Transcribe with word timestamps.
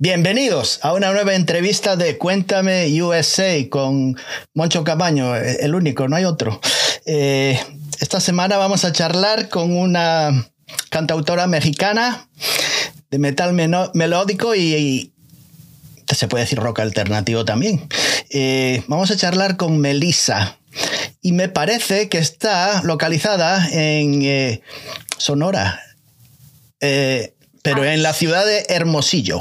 Bienvenidos 0.00 0.78
a 0.82 0.92
una 0.92 1.10
nueva 1.10 1.34
entrevista 1.34 1.96
de 1.96 2.18
Cuéntame 2.18 3.02
USA 3.02 3.68
con 3.68 4.16
Moncho 4.54 4.84
Camaño, 4.84 5.34
el 5.34 5.74
único, 5.74 6.06
no 6.06 6.14
hay 6.14 6.24
otro. 6.24 6.60
Eh, 7.04 7.60
esta 7.98 8.20
semana 8.20 8.58
vamos 8.58 8.84
a 8.84 8.92
charlar 8.92 9.48
con 9.48 9.76
una 9.76 10.52
cantautora 10.90 11.48
mexicana 11.48 12.28
de 13.10 13.18
metal 13.18 13.52
melódico 13.92 14.54
y, 14.54 15.12
se 16.06 16.28
puede 16.28 16.44
decir 16.44 16.60
rock 16.60 16.78
alternativo 16.78 17.44
también. 17.44 17.88
Eh, 18.30 18.84
vamos 18.86 19.10
a 19.10 19.16
charlar 19.16 19.56
con 19.56 19.78
Melissa 19.78 20.58
y 21.22 21.32
me 21.32 21.48
parece 21.48 22.08
que 22.08 22.18
está 22.18 22.82
localizada 22.84 23.68
en 23.72 24.22
eh, 24.22 24.60
Sonora, 25.16 25.82
pero 26.78 27.84
en 27.84 28.04
la 28.04 28.12
ciudad 28.12 28.46
de 28.46 28.64
Hermosillo. 28.68 29.40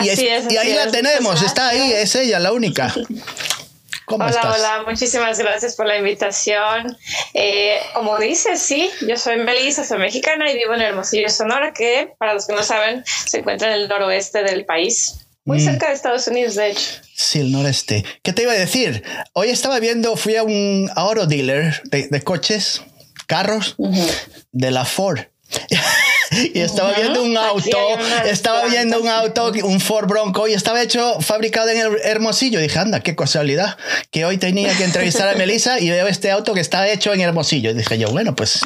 Y, 0.00 0.08
ahí 0.10 0.74
la 0.74 0.90
tenemos, 0.90 1.42
está 1.42 1.68
ahí, 1.68 1.92
es 1.92 2.14
ella, 2.14 2.38
la 2.38 2.52
única. 2.52 2.94
hola, 4.06 4.54
hola, 4.54 4.84
muchísimas 4.86 5.38
gracias 5.38 5.74
por 5.74 5.86
la 5.86 5.96
invitación. 5.96 6.96
Eh, 7.34 7.78
como 7.94 8.18
dices, 8.18 8.60
sí, 8.60 8.90
yo 9.06 9.16
soy 9.16 9.38
Melissa, 9.38 9.84
soy 9.84 9.98
mexicana 9.98 10.50
y 10.50 10.54
vivo 10.54 10.74
en 10.74 10.82
Hermosillo, 10.82 11.28
Sonora, 11.28 11.72
que 11.72 12.14
para 12.18 12.34
los 12.34 12.46
que 12.46 12.54
no 12.54 12.62
saben, 12.62 13.04
se 13.06 13.38
encuentra 13.38 13.68
en 13.68 13.82
el 13.82 13.88
noroeste 13.88 14.42
del 14.42 14.64
país. 14.64 15.26
Muy 15.44 15.58
mm. 15.58 15.64
cerca 15.64 15.88
de 15.88 15.94
Estados 15.94 16.26
Unidos, 16.26 16.56
de 16.56 16.70
hecho. 16.70 16.90
Sí, 17.14 17.40
el 17.40 17.52
noreste. 17.52 18.04
¿Qué 18.22 18.32
te 18.32 18.42
iba 18.42 18.52
a 18.52 18.56
decir? 18.56 19.02
Hoy 19.32 19.48
estaba 19.48 19.78
viendo, 19.78 20.16
fui 20.16 20.36
a 20.36 20.42
un 20.42 20.90
auto 20.94 21.26
dealer 21.26 21.80
de, 21.84 22.22
coches, 22.22 22.82
carros, 23.26 23.76
de 24.52 24.70
la 24.70 24.84
Ford. 24.84 25.20
y 26.30 26.60
estaba 26.60 26.92
viendo 26.92 27.22
un 27.22 27.36
auto, 27.36 27.78
estaba 28.24 28.66
viendo 28.66 29.00
un 29.00 29.08
auto, 29.08 29.52
un 29.64 29.80
Ford 29.80 30.06
Bronco 30.06 30.48
y 30.48 30.54
estaba 30.54 30.82
hecho 30.82 31.20
fabricado 31.20 31.68
en 31.70 31.78
el 31.78 31.98
Hermosillo. 32.02 32.60
dije, 32.60 32.78
anda, 32.78 33.00
qué 33.00 33.14
casualidad, 33.14 33.76
que 34.10 34.24
hoy 34.24 34.38
tenía 34.38 34.76
que 34.76 34.84
entrevistar 34.84 35.28
a 35.28 35.34
Melissa 35.38 35.78
y 35.78 35.90
veo 35.90 36.06
este 36.06 36.30
auto 36.30 36.54
que 36.54 36.60
está 36.60 36.88
hecho 36.88 37.12
en 37.12 37.20
Hermosillo. 37.20 37.70
Y 37.70 37.74
dije 37.74 37.98
yo, 37.98 38.10
bueno, 38.10 38.34
pues 38.34 38.60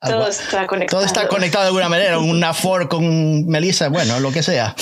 todo 0.00 0.28
está 0.28 0.66
conectado. 0.66 1.00
Todo 1.00 1.06
está 1.06 1.28
conectado 1.28 1.64
de 1.64 1.68
alguna 1.68 1.88
manera, 1.88 2.18
una 2.18 2.54
Ford 2.54 2.88
con 2.88 3.46
Melissa, 3.46 3.88
bueno, 3.88 4.20
lo 4.20 4.32
que 4.32 4.42
sea. 4.42 4.74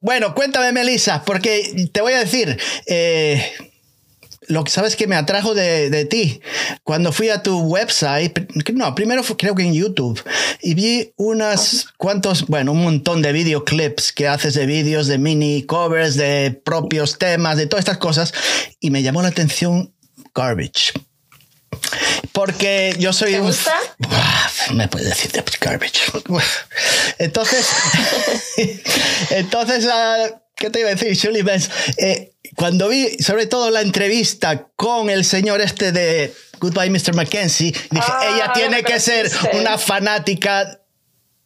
Bueno, 0.00 0.34
cuéntame, 0.34 0.72
Melissa, 0.72 1.22
porque 1.24 1.88
te 1.92 2.00
voy 2.00 2.14
a 2.14 2.20
decir, 2.20 2.58
eh, 2.86 3.52
lo 4.50 4.64
que 4.64 4.70
sabes 4.70 4.96
que 4.96 5.06
me 5.06 5.16
atrajo 5.16 5.54
de, 5.54 6.04
ti, 6.06 6.40
cuando 6.82 7.12
fui 7.12 7.30
a 7.30 7.42
tu 7.42 7.60
website, 7.60 8.50
no, 8.74 8.94
primero 8.94 9.22
creo 9.22 9.54
que 9.54 9.62
en 9.62 9.72
YouTube, 9.72 10.22
y 10.60 10.74
vi 10.74 11.12
unas 11.16 11.86
cuantos, 11.96 12.46
bueno, 12.46 12.72
un 12.72 12.82
montón 12.82 13.22
de 13.22 13.32
videoclips 13.32 14.12
que 14.12 14.28
haces 14.28 14.54
de 14.54 14.66
vídeos, 14.66 15.06
de 15.06 15.18
mini 15.18 15.62
covers, 15.62 16.16
de 16.16 16.60
propios 16.64 17.18
temas, 17.18 17.56
de 17.56 17.66
todas 17.66 17.82
estas 17.82 17.98
cosas, 17.98 18.34
y 18.80 18.90
me 18.90 19.02
llamó 19.02 19.22
la 19.22 19.28
atención 19.28 19.94
Garbage. 20.34 20.92
Porque 22.32 22.94
yo 22.98 23.12
soy 23.12 23.32
¿Te 23.32 23.40
gusta? 23.40 23.74
me 24.72 24.88
puedes 24.88 25.08
decir 25.08 25.32
de 25.32 25.42
garbage. 25.60 26.00
Entonces, 27.18 27.66
entonces, 29.30 29.86
ah, 29.90 30.40
¿qué 30.60 30.68
te 30.68 30.80
iba 30.80 30.90
a 30.90 30.94
decir, 30.94 31.14
Shirley 31.14 31.42
eh, 31.96 32.32
cuando 32.54 32.88
vi 32.88 33.08
sobre 33.18 33.46
todo 33.46 33.70
la 33.70 33.80
entrevista 33.80 34.68
con 34.76 35.08
el 35.08 35.24
señor 35.24 35.62
este 35.62 35.90
de 35.90 36.34
Goodbye 36.60 36.90
Mr. 36.90 37.14
Mackenzie, 37.14 37.72
dije, 37.90 38.06
ah, 38.06 38.34
ella 38.34 38.52
tiene 38.52 38.82
que 38.84 39.00
ser 39.00 39.30
una 39.54 39.78
fanática 39.78 40.76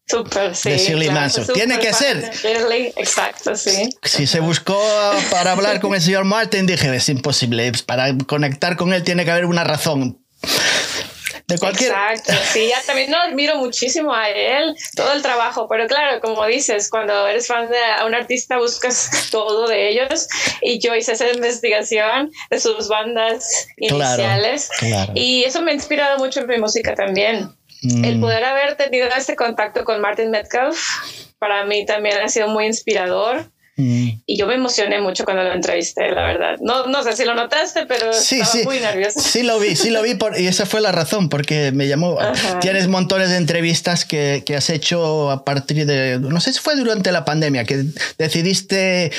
Super, 0.07 0.55
sí, 0.55 0.69
de 0.69 0.79
Shirley 0.79 1.11
Manson. 1.11 1.47
Tiene 1.55 1.79
que 1.79 1.95
ser. 1.95 2.31
Shirley, 2.35 2.93
exacto, 2.97 3.57
sí. 3.57 3.89
Si 4.03 4.27
se 4.27 4.41
buscó 4.41 4.79
para 5.31 5.53
hablar 5.53 5.81
con 5.81 5.95
el 5.95 6.03
señor 6.03 6.25
Martin, 6.25 6.67
dije, 6.67 6.95
es 6.95 7.09
imposible. 7.09 7.73
Para 7.87 8.15
conectar 8.27 8.77
con 8.77 8.93
él 8.93 9.03
tiene 9.03 9.25
que 9.25 9.31
haber 9.31 9.47
una 9.47 9.65
razón 9.65 10.21
de 11.47 11.59
cualquier... 11.59 11.91
Exacto, 11.91 12.33
sí, 12.53 12.69
ya 12.69 12.81
también 12.87 13.11
no 13.11 13.19
admiro 13.19 13.57
muchísimo 13.57 14.15
a 14.15 14.31
él, 14.31 14.75
todo 14.97 15.13
el 15.13 15.23
trabajo, 15.23 15.69
pero 15.69 15.87
claro, 15.87 16.21
como 16.21 16.45
dices, 16.47 16.89
cuando 16.89 17.27
eres 17.27 17.47
fan 17.47 17.69
de 17.69 18.05
un 18.07 18.15
artista 18.15 18.59
buscas 18.59 19.11
todo 19.31 19.67
de 19.69 19.91
ellos 19.91 20.29
y 20.63 20.79
yo 20.79 20.95
hice 20.95 21.13
esa 21.13 21.31
investigación 21.31 22.31
de 22.51 22.61
sus 22.61 22.89
bandas 22.89 23.67
iniciales 23.77 24.71
y 25.15 25.45
eso 25.45 25.61
me 25.63 25.73
ha 25.73 25.75
inspirado 25.75 26.19
mucho 26.19 26.41
en 26.41 26.47
mi 26.47 26.59
música 26.59 26.95
también. 26.95 27.51
El 27.83 28.17
mm. 28.17 28.21
poder 28.23 28.45
haber 28.45 28.77
tenido 28.77 29.09
este 29.09 29.37
contacto 29.37 29.85
con 29.85 30.01
Martin 30.01 30.31
Metcalf 30.31 30.79
para 31.39 31.67
mí 31.67 31.85
también 31.85 32.17
ha 32.23 32.29
sido 32.29 32.49
muy 32.49 32.65
inspirador 32.65 33.53
Mm. 33.77 34.09
Y 34.27 34.39
yo 34.39 34.47
me 34.47 34.55
emocioné 34.55 35.01
mucho 35.01 35.25
cuando 35.25 35.43
lo 35.43 35.53
entrevisté, 35.53 36.11
la 36.11 36.23
verdad. 36.23 36.57
No, 36.61 36.87
no 36.87 37.03
sé 37.03 37.15
si 37.15 37.25
lo 37.25 37.35
notaste, 37.35 37.87
pero 37.87 38.13
sí, 38.13 38.41
estaba 38.41 38.53
sí. 38.53 38.65
muy 38.65 38.79
nerviosa. 38.79 39.21
Sí 39.21 39.43
lo 39.43 39.59
vi, 39.59 39.75
sí 39.75 39.91
lo 39.91 40.03
vi 40.03 40.15
por, 40.15 40.39
y 40.39 40.47
esa 40.47 40.65
fue 40.65 40.81
la 40.81 40.93
razón, 40.93 41.29
porque 41.29 41.73
me 41.73 41.89
llamó. 41.89 42.19
Tienes 42.61 42.87
montones 42.89 43.31
de 43.31 43.37
entrevistas 43.37 44.05
que, 44.05 44.43
que 44.47 44.57
has 44.57 44.71
hecho 44.71 45.31
a 45.31 45.45
partir 45.45 45.87
de, 45.87 46.19
no 46.21 46.41
sé 46.41 46.53
si 46.53 46.61
fue 46.61 46.77
durante 46.77 47.11
la 47.11 47.25
pandemia, 47.25 47.65
que 47.65 47.85
decidiste 48.19 49.11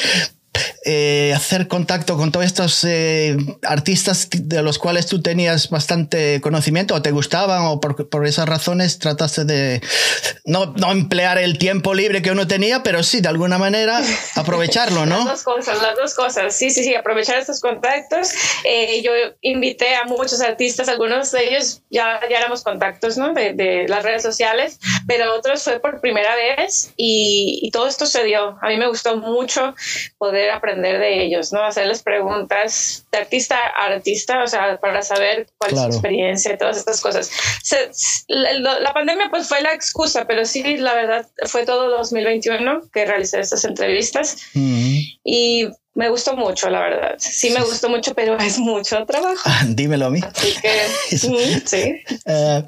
eh, 0.84 1.34
hacer 1.36 1.68
contacto 1.68 2.18
con 2.18 2.32
todos 2.32 2.46
estos 2.46 2.84
eh, 2.84 3.38
artistas 3.64 4.28
de 4.32 4.62
los 4.62 4.78
cuales 4.78 5.08
tú 5.08 5.22
tenías 5.22 5.70
bastante 5.70 6.42
conocimiento 6.42 6.96
o 6.96 7.02
te 7.02 7.12
gustaban 7.12 7.64
o 7.66 7.80
por, 7.80 8.10
por 8.10 8.26
esas 8.26 8.48
razones 8.48 9.00
trataste 9.00 9.46
de 9.46 9.82
no, 10.46 10.74
no, 10.78 10.92
emplear 10.92 11.38
el 11.38 11.58
tiempo 11.58 11.94
libre 11.94 12.22
que 12.22 12.32
uno 12.32 12.48
tenía, 12.48 12.84
pero 12.84 13.04
sí, 13.04 13.22
de 13.22 13.30
alguna 13.30 13.58
manera 13.58 14.02
aprovecharlo, 14.36 15.06
¿no? 15.06 15.18
las 15.18 15.26
dos 15.26 15.44
cosas, 15.44 15.82
las 15.82 15.96
dos 15.96 16.14
cosas. 16.14 16.56
Sí, 16.56 16.70
sí, 16.70 16.84
sí, 16.84 16.96
aprovechar 16.96 17.38
estos 17.38 17.60
contactos. 17.60 18.30
Eh, 18.64 19.02
yo 19.02 19.12
invité 19.42 19.96
a 19.96 20.06
muchos 20.06 20.42
artistas, 20.42 20.88
algunos 20.88 21.32
de 21.32 21.50
ellos 21.50 21.82
ya, 21.90 22.20
ya 22.30 22.38
éramos 22.38 22.64
contactos, 22.64 23.18
¿no? 23.18 23.34
De, 23.34 23.54
de 23.54 23.88
las 23.88 24.04
redes 24.04 24.24
sociales, 24.24 24.80
pero 25.08 25.34
otros 25.36 25.64
fue 25.64 25.80
por 25.80 26.02
primera 26.02 26.36
vez 26.36 26.92
y, 26.96 27.60
y 27.62 27.72
todo 27.72 27.88
esto 27.88 28.06
se 28.06 28.24
dio. 28.24 28.58
A 28.62 28.68
mí 28.68 28.78
me 28.78 28.88
gustó 28.88 29.18
mucho 29.18 29.76
poder 30.18 30.45
aprender 30.52 31.00
de 31.00 31.24
ellos, 31.24 31.52
¿no? 31.52 31.64
Hacerles 31.64 32.04
preguntas 32.04 33.06
de 33.12 33.18
artista 33.20 33.58
a 33.58 33.86
artista, 33.86 34.44
o 34.44 34.48
sea, 34.48 34.78
para 34.80 35.02
saber 35.02 35.48
cuál 35.58 35.74
es 35.74 35.80
su 35.80 35.86
experiencia 35.86 36.54
y 36.54 36.58
todas 36.58 36.78
estas 36.78 37.02
cosas. 37.02 37.32
la, 38.28 38.94
pandemia 38.94 39.30
pues 39.30 39.48
fue 39.48 39.62
la 39.62 39.74
excusa, 39.74 40.26
pero 40.26 40.46
sí, 40.46 40.78
la 40.78 40.94
verdad, 40.94 41.28
fue 41.46 41.66
todo 41.66 41.90
2021 41.98 42.90
que 42.92 43.06
realicé 43.06 43.40
estas 43.40 43.64
entrevistas 43.66 44.38
y 44.54 45.68
me 45.96 46.10
gustó 46.10 46.36
mucho, 46.36 46.70
la 46.70 46.82
verdad. 46.82 47.16
Sí, 47.18 47.50
me 47.52 47.62
gustó 47.62 47.90
mucho, 47.90 48.14
pero 48.14 48.38
es 48.38 48.60
mucho 48.60 49.06
trabajo. 49.06 49.42
Ah, 49.46 49.64
dímelo 49.70 50.08
a 50.08 50.10
mí. 50.10 50.20
Así 50.22 50.54
que, 50.62 51.62
sí. 51.66 51.96
Eh, 52.26 52.64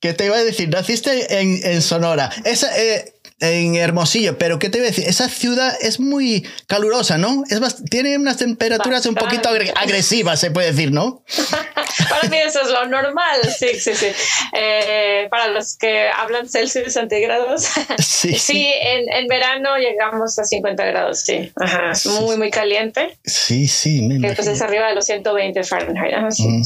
¿Qué 0.00 0.12
te 0.12 0.26
iba 0.26 0.36
a 0.36 0.44
decir? 0.44 0.68
Naciste 0.68 1.40
en, 1.40 1.60
en 1.64 1.80
Sonora. 1.80 2.30
Esa, 2.44 2.68
eh, 2.76 3.14
en 3.40 3.76
Hermosillo, 3.76 4.38
pero 4.38 4.58
¿qué 4.58 4.70
te 4.70 4.78
voy 4.78 4.86
a 4.86 4.90
decir? 4.90 5.06
Esa 5.06 5.28
ciudad 5.28 5.74
es 5.82 6.00
muy 6.00 6.46
calurosa, 6.66 7.18
¿no? 7.18 7.44
Es 7.50 7.60
tiene 7.90 8.16
unas 8.16 8.38
temperaturas 8.38 9.04
un 9.06 9.14
poquito 9.14 9.50
agresivas, 9.50 10.40
se 10.40 10.50
puede 10.50 10.72
decir, 10.72 10.90
¿no? 10.90 11.22
para 12.08 12.28
mí 12.28 12.36
eso 12.38 12.62
es 12.62 12.68
lo 12.68 12.86
normal, 12.86 13.40
sí, 13.58 13.78
sí, 13.78 13.94
sí. 13.94 14.06
Eh, 14.54 15.26
para 15.30 15.48
los 15.48 15.76
que 15.76 16.08
hablan 16.08 16.48
Celsius 16.48 16.94
centígrados, 16.94 17.68
sí, 17.98 18.38
sí 18.38 18.72
en, 18.80 19.12
en, 19.12 19.26
verano 19.28 19.76
llegamos 19.76 20.38
a 20.38 20.44
50 20.44 20.84
grados, 20.86 21.20
sí. 21.20 21.52
Ajá, 21.56 21.90
es 21.92 22.06
muy, 22.06 22.38
muy 22.38 22.50
caliente. 22.50 23.18
Sí, 23.24 23.68
sí. 23.68 24.00
Me 24.02 24.28
que 24.28 24.34
pues 24.34 24.48
es 24.48 24.62
arriba 24.62 24.88
de 24.88 24.94
los 24.94 25.04
120 25.04 25.62
Fahrenheit. 25.64 26.14
Mm. 26.38 26.62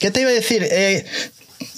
¿Qué 0.00 0.10
te 0.10 0.22
iba 0.22 0.30
a 0.30 0.34
decir? 0.34 0.66
Eh, 0.68 1.04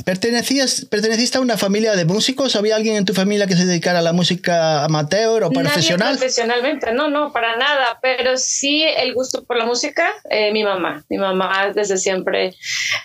¿Pertenecías, 0.04 0.86
¿Perteneciste 0.90 1.38
a 1.38 1.40
una 1.40 1.56
familia 1.56 1.96
de 1.96 2.04
músicos? 2.04 2.56
¿Había 2.56 2.76
alguien 2.76 2.96
en 2.96 3.04
tu 3.04 3.14
familia 3.14 3.46
que 3.46 3.56
se 3.56 3.64
dedicara 3.64 4.00
a 4.00 4.02
la 4.02 4.12
música 4.12 4.84
amateur 4.84 5.42
o 5.44 5.50
profesional? 5.50 6.16
profesionalmente, 6.16 6.92
no, 6.92 7.08
no, 7.08 7.32
para 7.32 7.56
nada, 7.56 7.98
pero 8.02 8.36
sí 8.36 8.84
el 8.84 9.14
gusto 9.14 9.44
por 9.44 9.56
la 9.56 9.64
música, 9.64 10.12
eh, 10.28 10.52
mi 10.52 10.62
mamá. 10.62 11.04
Mi 11.08 11.16
mamá 11.16 11.72
desde 11.74 11.96
siempre 11.96 12.54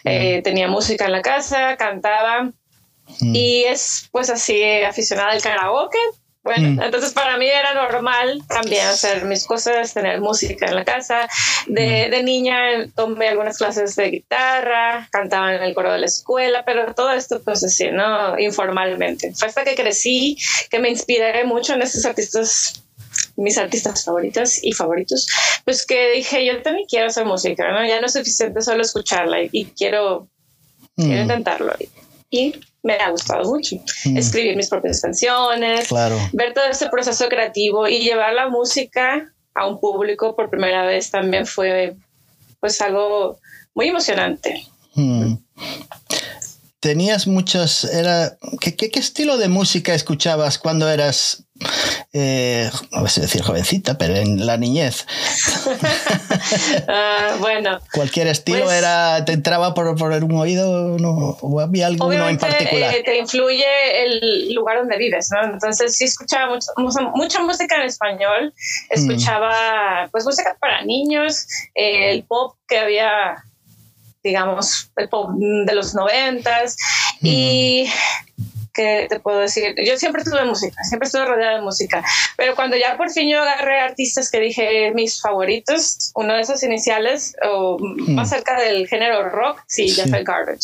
eh, 0.04 0.42
tenía 0.44 0.68
música 0.68 1.06
en 1.06 1.13
la 1.13 1.22
casa, 1.22 1.78
cantaba 1.78 2.51
mm. 3.22 3.36
y 3.36 3.63
es 3.63 4.10
pues 4.12 4.30
así 4.30 4.62
aficionada 4.84 5.31
al 5.31 5.42
karaoke, 5.42 5.98
bueno, 6.50 6.81
mm. 6.81 6.81
entonces 6.81 7.13
para 7.13 7.38
mí 7.38 7.46
era 7.48 7.75
normal 7.75 8.42
también 8.48 8.88
hacer 8.88 9.24
mis 9.25 9.46
cosas, 9.46 9.94
tener 9.94 10.19
música 10.19 10.66
en 10.66 10.75
la 10.75 10.84
casa. 10.84 11.28
De, 11.68 12.07
mm. 12.07 12.12
de, 12.12 12.24
niña 12.24 12.57
tomé 12.96 13.28
algunas 13.28 13.60
clases 13.60 13.96
de 13.96 14.10
guitarra, 14.10 15.07
cantaba 15.12 15.54
en 15.54 15.62
el 15.62 15.75
coro 15.75 15.94
de 15.94 16.00
la 16.00 16.07
escuela, 16.07 16.66
pero 16.66 16.96
todo 16.96 17.12
esto 17.12 17.40
pues 17.44 17.63
así, 17.63 17.92
¿no? 17.92 18.40
Informalmente. 18.40 19.31
Fue 19.36 19.48
hasta 19.48 19.63
que 19.63 19.75
crecí 19.75 20.38
que 20.72 20.80
me 20.80 20.90
inspiré 20.90 21.44
mucho 21.44 21.75
en 21.75 21.84
estos 21.84 22.04
artistas 22.06 22.84
mis 23.36 23.57
artistas 23.60 24.04
favoritos 24.04 24.63
y 24.63 24.72
favoritos, 24.72 25.28
pues 25.66 25.86
que 25.86 26.13
dije, 26.13 26.45
yo 26.45 26.62
también 26.63 26.88
quiero 26.90 27.07
hacer 27.07 27.25
música, 27.25 27.72
¿no? 27.72 27.86
Ya 27.86 28.00
no 28.00 28.07
es 28.07 28.13
suficiente 28.13 28.62
solo 28.62 28.81
escucharla 28.81 29.38
y, 29.52 29.66
quiero, 29.66 30.28
quiero 30.95 31.19
mm. 31.19 31.22
intentarlo. 31.22 31.74
Y 32.30 32.54
me 32.84 32.94
ha 32.96 33.10
gustado 33.10 33.44
mucho. 33.44 33.76
Mm. 34.06 34.18
Escribir 34.18 34.56
mis 34.56 34.70
propias 34.70 35.02
canciones, 35.02 35.90
ver 36.34 36.54
todo 36.54 36.66
ese 36.66 36.88
proceso 36.90 37.28
creativo 37.28 37.88
y 37.88 38.00
llevar 38.00 38.34
la 38.34 38.50
música 38.50 39.31
a 39.56 39.68
un 39.68 39.80
público 39.80 40.36
por 40.36 40.50
primera 40.50 40.86
vez 40.86 41.10
también 41.12 41.46
fue 41.46 41.96
pues 42.60 42.80
algo 42.81 43.40
muy 43.74 43.90
emocionante. 43.90 44.66
Mm 44.96 45.36
tenías 46.80 47.28
muchos, 47.28 47.84
era, 47.84 48.38
¿qué, 48.62 48.76
qué, 48.76 49.00
estilo 49.00 49.38
de 49.38 49.50
música 49.50 49.94
escuchabas 49.94 50.58
cuando 50.58 50.90
eras, 50.90 51.44
eh, 52.11 52.71
no 52.91 53.07
sé 53.07 53.21
decir 53.21 53.44
jovencita, 53.44 53.97
pero 54.00 54.15
en 54.15 54.45
la 54.45 54.57
niñez? 54.57 55.06
Ah, 56.88 57.35
bueno. 57.39 57.79
¿Cualquier 57.94 58.27
estilo 58.27 58.63
pues 58.63 58.77
era, 58.77 59.23
te 59.25 59.33
entraba 59.33 59.73
por, 59.73 59.95
por 59.97 60.11
un 60.23 60.35
oído 60.35 60.97
no, 60.97 61.38
o 61.41 61.59
había 61.59 61.88
alguno 61.88 62.27
en 62.27 62.38
particular? 62.38 62.95
Eh, 62.95 63.03
te 63.03 63.17
influye 63.17 63.65
el 64.03 64.53
lugar 64.53 64.79
donde 64.79 64.97
vives, 64.97 65.29
¿no? 65.31 65.53
Entonces 65.53 65.95
sí 65.95 66.06
escuchaba 66.06 66.56
mucho, 66.77 67.01
mucha, 67.13 67.41
música 67.41 67.75
en 67.75 67.83
español, 67.83 68.53
mm. 68.53 68.94
escuchaba 68.94 70.07
pues 70.11 70.25
música 70.25 70.57
para 70.59 70.83
niños, 70.83 71.45
eh, 71.75 72.11
el 72.11 72.23
pop 72.23 72.56
que 72.67 72.79
había 72.79 73.44
digamos, 74.23 74.91
el 74.97 75.09
pop 75.09 75.31
de 75.38 75.73
los 75.73 75.94
noventas. 75.94 76.75
Y 77.21 77.89
¿qué 78.74 79.07
te 79.10 79.19
puedo 79.19 79.39
decir? 79.39 79.75
Yo 79.86 79.98
siempre 79.98 80.21
estuve 80.21 80.42
en 80.42 80.48
música, 80.48 80.83
siempre 80.83 81.07
estuve 81.07 81.25
rodeada 81.25 81.57
de 81.57 81.62
música, 81.62 82.04
pero 82.38 82.56
cuando 82.56 82.77
ya 82.77 82.98
por 82.98 83.12
fin 83.12 83.30
yo 83.30 83.42
agarré 83.42 83.80
artistas 83.80 84.30
que 84.30 84.39
dije 84.39 84.92
mis 84.94 85.21
favoritos, 85.21 86.12
uno 86.16 86.33
de 86.33 86.42
esos 86.42 86.63
iniciales, 86.63 87.36
o 87.44 87.77
más 87.80 88.30
cerca 88.30 88.60
del 88.60 88.88
género 88.88 89.30
rock, 89.30 89.63
sí, 89.68 89.88
ya 89.88 90.07
fue 90.07 90.24
Garbage. 90.24 90.60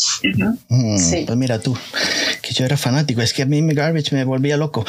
sí. 0.97 1.23
Pues 1.25 1.37
mira 1.37 1.59
tú, 1.59 1.77
que 2.41 2.53
yo 2.53 2.65
era 2.65 2.77
fanático, 2.77 3.21
es 3.21 3.33
que 3.33 3.43
a 3.43 3.45
mí 3.45 3.61
Garbage 3.73 4.13
me 4.15 4.23
volvía 4.23 4.57
loco. 4.57 4.85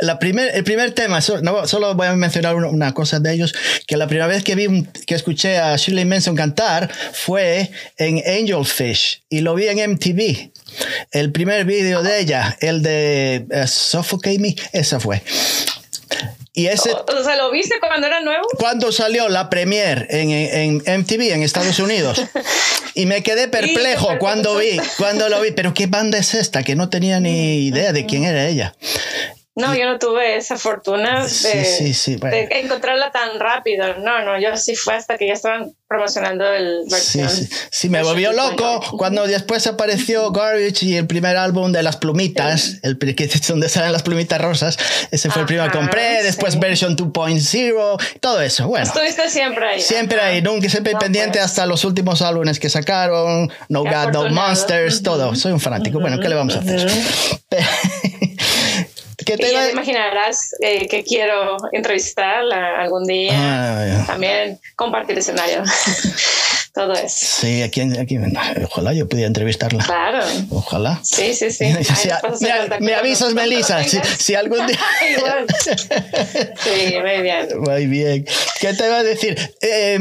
La, 0.00 0.18
primer, 0.18 0.54
el 0.54 0.64
primer 0.64 0.92
tema, 0.92 1.20
no, 1.42 1.66
solo 1.66 1.94
voy 1.94 2.06
a 2.06 2.14
mencionar 2.14 2.54
una, 2.56 2.92
cosa 2.92 3.20
de 3.20 3.32
ellos, 3.32 3.54
que 3.86 3.96
la 3.96 4.06
primera 4.06 4.26
vez 4.26 4.44
que 4.44 4.54
vi, 4.54 4.84
que 5.06 5.14
escuché 5.14 5.58
a 5.58 5.76
Shirley 5.76 6.04
Manson 6.04 6.36
cantar 6.36 6.90
fue 7.12 7.70
en 7.96 8.18
Angel 8.18 8.64
Fish 8.64 9.24
y 9.28 9.40
lo 9.40 9.54
vi 9.54 9.68
en 9.68 9.92
MTV. 9.92 10.51
El 11.10 11.32
primer 11.32 11.64
vídeo 11.64 12.02
de 12.02 12.20
ella, 12.20 12.56
el 12.60 12.82
de 12.82 13.46
uh, 13.50 13.66
Suffocate 13.66 14.38
Me, 14.38 14.54
esa 14.72 15.00
fue. 15.00 15.22
Y 16.54 16.66
ese, 16.66 16.92
o, 16.92 17.24
sea, 17.24 17.36
¿lo 17.36 17.50
viste 17.50 17.76
cuando 17.80 18.06
era 18.06 18.20
nuevo? 18.20 18.46
Cuando 18.58 18.92
salió 18.92 19.30
la 19.30 19.48
premier 19.48 20.06
en, 20.10 20.30
en, 20.30 21.00
MTV 21.00 21.32
en 21.32 21.42
Estados 21.42 21.78
Unidos. 21.78 22.22
y 22.94 23.06
me 23.06 23.22
quedé 23.22 23.48
perplejo 23.48 24.18
cuando 24.18 24.58
vi, 24.58 24.78
cuando 24.98 25.30
lo 25.30 25.40
vi. 25.40 25.52
Pero 25.52 25.72
¿qué 25.72 25.86
banda 25.86 26.18
es 26.18 26.34
esta? 26.34 26.62
Que 26.62 26.76
no 26.76 26.90
tenía 26.90 27.20
ni 27.20 27.66
idea 27.66 27.94
de 27.94 28.04
quién 28.04 28.24
era 28.24 28.46
ella. 28.46 28.74
No, 29.54 29.74
yo 29.74 29.84
no 29.84 29.98
tuve 29.98 30.36
esa 30.36 30.56
fortuna 30.56 31.26
de, 31.26 32.48
encontrarla 32.52 33.12
tan 33.12 33.38
rápido. 33.38 33.98
No, 33.98 34.24
no, 34.24 34.40
yo 34.40 34.56
sí 34.56 34.74
fue 34.74 34.94
hasta 34.94 35.18
que 35.18 35.26
ya 35.26 35.34
estaban 35.34 35.74
promocionando 35.86 36.50
el 36.50 36.84
versión. 36.90 37.28
Sí, 37.28 37.50
sí. 37.70 37.90
me 37.90 38.02
volvió 38.02 38.32
loco 38.32 38.80
cuando 38.96 39.26
después 39.26 39.66
apareció 39.66 40.30
Garbage 40.32 40.86
y 40.86 40.96
el 40.96 41.06
primer 41.06 41.36
álbum 41.36 41.70
de 41.70 41.82
las 41.82 41.98
plumitas, 41.98 42.78
el 42.82 42.98
que 42.98 43.24
es 43.24 43.46
donde 43.46 43.68
salen 43.68 43.92
las 43.92 44.02
plumitas 44.02 44.40
rosas. 44.40 44.78
Ese 45.10 45.28
fue 45.28 45.42
el 45.42 45.46
primero 45.46 45.70
que 45.70 45.76
compré. 45.76 46.22
Después 46.22 46.58
version 46.58 46.96
2.0, 46.96 48.18
todo 48.20 48.40
eso. 48.40 48.68
Bueno, 48.68 48.86
estuviste 48.86 49.28
siempre 49.28 49.68
ahí. 49.68 49.80
Siempre 49.82 50.18
ahí, 50.18 50.40
nunca 50.40 50.70
siempre 50.70 50.94
pendiente 50.98 51.40
hasta 51.40 51.66
los 51.66 51.84
últimos 51.84 52.22
álbumes 52.22 52.58
que 52.58 52.70
sacaron, 52.70 53.52
No 53.68 53.80
God, 53.82 54.12
No 54.14 54.30
Monsters, 54.30 55.02
todo. 55.02 55.34
Soy 55.34 55.52
un 55.52 55.60
fanático. 55.60 56.00
Bueno, 56.00 56.18
¿qué 56.20 56.30
le 56.30 56.36
vamos 56.36 56.56
a 56.56 56.60
hacer? 56.60 56.90
¿Qué 59.16 59.36
te 59.36 59.48
y 59.48 59.52
ya 59.52 59.66
te 59.66 59.72
imaginarás 59.72 60.54
eh, 60.60 60.88
que 60.88 61.04
quiero 61.04 61.56
entrevistar 61.72 62.44
algún 62.52 63.04
día. 63.04 63.32
Ah, 63.34 64.04
También 64.06 64.58
compartir 64.76 65.18
escenario. 65.18 65.62
Todo 66.74 66.94
eso. 66.94 67.26
Sí, 67.42 67.62
aquí, 67.62 67.82
aquí, 67.82 68.18
ojalá 68.64 68.94
yo 68.94 69.06
pudiera 69.06 69.26
entrevistarla. 69.26 69.84
Claro. 69.84 70.24
Ojalá. 70.48 70.98
Sí, 71.02 71.34
sí, 71.34 71.50
sí. 71.50 71.66
me 72.80 72.94
avisas, 72.94 73.34
Melissa, 73.34 73.84
si, 73.84 74.34
algún 74.34 74.66
día. 74.66 74.78
sí, 76.64 76.94
muy 76.98 77.22
bien. 77.22 77.48
Muy 77.58 77.86
bien. 77.86 78.24
¿Qué 78.58 78.72
te 78.72 78.86
iba 78.86 78.96
a 78.96 79.02
decir? 79.02 79.54
Eh, 79.60 79.98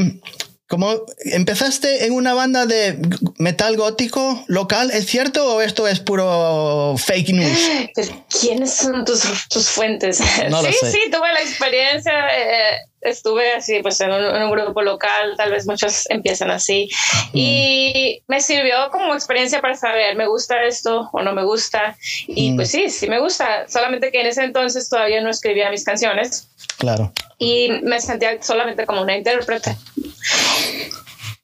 como 0.71 1.03
empezaste 1.25 2.05
en 2.05 2.13
una 2.13 2.33
banda 2.33 2.65
de 2.65 2.97
metal 3.37 3.75
gótico 3.75 4.41
local, 4.47 4.89
¿es 4.91 5.05
cierto 5.05 5.55
o 5.55 5.61
esto 5.61 5.85
es 5.85 5.99
puro 5.99 6.95
fake 6.97 7.33
news? 7.33 7.59
¿Quiénes 8.39 8.73
son 8.73 9.03
tus, 9.03 9.49
tus 9.49 9.67
fuentes? 9.67 10.17
sí, 10.19 10.85
sí, 10.89 11.11
tuve 11.11 11.33
la 11.33 11.41
experiencia. 11.41 12.13
Eh, 12.37 12.77
estuve 13.01 13.53
así, 13.53 13.79
pues 13.81 13.99
en 14.01 14.11
un, 14.11 14.51
grupo 14.51 14.81
local, 14.81 15.35
tal 15.37 15.51
vez 15.51 15.65
muchos 15.65 16.09
empiezan 16.09 16.51
así. 16.51 16.89
Y 17.33 18.23
me 18.27 18.41
sirvió 18.41 18.89
como 18.91 19.13
experiencia 19.13 19.61
para 19.61 19.75
saber, 19.75 20.15
¿me 20.15 20.27
gusta 20.27 20.63
esto 20.63 21.09
o 21.11 21.21
no 21.21 21.33
me 21.33 21.43
gusta? 21.43 21.95
Y 22.27 22.55
pues 22.55 22.69
sí, 22.71 22.89
sí 22.89 23.07
me 23.09 23.19
gusta. 23.19 23.67
Solamente 23.67 24.11
que 24.11 24.21
en 24.21 24.27
ese 24.27 24.43
entonces 24.43 24.89
todavía 24.89 25.21
no 25.21 25.29
escribía 25.29 25.69
mis 25.69 25.83
canciones. 25.83 26.49
Claro. 26.77 27.11
Y 27.37 27.69
me 27.83 27.99
sentía 27.99 28.41
solamente 28.41 28.85
como 28.85 29.01
una 29.01 29.17
intérprete. 29.17 29.75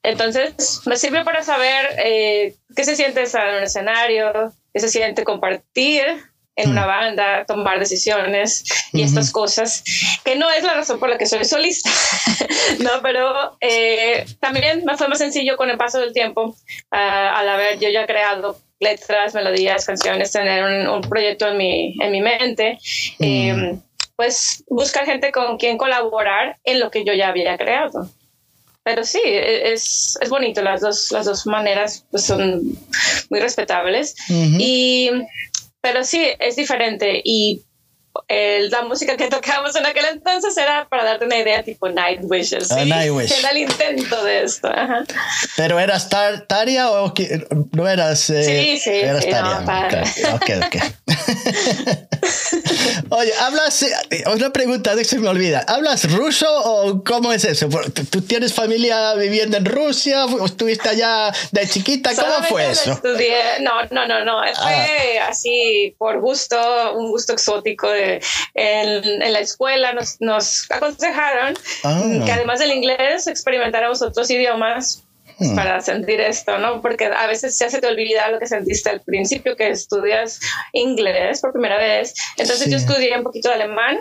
Entonces, 0.02 0.80
me 0.86 0.96
sirve 0.96 1.24
para 1.24 1.42
saber 1.42 1.86
eh, 2.04 2.54
qué 2.74 2.84
se 2.84 2.96
siente 2.96 3.22
estar 3.22 3.48
en 3.48 3.56
un 3.56 3.62
escenario, 3.64 4.52
qué 4.72 4.80
se 4.80 4.88
siente 4.88 5.24
compartir 5.24 6.27
en 6.58 6.70
una 6.70 6.84
mm. 6.84 6.86
banda, 6.86 7.44
tomar 7.46 7.78
decisiones 7.78 8.64
y 8.92 9.02
estas 9.02 9.30
cosas, 9.30 9.84
que 10.24 10.36
no 10.36 10.50
es 10.50 10.64
la 10.64 10.74
razón 10.74 10.98
por 10.98 11.08
la 11.08 11.16
que 11.16 11.26
soy 11.26 11.44
solista, 11.44 11.90
no, 12.80 12.90
pero 13.02 13.56
eh, 13.60 14.26
también 14.40 14.84
me 14.84 14.96
fue 14.96 15.08
más 15.08 15.18
sencillo 15.18 15.56
con 15.56 15.70
el 15.70 15.78
paso 15.78 16.00
del 16.00 16.12
tiempo, 16.12 16.56
ah, 16.90 17.38
al 17.38 17.48
haber 17.48 17.78
yo 17.78 17.88
ya 17.88 18.06
creado 18.06 18.60
letras, 18.80 19.34
melodías, 19.34 19.86
canciones, 19.86 20.32
tener 20.32 20.88
un, 20.88 21.00
proyecto 21.02 21.48
en 21.48 21.56
mi, 21.56 21.96
en 22.00 22.12
mi 22.12 22.20
mente. 22.20 22.78
Eh, 23.18 23.78
pues 24.14 24.64
buscar 24.68 25.06
gente 25.06 25.30
con 25.30 25.58
quien 25.58 25.78
colaborar 25.78 26.58
en 26.64 26.80
lo 26.80 26.90
que 26.90 27.04
yo 27.04 27.12
ya 27.12 27.28
había 27.28 27.56
creado 27.56 28.08
pero 28.88 29.04
sí, 29.04 29.20
e, 29.22 29.70
es, 29.72 30.18
es, 30.18 30.30
bonito, 30.30 30.62
las 30.62 30.80
dos, 30.80 31.12
las 31.12 31.26
dos 31.26 31.46
maneras 31.46 32.06
pues, 32.10 32.24
son 32.24 32.62
muy 33.28 33.38
respetables. 33.38 34.16
y, 34.30 35.10
pero 35.80 36.04
sí, 36.04 36.26
es 36.38 36.56
diferente. 36.56 37.20
Y 37.24 37.64
la 38.28 38.82
música 38.82 39.16
que 39.16 39.28
tocábamos 39.28 39.74
en 39.76 39.86
aquel 39.86 40.04
entonces 40.12 40.56
era 40.56 40.88
para 40.88 41.04
darte 41.04 41.24
una 41.24 41.38
idea 41.38 41.62
tipo 41.62 41.88
Night 41.88 42.20
Wishes. 42.22 42.70
Ah, 42.70 42.82
era 42.82 43.50
el 43.50 43.58
intento 43.58 44.24
de 44.24 44.42
esto. 44.42 44.70
¿Pero 45.56 45.78
eras 45.78 46.08
Taria 46.08 46.90
o 46.90 47.12
no 47.72 47.88
eras? 47.88 48.28
Eh, 48.30 48.44
sí, 48.44 48.78
sí. 48.78 48.90
Eras 48.90 49.26
Taria. 49.26 50.04
ok, 50.34 50.50
ok. 50.66 50.76
Oye, 53.10 53.32
hablas. 53.40 53.82
Eh, 53.82 54.24
otra 54.26 54.50
pregunta, 54.50 54.94
de 54.94 55.02
que 55.02 55.08
se 55.08 55.18
me 55.18 55.28
olvida. 55.28 55.64
¿Hablas 55.66 56.10
ruso 56.12 56.46
o 56.50 57.02
cómo 57.04 57.32
es 57.32 57.44
eso? 57.44 57.68
¿Tú 58.10 58.22
tienes 58.22 58.54
familia 58.54 59.14
viviendo 59.14 59.56
en 59.56 59.64
Rusia? 59.64 60.26
¿O 60.26 60.44
estuviste 60.44 60.88
allá 60.88 61.32
de 61.52 61.68
chiquita? 61.68 62.14
¿Cómo 62.14 62.42
fue 62.48 62.70
eso? 62.70 62.92
Estudié. 62.92 63.60
No, 63.60 63.84
no, 63.90 64.06
no, 64.06 64.24
no. 64.24 64.40
Fue 64.62 65.18
ah. 65.20 65.28
así 65.28 65.94
por 65.98 66.20
gusto, 66.20 66.58
un 66.94 67.10
gusto 67.10 67.32
exótico 67.32 67.88
de 67.98 68.20
en, 68.54 69.32
la 69.32 69.40
escuela 69.40 69.92
nos, 69.92 70.70
aconsejaron 70.70 71.54
ah. 71.84 72.22
que 72.24 72.32
además 72.32 72.60
del 72.60 72.72
inglés 72.72 73.26
experimentáramos 73.26 74.02
otros 74.02 74.30
idiomas 74.30 75.04
hmm. 75.38 75.54
para 75.54 75.80
sentir 75.80 76.20
esto, 76.20 76.58
¿no? 76.58 76.80
Porque 76.80 77.06
a 77.06 77.26
veces 77.26 77.58
ya 77.58 77.68
se 77.70 77.80
te 77.80 77.86
olvida 77.86 78.30
lo 78.30 78.38
que 78.38 78.46
sentiste 78.46 78.90
al 78.90 79.00
principio, 79.00 79.56
que 79.56 79.68
estudias 79.68 80.40
inglés 80.72 81.40
por 81.40 81.52
primera 81.52 81.78
vez. 81.78 82.14
Entonces 82.36 82.70
yo 82.70 82.76
estudié 82.76 83.16
un 83.16 83.24
poquito 83.24 83.48
de 83.48 83.56
alemán, 83.56 83.98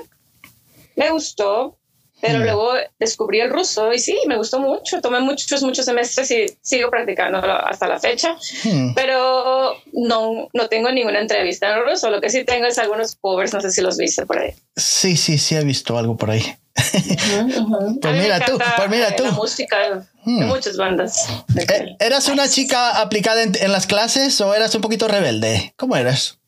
me 0.95 1.09
gustó, 1.11 1.77
pero 2.19 2.39
luego 2.39 2.73
descubrí 2.99 3.39
el 3.41 3.51
ruso 3.51 3.93
y 3.93 3.99
sí, 3.99 4.17
me 4.27 4.37
gustó 4.37 4.59
mucho. 4.59 5.01
Tomé 5.01 5.19
muchos, 5.19 5.61
muchos 5.61 5.85
semestres 5.85 6.31
y 6.31 6.57
sigo 6.61 6.89
practicando 6.89 7.37
hasta 7.37 7.87
la 7.87 7.99
fecha. 7.99 8.35
Hmm. 8.63 8.93
Pero 8.95 9.75
no, 9.93 10.49
no 10.51 10.67
tengo 10.67 10.91
ninguna 10.91 11.19
entrevista 11.19 11.75
en 11.75 11.83
ruso. 11.83 12.09
Lo 12.09 12.19
que 12.19 12.29
sí 12.29 12.43
tengo 12.43 12.65
es 12.65 12.79
algunos 12.79 13.15
covers, 13.15 13.53
no 13.53 13.61
sé 13.61 13.71
si 13.71 13.81
los 13.81 13.97
viste 13.97 14.25
por 14.25 14.39
ahí. 14.39 14.53
Sí, 14.75 15.15
sí, 15.15 15.37
sí 15.37 15.55
he 15.55 15.63
visto 15.63 15.97
algo 15.97 16.17
por 16.17 16.31
ahí. 16.31 16.43
pues 18.01 18.13
mira 18.13 18.39
tú, 18.45 18.57
pues 18.77 18.89
mira 18.89 19.15
tú. 19.15 19.25
Música 19.33 19.77
de 19.77 20.01
hmm. 20.23 20.45
muchas 20.45 20.75
bandas. 20.75 21.27
Eh, 21.55 21.95
¿Eras 21.99 22.29
una 22.29 22.49
chica 22.49 22.99
aplicada 22.99 23.43
en, 23.43 23.53
en 23.59 23.71
las 23.71 23.85
clases 23.85 24.41
o 24.41 24.55
eras 24.55 24.73
un 24.73 24.81
poquito 24.81 25.07
rebelde? 25.07 25.73
¿Cómo 25.75 25.95
eras? 25.95 26.39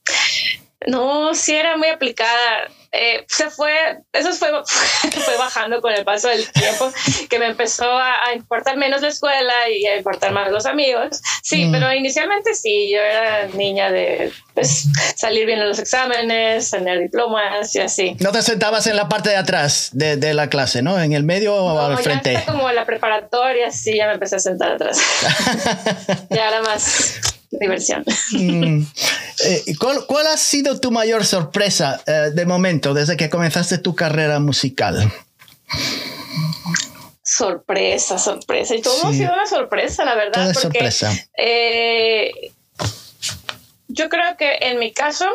No, 0.87 1.35
sí 1.35 1.53
era 1.53 1.77
muy 1.77 1.89
aplicada 1.89 2.69
eh, 2.91 3.25
se 3.27 3.49
fue, 3.49 3.71
eso 4.13 4.33
fue, 4.33 4.49
fue 5.11 5.37
bajando 5.37 5.81
con 5.81 5.93
el 5.93 6.03
paso 6.03 6.27
del 6.27 6.49
tiempo, 6.51 6.91
que 7.29 7.39
me 7.39 7.47
empezó 7.47 7.85
a, 7.85 8.33
importar 8.35 8.77
menos 8.77 9.01
la 9.01 9.09
escuela 9.09 9.53
y 9.69 9.85
a 9.85 9.97
importar 9.97 10.31
más 10.31 10.51
los 10.51 10.65
amigos. 10.65 11.21
Sí, 11.43 11.65
mm. 11.65 11.71
pero 11.71 11.93
inicialmente 11.93 12.53
sí, 12.53 12.89
yo 12.91 12.99
era 12.99 13.47
niña 13.47 13.91
de 13.91 14.31
pues, 14.53 14.85
salir 15.15 15.45
bien 15.45 15.59
en 15.59 15.69
los 15.69 15.79
exámenes, 15.79 16.71
tener 16.71 16.99
diplomas 16.99 17.75
y 17.75 17.79
así. 17.79 18.15
¿No 18.19 18.31
te 18.31 18.41
sentabas 18.41 18.87
en 18.87 18.95
la 18.95 19.09
parte 19.09 19.29
de 19.29 19.37
atrás 19.37 19.89
de, 19.93 20.17
de 20.17 20.33
la 20.33 20.49
clase, 20.49 20.81
no? 20.81 20.99
¿En 20.99 21.13
el 21.13 21.23
medio 21.23 21.55
o 21.55 21.79
al 21.79 21.97
frente? 21.97 22.33
Ya 22.33 22.45
como 22.45 22.69
en 22.69 22.75
la 22.75 22.85
preparatoria, 22.85 23.71
sí, 23.71 23.97
ya 23.97 24.07
me 24.07 24.13
empecé 24.13 24.37
a 24.37 24.39
sentar 24.39 24.73
atrás. 24.73 24.99
ya 26.29 26.47
era 26.47 26.61
más 26.61 27.38
diversión. 27.51 28.03
Mm. 28.31 28.83
Eh, 29.41 29.73
¿cuál, 29.77 30.27
ha 30.27 30.35
sido 30.35 30.81
tu 30.81 30.91
mayor 30.91 31.25
sorpresa 31.25 32.01
eh, 32.05 32.31
de 32.33 32.45
momento 32.45 32.93
desde 32.93 33.15
que 33.15 33.29
comenzaste 33.29 33.77
tu 33.77 33.95
carrera 33.95 34.37
musical? 34.41 35.13
Sorpresa, 37.23 38.17
sorpresa. 38.17 38.75
Y 38.75 38.81
todo 38.81 39.07
ha 39.07 39.13
sido 39.13 39.31
una 39.31 39.47
sorpresa, 39.47 40.03
la 40.03 40.15
verdad. 40.15 40.51
Todo 40.51 40.53
sorpresa. 40.53 41.13
Eh, 41.37 42.51
yo 43.87 44.09
creo 44.09 44.35
que 44.37 44.57
en 44.59 44.77
mi 44.77 44.91
caso, 44.91 45.25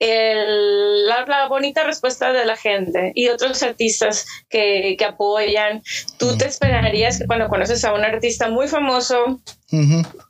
la, 0.00 1.46
bonita 1.48 1.84
respuesta 1.84 2.32
de 2.32 2.44
la 2.44 2.56
gente 2.56 3.12
y 3.14 3.28
otros 3.28 3.62
artistas 3.62 4.26
que, 4.48 4.96
apoyan, 5.06 5.82
tú 6.18 6.36
te 6.36 6.46
esperarías 6.46 7.18
que 7.18 7.26
cuando 7.26 7.48
conoces 7.48 7.84
a 7.84 7.92
un 7.92 8.04
artista 8.04 8.48
muy 8.48 8.68
famoso, 8.68 9.40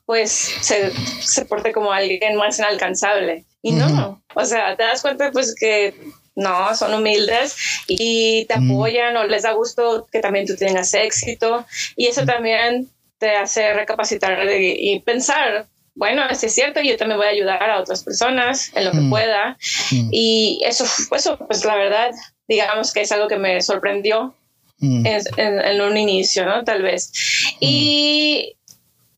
pues 0.05 0.31
se, 0.31 0.91
se, 1.21 1.45
porte 1.45 1.71
como 1.71 1.91
alguien 1.91 2.35
más 2.37 2.59
inalcanzable. 2.59 3.45
Y 3.61 3.71
no, 3.71 4.21
o 4.33 4.45
sea, 4.45 4.75
te 4.75 4.83
das 4.83 5.01
cuenta 5.01 5.31
pues 5.31 5.55
que 5.57 5.93
no, 6.35 6.75
son 6.75 6.93
humildes 6.93 7.55
y 7.87 8.45
te 8.45 8.55
apoyan 8.55 9.15
o 9.17 9.25
les 9.25 9.43
da 9.43 9.53
gusto 9.53 10.07
que 10.11 10.19
también 10.19 10.45
tú 10.45 10.55
tengas 10.55 10.93
éxito 10.93 11.65
y 11.95 12.07
eso 12.07 12.25
también 12.25 12.89
te 13.19 13.35
hace 13.35 13.73
recapacitar 13.73 14.47
y 14.51 14.99
pensar 14.99 15.67
bueno, 15.95 16.23
si 16.33 16.47
es 16.47 16.55
cierto, 16.55 16.81
yo 16.81 16.97
también 16.97 17.19
voy 17.19 17.27
a 17.27 17.31
ayudar 17.31 17.69
a 17.69 17.79
otras 17.79 18.03
personas 18.03 18.71
en 18.75 18.85
lo 18.85 18.91
que 18.91 19.01
mm. 19.01 19.09
pueda. 19.09 19.57
Mm. 19.91 20.09
Y 20.11 20.61
eso, 20.65 20.85
eso, 21.15 21.37
pues 21.37 21.63
la 21.65 21.75
verdad, 21.75 22.11
digamos 22.47 22.91
que 22.93 23.01
es 23.01 23.11
algo 23.11 23.27
que 23.27 23.37
me 23.37 23.61
sorprendió 23.61 24.33
mm. 24.79 25.05
en, 25.37 25.81
un 25.81 25.97
inicio, 25.97 26.45
¿no? 26.45 26.63
Tal 26.63 26.81
vez. 26.81 27.11
Y 27.59 28.55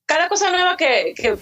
cada 0.05 0.29
cosa 0.29 0.49
nueva 0.51 0.77
que, 0.77 1.13
que 1.15 1.37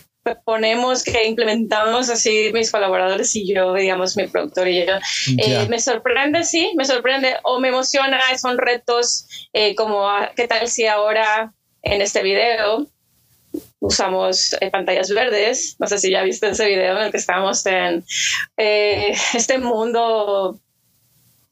ponemos, 0.45 1.03
que 1.03 1.25
implementamos 1.25 2.09
así 2.09 2.51
mis 2.53 2.71
colaboradores 2.71 3.35
y 3.35 3.53
yo, 3.53 3.73
digamos, 3.73 4.15
mi 4.15 4.27
productor 4.27 4.67
y 4.67 4.85
yo, 4.85 4.93
eh, 5.37 5.67
me 5.69 5.79
sorprende, 5.79 6.43
sí, 6.43 6.71
me 6.77 6.85
sorprende 6.85 7.35
o 7.43 7.59
me 7.59 7.69
emociona, 7.69 8.19
son 8.37 8.57
retos 8.57 9.27
eh, 9.51 9.75
como, 9.75 10.07
ah, 10.07 10.31
¿qué 10.35 10.47
tal 10.47 10.67
si 10.69 10.87
ahora 10.87 11.53
en 11.81 12.01
este 12.01 12.23
video 12.23 12.87
usamos 13.79 14.55
eh, 14.59 14.71
pantallas 14.71 15.11
verdes. 15.11 15.75
No 15.79 15.87
sé 15.87 15.99
si 15.99 16.11
ya 16.11 16.23
viste 16.23 16.49
ese 16.49 16.67
video 16.67 16.97
en 16.97 17.05
el 17.05 17.11
que 17.11 17.17
estamos 17.17 17.65
en 17.65 18.03
eh, 18.57 19.15
este 19.33 19.57
mundo 19.57 20.59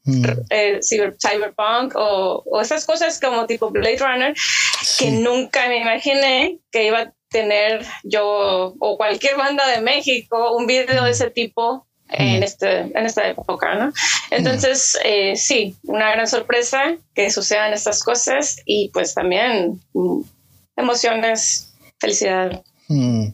mm. 0.04 0.24
eh, 0.50 0.80
cyberpunk 0.82 1.94
o, 1.96 2.42
o, 2.46 2.60
esas 2.60 2.84
cosas 2.84 3.20
como 3.20 3.46
tipo 3.46 3.70
Blade 3.70 3.98
Runner 3.98 4.34
que 4.98 5.10
nunca 5.10 5.68
me 5.68 5.78
imaginé 5.78 6.58
que 6.70 6.86
iba 6.86 7.00
a 7.00 7.12
tener 7.28 7.84
yo 8.04 8.74
o 8.78 8.96
cualquier 8.96 9.36
banda 9.36 9.66
de 9.68 9.80
México 9.80 10.56
un 10.56 10.66
video 10.66 11.04
de 11.04 11.10
ese 11.10 11.30
tipo 11.30 11.86
en, 12.08 12.40
mm. 12.40 12.42
este, 12.42 12.78
en 12.80 13.06
esta 13.06 13.26
época, 13.26 13.74
¿no? 13.74 13.92
Entonces, 14.30 14.98
sí, 15.36 15.74
una 15.84 16.12
gran 16.12 16.26
sorpresa 16.26 16.96
que 17.14 17.30
sucedan 17.30 17.72
estas 17.72 18.02
cosas 18.02 18.58
y 18.66 18.90
pues 18.92 19.14
también 19.14 19.80
mm, 19.94 20.20
emociones 20.76 21.72
Felicidad. 22.02 22.64
Mm. 22.88 23.28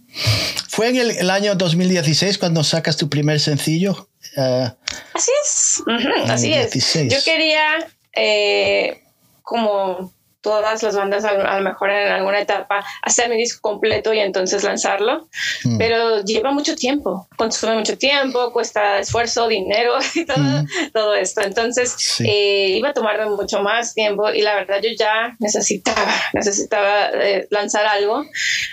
¿Fue 0.69 0.91
en 0.91 0.97
el, 0.97 1.31
año 1.31 1.55
2016 1.55 2.37
cuando 2.37 2.63
sacas 2.63 2.99
tu 2.99 3.09
primer 3.09 3.41
sencillo? 3.41 4.08
Uh, 4.39 4.71
así 5.15 5.33
es, 5.43 5.83
así 6.31 6.53
es. 6.55 6.95
Yo 7.09 7.19
quería 7.25 7.79
eh, 8.13 9.03
como 9.43 10.13
todas 10.41 10.83
las 10.83 10.97
bandas 10.97 11.25
a, 11.25 11.59
lo 11.59 11.65
mejor 11.65 11.91
en 11.91 12.13
alguna 12.13 12.41
etapa 12.41 12.85
hacer 13.03 13.29
mi 13.29 13.37
disco 13.37 13.61
completo 13.61 14.13
y 14.13 14.21
entonces 14.21 14.63
lanzarlo, 14.63 15.29
mm. 15.65 15.79
pero 15.79 16.25
lleva 16.25 16.53
mucho 16.53 16.77
tiempo, 16.77 17.29
consume 17.37 17.75
mucho 17.75 17.99
tiempo, 17.99 18.53
cuesta 18.53 18.99
esfuerzo, 18.99 19.49
dinero 19.49 19.95
y 20.15 20.25
todo, 20.25 20.39
mm. 20.39 20.67
todo 20.93 21.15
esto. 21.15 21.43
Entonces 21.43 22.21
eh, 22.21 22.77
iba 22.77 22.91
a 22.91 22.95
tomarme 22.95 23.27
mucho 23.27 23.61
más 23.63 23.95
tiempo 23.95 24.31
y 24.31 24.43
la 24.43 24.55
verdad 24.55 24.81
yo 24.83 24.91
ya 24.99 25.37
necesitaba, 25.41 26.15
necesitaba 26.33 27.11
eh, 27.15 27.47
lanzar 27.51 27.87
algo. 27.87 28.25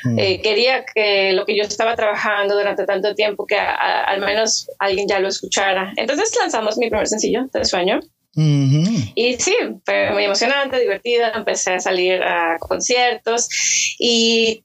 Mm. 0.03 0.19
Eh, 0.19 0.41
quería 0.41 0.85
que 0.85 1.33
lo 1.33 1.45
que 1.45 1.57
yo 1.57 1.63
estaba 1.63 1.95
trabajando 1.95 2.55
durante 2.55 2.85
tanto 2.85 3.15
tiempo, 3.15 3.45
que 3.45 3.57
al 3.57 4.19
menos 4.19 4.69
alguien 4.79 5.07
ya 5.07 5.19
lo 5.19 5.27
escuchara. 5.27 5.93
Entonces 5.95 6.35
lanzamos 6.39 6.77
mi 6.77 6.89
primer 6.89 7.07
sencillo 7.07 7.47
de 7.51 7.65
sueño. 7.65 7.99
Y 8.35 9.37
sí, 9.39 9.55
fue 9.85 10.11
muy 10.11 10.25
emocionante, 10.25 10.79
divertido. 10.79 11.25
Empecé 11.33 11.75
a 11.75 11.79
salir 11.79 12.21
a 12.21 12.57
conciertos 12.59 13.47
y 13.97 14.63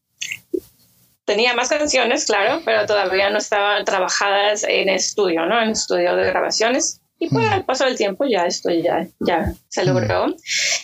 tenía 1.24 1.54
más 1.54 1.68
canciones, 1.68 2.24
claro, 2.24 2.60
pero 2.64 2.86
todavía 2.86 3.30
no 3.30 3.38
estaban 3.38 3.84
trabajadas 3.84 4.64
en 4.64 4.88
estudio, 4.88 5.46
¿no? 5.46 5.62
En 5.62 5.70
estudio 5.70 6.16
de 6.16 6.26
grabaciones. 6.26 7.00
Y 7.20 7.28
pues 7.28 7.46
al 7.46 7.64
paso 7.66 7.84
del 7.84 7.96
tiempo 7.96 8.24
ya 8.24 8.46
esto 8.46 8.70
ya, 8.70 9.06
ya 9.20 9.52
se 9.68 9.84
logró. 9.84 10.34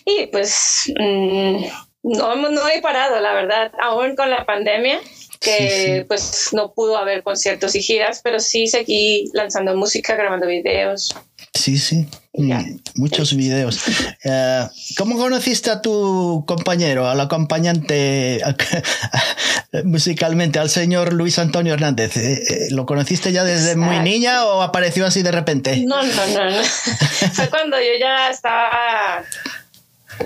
Y 0.04 0.26
pues 0.26 0.92
mm, 0.98 1.64
no, 2.02 2.36
no 2.36 2.68
he 2.68 2.82
parado, 2.82 3.18
la 3.20 3.32
verdad, 3.32 3.72
aún 3.80 4.14
con 4.14 4.30
la 4.30 4.44
pandemia 4.44 5.00
que 5.40 6.04
pues 6.08 6.50
no 6.52 6.72
pudo 6.72 6.96
haber 6.96 7.22
conciertos 7.22 7.74
y 7.74 7.82
giras, 7.82 8.20
pero 8.22 8.38
sí 8.38 8.66
seguí 8.66 9.30
lanzando 9.32 9.76
música, 9.76 10.14
grabando 10.14 10.46
videos. 10.46 11.14
Sí, 11.56 11.78
sí, 11.78 12.06
mm, 12.34 12.52
muchos 12.94 13.34
videos. 13.34 13.80
Eh, 14.28 14.66
¿Cómo 14.98 15.16
conociste 15.16 15.70
a 15.70 15.80
tu 15.80 16.42
compañero, 16.48 17.08
al 17.08 17.20
acompañante 17.20 18.40
musicalmente, 19.84 20.58
al 20.58 20.68
señor 20.68 21.12
Luis 21.12 21.38
Antonio 21.38 21.74
Hernández? 21.74 22.16
Eh, 22.16 22.32
eh, 22.32 22.66
¿Lo 22.70 22.86
conociste 22.86 23.30
ya 23.30 23.44
desde 23.44 23.76
muy 23.76 24.00
niña 24.00 24.44
o 24.46 24.62
apareció 24.62 25.06
así 25.06 25.22
de 25.22 25.30
repente? 25.30 25.76
No, 25.86 26.02
no, 26.02 26.26
no. 26.26 26.50
no. 26.50 26.64
Fue 27.34 27.48
cuando 27.50 27.76
yo 27.78 27.92
ya 28.00 28.30
estaba 28.30 29.22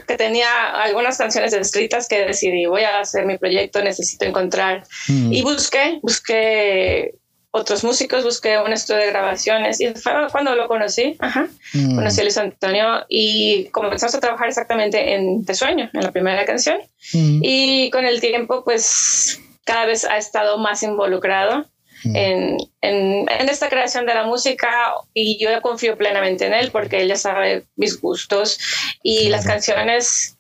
que 0.07 0.17
tenía 0.17 0.49
algunas 0.83 1.19
canciones 1.19 1.53
escritas 1.53 2.09
que 2.09 2.25
decidí, 2.25 2.65
voy 2.65 2.83
a 2.83 3.01
hacer 3.01 3.27
mi 3.27 3.37
proyecto, 3.37 3.83
necesito 3.83 4.25
encontrar. 4.25 4.85
Mm. 5.09 5.33
Y 5.33 5.43
busqué, 5.43 5.99
busqué 6.03 7.15
otros 7.53 7.83
músicos, 7.83 8.25
busqué 8.25 8.59
un 8.59 8.73
estudio 8.73 9.01
de 9.01 9.09
grabaciones 9.09 9.81
y 9.81 9.89
fue 9.95 10.13
cuando 10.31 10.55
lo 10.55 10.69
conocí. 10.69 11.17
Ajá. 11.19 11.49
Mm. 11.75 11.97
Conocí 11.97 12.21
a 12.21 12.25
Luis 12.25 12.39
Antonio 12.39 13.05
y 13.09 13.67
comenzamos 13.67 14.15
a 14.15 14.21
trabajar 14.21 14.49
exactamente 14.49 15.15
en 15.15 15.45
Te 15.45 15.55
Sueño, 15.55 15.91
en 15.93 16.03
la 16.03 16.13
primera 16.13 16.45
canción. 16.45 16.79
Mm. 17.13 17.41
Y 17.43 17.91
con 17.91 18.07
el 18.07 18.21
tiempo, 18.21 18.63
pues 18.65 19.41
cada 19.65 19.87
vez 19.87 20.05
ha 20.05 20.17
estado 20.17 20.59
más 20.59 20.83
involucrado 20.83 21.67
en, 22.03 22.57
en, 22.81 23.29
esta 23.29 23.69
creación 23.69 24.07
de 24.07 24.15
la 24.15 24.25
música 24.25 24.95
y 25.13 25.39
yo 25.43 25.51
confío 25.61 25.99
plenamente 25.99 26.47
en 26.47 26.55
él 26.55 26.71
porque 26.71 27.03
él 27.03 27.09
ya 27.09 27.17
sabe 27.17 27.67
mis 27.77 28.01
gustos 28.01 28.59
y 29.03 29.29
las 29.29 29.45
canciones 29.45 30.39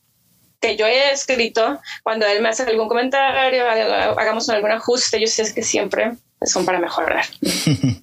que 0.59 0.76
yo 0.76 0.87
he 0.87 1.12
escrito, 1.12 1.79
cuando 2.02 2.26
él 2.26 2.40
me 2.40 2.49
hace 2.49 2.62
algún 2.62 2.88
comentario, 2.88 3.69
hagamos 3.69 4.49
algún 4.49 4.71
ajuste, 4.71 5.21
yo 5.21 5.26
sé 5.26 5.52
que 5.55 5.62
siempre 5.62 6.12
son 6.44 6.64
para 6.64 6.78
mejorar. 6.78 7.25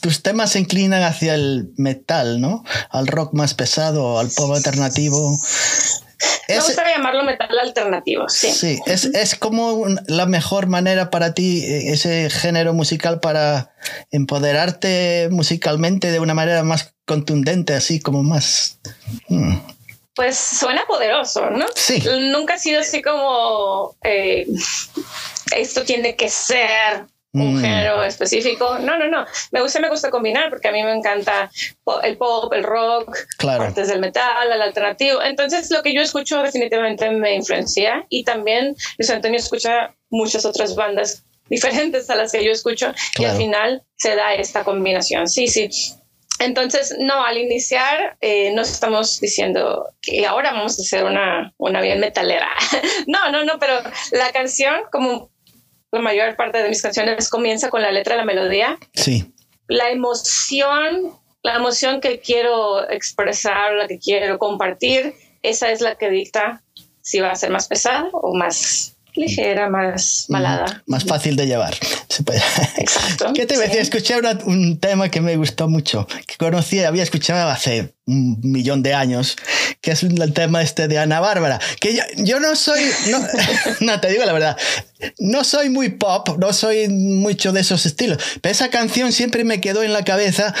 Tus 0.00 0.22
temas 0.22 0.52
se 0.52 0.60
inclinan 0.60 1.02
hacia 1.02 1.34
el 1.34 1.72
metal, 1.76 2.40
¿no? 2.40 2.64
Al 2.90 3.06
rock 3.06 3.34
más 3.34 3.54
pesado, 3.54 4.18
al 4.18 4.30
pop 4.30 4.52
alternativo. 4.52 5.38
Me 6.48 6.56
gusta 6.56 6.84
llamarlo 6.88 7.22
metal 7.24 7.58
alternativo, 7.58 8.28
sí. 8.28 8.50
Sí, 8.50 8.80
es, 8.86 9.04
es, 9.04 9.34
como 9.34 9.86
la 10.06 10.26
mejor 10.26 10.66
manera 10.66 11.10
para 11.10 11.32
ti, 11.32 11.64
eh, 11.64 11.92
ese 11.92 12.28
género 12.28 12.74
musical, 12.74 13.20
para 13.20 13.72
empoderarte 14.10 15.28
musicalmente 15.30 16.10
de 16.10 16.20
una 16.20 16.34
manera 16.34 16.62
más 16.62 16.94
contundente, 17.06 17.74
así 17.74 18.00
como 18.00 18.22
más... 18.22 18.80
Hmm. 19.28 19.56
Pues 20.14 20.36
suena 20.36 20.84
poderoso, 20.86 21.50
¿no? 21.50 21.66
Sí. 21.74 22.02
Nunca 22.32 22.54
ha 22.54 22.58
sido 22.58 22.80
así 22.80 23.00
como... 23.02 23.96
Eh, 24.02 24.46
esto 25.56 25.82
tiene 25.84 26.16
que 26.16 26.28
ser 26.28 27.06
un 27.32 27.56
mm. 27.56 27.60
género 27.60 28.02
específico. 28.02 28.78
No, 28.78 28.98
no, 28.98 29.08
no. 29.08 29.24
Me 29.52 29.60
gusta, 29.60 29.80
me 29.80 29.88
gusta 29.88 30.10
combinar 30.10 30.50
porque 30.50 30.68
a 30.68 30.72
mí 30.72 30.82
me 30.82 30.92
encanta 30.92 31.50
el 32.02 32.16
pop, 32.16 32.52
el 32.52 32.64
rock, 32.64 33.16
claro. 33.38 33.64
partes 33.64 33.88
del 33.88 34.00
metal, 34.00 34.50
el 34.52 34.62
alternativo. 34.62 35.22
Entonces, 35.22 35.70
lo 35.70 35.82
que 35.82 35.94
yo 35.94 36.02
escucho 36.02 36.42
definitivamente 36.42 37.10
me 37.10 37.34
influencia 37.34 38.04
y 38.08 38.24
también 38.24 38.74
Luis 38.98 39.10
Antonio 39.10 39.38
escucha 39.38 39.94
muchas 40.10 40.44
otras 40.44 40.74
bandas 40.74 41.24
diferentes 41.48 42.08
a 42.10 42.14
las 42.14 42.32
que 42.32 42.44
yo 42.44 42.52
escucho 42.52 42.92
y 43.18 43.24
al 43.24 43.36
final 43.36 43.82
se 43.96 44.14
da 44.16 44.34
esta 44.34 44.64
combinación. 44.64 45.28
Sí, 45.28 45.48
sí. 45.48 45.68
Entonces, 46.40 46.96
no, 46.98 47.22
al 47.22 47.36
iniciar 47.36 48.16
eh, 48.22 48.50
no 48.54 48.62
estamos 48.62 49.20
diciendo 49.20 49.86
que 50.00 50.26
ahora 50.26 50.52
vamos 50.52 50.78
a 50.78 50.82
hacer 50.82 51.04
una, 51.04 51.52
una 51.58 51.82
bien 51.82 52.00
metalera. 52.00 52.48
no, 53.06 53.30
no, 53.30 53.44
no, 53.44 53.58
pero 53.58 53.74
la 54.12 54.32
canción, 54.32 54.74
como 54.90 55.30
la 55.92 56.00
mayor 56.00 56.36
parte 56.36 56.62
de 56.62 56.70
mis 56.70 56.80
canciones, 56.80 57.28
comienza 57.28 57.68
con 57.68 57.82
la 57.82 57.92
letra, 57.92 58.16
la 58.16 58.24
melodía. 58.24 58.78
Sí. 58.94 59.34
La 59.68 59.90
emoción, 59.90 61.12
la 61.42 61.56
emoción 61.56 62.00
que 62.00 62.20
quiero 62.20 62.90
expresar, 62.90 63.74
la 63.74 63.86
que 63.86 63.98
quiero 63.98 64.38
compartir, 64.38 65.14
esa 65.42 65.70
es 65.70 65.82
la 65.82 65.96
que 65.96 66.08
dicta 66.08 66.62
si 67.02 67.20
va 67.20 67.32
a 67.32 67.36
ser 67.36 67.50
más 67.50 67.68
pesada 67.68 68.08
o 68.12 68.34
más 68.34 68.96
ligera, 69.14 69.68
más 69.68 70.26
malada. 70.28 70.82
Más 70.86 71.04
fácil 71.04 71.36
de 71.36 71.46
llevar. 71.46 71.74
Exacto. 72.76 73.32
¿Qué 73.34 73.46
te 73.46 73.54
sí. 73.54 73.60
decía? 73.60 73.80
Escuché 73.80 74.14
un 74.44 74.78
tema 74.78 75.08
que 75.10 75.20
me 75.20 75.36
gustó 75.36 75.68
mucho, 75.68 76.06
que 76.26 76.36
conocí, 76.36 76.80
había 76.80 77.02
escuchado 77.02 77.48
hace 77.48 77.94
un 78.06 78.40
millón 78.42 78.82
de 78.82 78.94
años, 78.94 79.36
que 79.80 79.92
es 79.92 80.02
el 80.02 80.32
tema 80.32 80.62
este 80.62 80.88
de 80.88 80.98
Ana 80.98 81.20
Bárbara, 81.20 81.60
que 81.80 81.94
yo, 81.94 82.02
yo 82.16 82.40
no 82.40 82.56
soy, 82.56 82.80
no, 83.10 83.18
no, 83.80 84.00
te 84.00 84.08
digo 84.10 84.24
la 84.24 84.32
verdad, 84.32 84.56
no 85.18 85.44
soy 85.44 85.70
muy 85.70 85.90
pop, 85.90 86.28
no 86.38 86.52
soy 86.52 86.88
mucho 86.88 87.52
de 87.52 87.60
esos 87.60 87.86
estilos, 87.86 88.18
pero 88.40 88.52
esa 88.52 88.68
canción 88.70 89.12
siempre 89.12 89.44
me 89.44 89.60
quedó 89.60 89.82
en 89.82 89.92
la 89.92 90.04
cabeza 90.04 90.54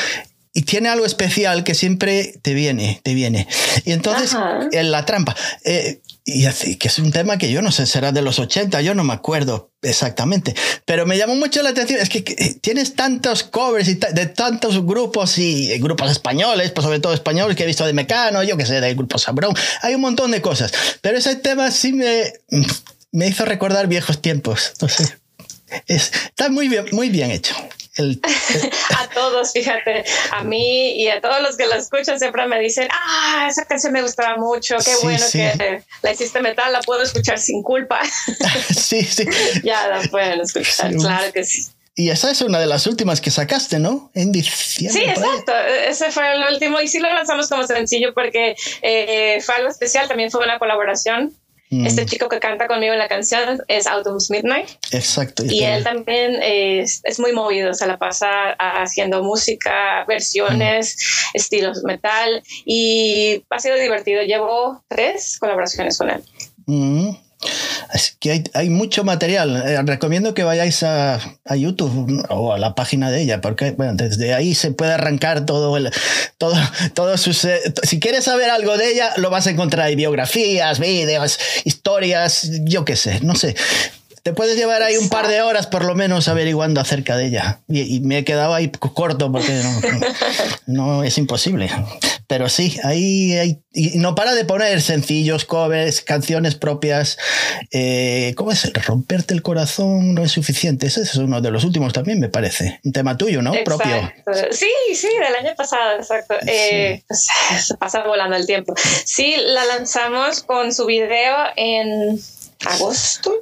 y 0.52 0.62
tiene 0.62 0.88
algo 0.88 1.06
especial 1.06 1.62
que 1.62 1.74
siempre 1.74 2.34
te 2.42 2.54
viene, 2.54 3.00
te 3.04 3.14
viene. 3.14 3.46
Y 3.84 3.92
entonces, 3.92 4.36
en 4.72 4.90
la 4.90 5.04
trampa. 5.06 5.36
Eh, 5.64 6.00
y 6.24 6.44
así, 6.46 6.76
que 6.76 6.88
es 6.88 6.98
un 6.98 7.12
tema 7.12 7.38
que 7.38 7.50
yo 7.50 7.62
no 7.62 7.72
sé, 7.72 7.86
será 7.86 8.12
de 8.12 8.22
los 8.22 8.38
80, 8.38 8.82
yo 8.82 8.94
no 8.94 9.04
me 9.04 9.14
acuerdo 9.14 9.72
exactamente, 9.82 10.54
pero 10.84 11.06
me 11.06 11.16
llamó 11.16 11.34
mucho 11.34 11.62
la 11.62 11.70
atención, 11.70 11.98
es 11.98 12.08
que, 12.08 12.22
que 12.22 12.54
tienes 12.60 12.94
tantos 12.94 13.42
covers 13.42 13.88
y 13.88 13.94
de 13.94 14.26
tantos 14.26 14.84
grupos 14.84 15.38
y 15.38 15.78
grupos 15.78 16.10
españoles, 16.10 16.70
pues 16.72 16.84
sobre 16.84 17.00
todo 17.00 17.14
españoles 17.14 17.56
que 17.56 17.64
he 17.64 17.66
visto 17.66 17.86
de 17.86 17.94
Mecano, 17.94 18.42
yo 18.42 18.56
que 18.56 18.66
sé, 18.66 18.80
del 18.80 18.94
grupo 18.94 19.18
Sabrón, 19.18 19.54
hay 19.82 19.94
un 19.94 20.02
montón 20.02 20.30
de 20.30 20.42
cosas, 20.42 20.72
pero 21.00 21.16
ese 21.18 21.36
tema 21.36 21.70
sí 21.70 21.92
me, 21.94 22.32
me 23.10 23.26
hizo 23.26 23.44
recordar 23.44 23.88
viejos 23.88 24.20
tiempos, 24.20 24.72
no 24.80 24.88
sé. 24.88 25.16
Es, 25.86 26.12
está 26.26 26.50
muy 26.50 26.68
bien, 26.68 26.84
muy 26.92 27.08
bien 27.08 27.30
hecho. 27.30 27.54
El, 27.96 28.20
el... 28.22 28.70
a 28.98 29.08
todos, 29.08 29.52
fíjate, 29.52 30.04
a 30.32 30.44
mí 30.44 30.92
y 31.02 31.08
a 31.08 31.20
todos 31.20 31.42
los 31.42 31.56
que 31.56 31.66
la 31.66 31.76
escuchan 31.76 32.18
siempre 32.18 32.46
me 32.46 32.60
dicen, 32.60 32.88
ah, 32.90 33.46
esa 33.50 33.64
canción 33.64 33.92
me 33.92 34.02
gustaba 34.02 34.36
mucho, 34.36 34.76
qué 34.78 34.94
sí, 34.94 34.98
bueno 35.02 35.26
sí. 35.26 35.38
que 35.38 35.82
la 36.02 36.12
hiciste 36.12 36.40
metal, 36.40 36.72
la 36.72 36.80
puedo 36.80 37.02
escuchar 37.02 37.38
sin 37.38 37.62
culpa. 37.62 38.00
sí, 38.74 39.02
sí. 39.04 39.24
ya 39.64 39.88
la 39.88 40.02
pueden 40.08 40.40
escuchar, 40.40 40.92
sí. 40.92 40.98
claro 40.98 41.32
que 41.32 41.44
sí. 41.44 41.66
Y 41.96 42.08
esa 42.08 42.30
es 42.30 42.40
una 42.40 42.58
de 42.58 42.66
las 42.66 42.86
últimas 42.86 43.20
que 43.20 43.30
sacaste, 43.30 43.78
¿no? 43.78 44.10
En 44.14 44.32
diciembre. 44.32 45.02
Sí, 45.02 45.06
exacto. 45.06 45.52
Ese 45.86 46.10
fue 46.10 46.32
el 46.32 46.44
último 46.50 46.80
y 46.80 46.88
sí 46.88 46.98
lo 46.98 47.12
lanzamos 47.12 47.48
como 47.48 47.66
sencillo 47.66 48.14
porque 48.14 48.56
eh, 48.80 49.38
fue 49.42 49.56
algo 49.56 49.68
especial. 49.68 50.08
También 50.08 50.30
fue 50.30 50.42
una 50.42 50.58
colaboración 50.58 51.34
Mm. 51.70 51.86
Este 51.86 52.04
chico 52.04 52.28
que 52.28 52.40
canta 52.40 52.66
conmigo 52.66 52.92
en 52.92 52.98
la 52.98 53.08
canción 53.08 53.62
es 53.68 53.86
Autumn's 53.86 54.28
Midnight. 54.28 54.68
Exacto. 54.90 55.44
Y 55.46 55.62
él 55.62 55.84
también 55.84 56.40
es, 56.42 57.00
es, 57.04 57.20
muy 57.20 57.32
movido, 57.32 57.74
se 57.74 57.86
la 57.86 57.96
pasa 57.96 58.52
haciendo 58.58 59.22
música, 59.22 60.04
versiones, 60.06 60.96
mm. 60.96 61.36
estilos 61.36 61.84
metal 61.84 62.42
y 62.64 63.44
ha 63.50 63.58
sido 63.60 63.76
divertido. 63.76 64.22
Llevo 64.22 64.82
tres 64.88 65.38
colaboraciones 65.38 65.96
con 65.96 66.10
él. 66.10 66.24
Mm. 66.66 67.10
Es 67.94 68.16
que 68.20 68.44
hay, 68.52 68.70
mucho 68.70 69.02
material. 69.02 69.62
Eh, 69.66 69.80
recomiendo 69.82 70.34
que 70.34 70.44
vayáis 70.44 70.82
a, 70.82 71.18
a, 71.44 71.56
YouTube 71.56 72.24
o 72.28 72.52
a 72.52 72.58
la 72.58 72.74
página 72.74 73.10
de 73.10 73.22
ella, 73.22 73.40
porque 73.40 73.72
bueno, 73.72 73.94
desde 73.94 74.34
ahí 74.34 74.54
se 74.54 74.70
puede 74.72 74.92
arrancar 74.92 75.46
todo 75.46 75.76
el, 75.76 75.90
todo, 76.38 76.54
todo. 76.94 77.14
Eh, 77.14 77.18
si 77.82 78.00
quieres 78.00 78.24
saber 78.24 78.50
algo 78.50 78.76
de 78.76 78.92
ella, 78.92 79.12
lo 79.16 79.30
vas 79.30 79.46
a 79.46 79.50
encontrar. 79.50 79.86
Hay 79.86 79.96
biografías, 79.96 80.78
vídeos, 80.78 81.38
historias, 81.64 82.50
yo 82.64 82.84
qué 82.84 82.96
sé, 82.96 83.20
no 83.22 83.34
sé. 83.34 83.56
Te 84.22 84.32
puedes 84.32 84.56
llevar 84.56 84.82
ahí 84.82 84.96
un 84.96 85.08
par 85.08 85.28
de 85.28 85.42
horas 85.42 85.66
por 85.66 85.84
lo 85.84 85.94
menos 85.94 86.28
averiguando 86.28 86.80
acerca 86.80 87.16
de 87.16 87.26
ella. 87.26 87.60
Y, 87.68 87.96
y 87.96 88.00
me 88.00 88.18
he 88.18 88.24
quedado 88.24 88.54
ahí 88.54 88.70
corto 88.70 89.30
porque 89.32 89.62
no, 89.62 89.80
no 90.66 91.04
es 91.04 91.16
imposible. 91.18 91.70
Pero 92.26 92.48
sí, 92.48 92.78
ahí 92.84 93.32
hay, 93.36 93.62
y 93.72 93.98
no 93.98 94.14
para 94.14 94.34
de 94.34 94.44
poner 94.44 94.80
sencillos, 94.82 95.44
covers, 95.44 96.00
canciones 96.00 96.54
propias. 96.54 97.18
Eh, 97.72 98.34
¿Cómo 98.36 98.52
es? 98.52 98.72
Romperte 98.86 99.34
el 99.34 99.42
corazón 99.42 100.14
no 100.14 100.22
es 100.22 100.30
suficiente. 100.30 100.86
Ese 100.86 101.02
es 101.02 101.16
uno 101.16 101.40
de 101.40 101.50
los 101.50 101.64
últimos 101.64 101.92
también, 101.92 102.20
me 102.20 102.28
parece. 102.28 102.80
Un 102.84 102.92
tema 102.92 103.16
tuyo, 103.16 103.42
¿no? 103.42 103.52
Exacto. 103.54 103.78
Propio. 103.78 104.12
Sí, 104.52 104.70
sí, 104.94 105.08
del 105.08 105.34
año 105.44 105.56
pasado, 105.56 105.96
exacto. 105.98 106.34
Sí. 106.42 106.48
Eh, 106.48 107.04
pues, 107.08 107.26
se 107.66 107.76
pasa 107.76 108.04
volando 108.04 108.36
el 108.36 108.46
tiempo. 108.46 108.74
Sí, 109.04 109.34
la 109.36 109.64
lanzamos 109.64 110.42
con 110.42 110.72
su 110.72 110.86
video 110.86 111.36
en 111.56 112.20
agosto. 112.64 113.32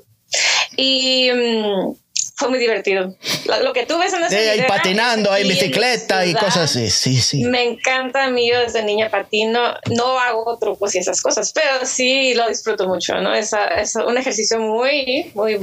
Y 0.76 1.30
um, 1.30 1.96
fue 2.36 2.50
muy 2.50 2.58
divertido. 2.58 3.14
Lo, 3.46 3.62
lo, 3.62 3.72
que 3.72 3.84
tú 3.84 3.98
ves 3.98 4.12
en 4.12 4.22
ese 4.24 4.38
video, 4.38 4.52
ahí 4.52 4.62
patinando, 4.68 5.34
en 5.34 5.48
bicicleta 5.48 6.24
y 6.24 6.34
cosas 6.34 6.70
así. 6.70 6.88
Sí, 6.90 7.20
sí. 7.20 7.44
Me 7.44 7.64
encanta 7.64 8.24
a 8.24 8.30
mí, 8.30 8.48
yo 8.50 8.60
desde 8.60 8.84
niña 8.84 9.10
patino. 9.10 9.60
No 9.96 10.18
hago 10.18 10.58
trucos 10.58 10.94
y 10.94 10.98
esas 10.98 11.20
cosas, 11.20 11.52
pero 11.52 11.84
sí 11.84 12.34
lo 12.34 12.48
disfruto 12.48 12.86
mucho, 12.86 13.16
¿no? 13.20 13.34
Es, 13.34 13.52
es 13.76 13.96
un 13.96 14.16
ejercicio 14.16 14.60
muy, 14.60 15.30
muy 15.34 15.58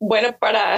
bueno 0.00 0.36
para, 0.38 0.76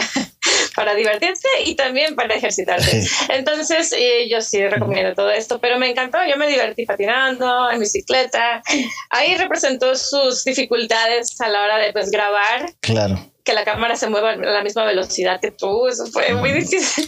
para 0.74 0.94
divertirse 0.94 1.48
y 1.64 1.74
también 1.74 2.14
para 2.14 2.34
ejercitarse. 2.34 3.06
Entonces, 3.28 3.92
eh, 3.96 4.28
yo 4.28 4.40
sí 4.40 4.66
recomiendo 4.66 5.14
todo 5.14 5.30
esto, 5.30 5.58
pero 5.58 5.78
me 5.78 5.90
encantó. 5.90 6.18
Yo 6.28 6.36
me 6.36 6.46
divertí 6.46 6.84
patinando, 6.86 7.70
en 7.70 7.80
bicicleta. 7.80 8.62
Ahí 9.10 9.36
representó 9.36 9.94
sus 9.96 10.44
dificultades 10.44 11.40
a 11.40 11.48
la 11.48 11.62
hora 11.62 11.78
de 11.78 11.92
pues, 11.92 12.10
grabar. 12.10 12.72
Claro 12.80 13.33
que 13.44 13.52
la 13.52 13.64
cámara 13.64 13.94
se 13.94 14.08
mueva 14.08 14.30
a 14.30 14.36
la 14.36 14.62
misma 14.62 14.84
velocidad 14.84 15.38
que 15.38 15.50
tú, 15.50 15.86
eso 15.86 16.06
fue 16.06 16.32
muy 16.32 16.50
difícil. 16.50 17.06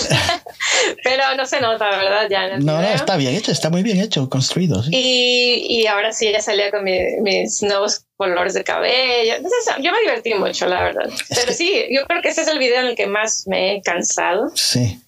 Pero 1.02 1.34
no 1.34 1.46
se 1.46 1.60
nota, 1.60 1.88
¿verdad? 1.88 2.28
Ya 2.30 2.58
no, 2.58 2.80
no, 2.80 2.82
está 2.82 3.16
bien 3.16 3.34
hecho, 3.34 3.50
está 3.50 3.70
muy 3.70 3.82
bien 3.82 3.98
hecho, 4.00 4.28
construido. 4.28 4.82
Sí. 4.82 4.90
Y, 4.92 5.80
y, 5.80 5.86
ahora 5.86 6.12
sí, 6.12 6.30
ya 6.30 6.42
salía 6.42 6.70
con 6.70 6.84
mi, 6.84 6.98
mis 7.22 7.62
nuevos 7.62 8.02
colores 8.16 8.52
de 8.52 8.64
cabello. 8.64 9.34
Entonces, 9.34 9.74
yo 9.80 9.90
me 9.92 10.00
divertí 10.00 10.34
mucho, 10.34 10.66
la 10.66 10.82
verdad. 10.82 11.10
Pero 11.34 11.52
sí, 11.52 11.86
yo 11.90 12.04
creo 12.06 12.20
que 12.20 12.28
ese 12.28 12.42
es 12.42 12.48
el 12.48 12.58
video 12.58 12.80
en 12.80 12.86
el 12.88 12.96
que 12.96 13.06
más 13.06 13.46
me 13.46 13.76
he 13.76 13.82
cansado. 13.82 14.50
Sí. 14.54 15.00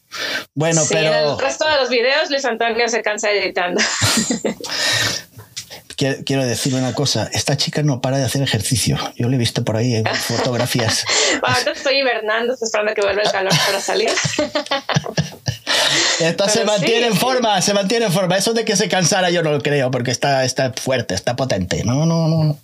Bueno, 0.55 0.81
sí, 0.81 0.95
pero. 0.95 1.09
En 1.09 1.29
el 1.29 1.39
resto 1.39 1.69
de 1.69 1.77
los 1.77 1.91
videos, 1.91 2.31
Luis 2.31 2.45
Antonio 2.47 2.89
se 2.89 3.03
cansa 3.03 3.31
editando. 3.31 3.83
quiero 5.99 6.47
decir 6.47 6.75
una 6.75 6.95
cosa, 6.95 7.29
esta 7.33 7.57
chica 7.57 7.83
no 7.83 8.01
para 8.01 8.19
de 8.19 8.25
hacer 8.25 8.43
ejercicio. 8.43 8.97
Yo 9.17 9.29
le 9.29 9.35
he 9.35 9.39
visto 9.39 9.65
por 9.65 9.77
ahí 9.77 9.97
en 9.97 10.07
fotografías. 10.15 11.05
Ahora 11.43 11.73
estoy 11.73 11.99
hibernando, 11.99 12.53
estoy 12.55 12.67
esperando 12.67 12.95
que 12.95 13.03
vuelva 13.03 13.23
el 13.23 13.31
calor 13.31 13.53
para 13.67 13.81
salir. 13.81 14.11
Esta 16.21 16.47
Pero 16.47 16.59
se 16.59 16.65
mantiene 16.65 17.07
sí, 17.07 17.13
en 17.13 17.17
forma, 17.17 17.63
se 17.63 17.73
mantiene 17.75 18.07
en 18.07 18.13
forma. 18.13 18.37
Eso 18.37 18.53
de 18.53 18.65
que 18.65 18.77
se 18.77 18.89
cansara 18.89 19.31
yo 19.31 19.43
no 19.43 19.53
lo 19.53 19.61
creo, 19.61 19.91
porque 19.91 20.11
está, 20.11 20.45
está 20.45 20.73
fuerte, 20.73 21.15
está 21.15 21.37
potente. 21.37 21.85
No, 21.85 22.07
no, 22.07 22.27
no. 22.29 22.59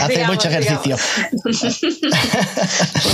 Hace 0.00 0.08
digamos, 0.08 0.36
mucho 0.36 0.48
ejercicio. 0.48 0.96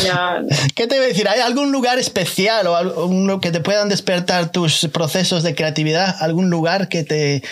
no. 0.07 0.47
¿Qué 0.75 0.87
te 0.87 0.97
iba 0.97 1.05
a 1.05 1.09
decir? 1.09 1.29
¿Hay 1.29 1.41
algún 1.41 1.73
lugar 1.73 1.99
especial 1.99 2.67
o 2.69 2.77
algún 2.77 3.41
que 3.41 3.51
te 3.51 3.61
puedan 3.61 3.89
despertar 3.89 4.53
tus 4.53 4.89
procesos 4.93 5.43
de 5.43 5.55
creatividad? 5.55 6.17
¿Algún 6.21 6.49
lugar 6.49 6.89
que 6.89 7.03
te, 7.05 7.43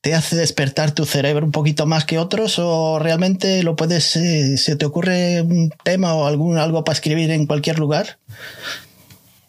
te 0.00 0.14
hace 0.14 0.36
despertar 0.36 0.92
tu 0.94 1.04
cerebro 1.04 1.44
un 1.44 1.52
poquito 1.52 1.86
más 1.86 2.04
que 2.04 2.18
otros 2.18 2.58
o 2.58 2.98
realmente 2.98 3.62
lo 3.62 3.76
puedes 3.76 4.16
eh, 4.16 4.56
se 4.56 4.76
te 4.76 4.86
ocurre 4.86 5.42
un 5.42 5.70
tema 5.84 6.14
o 6.14 6.26
algún 6.26 6.58
algo 6.58 6.84
para 6.84 6.94
escribir 6.94 7.30
en 7.30 7.46
cualquier 7.46 7.78
lugar 7.78 8.18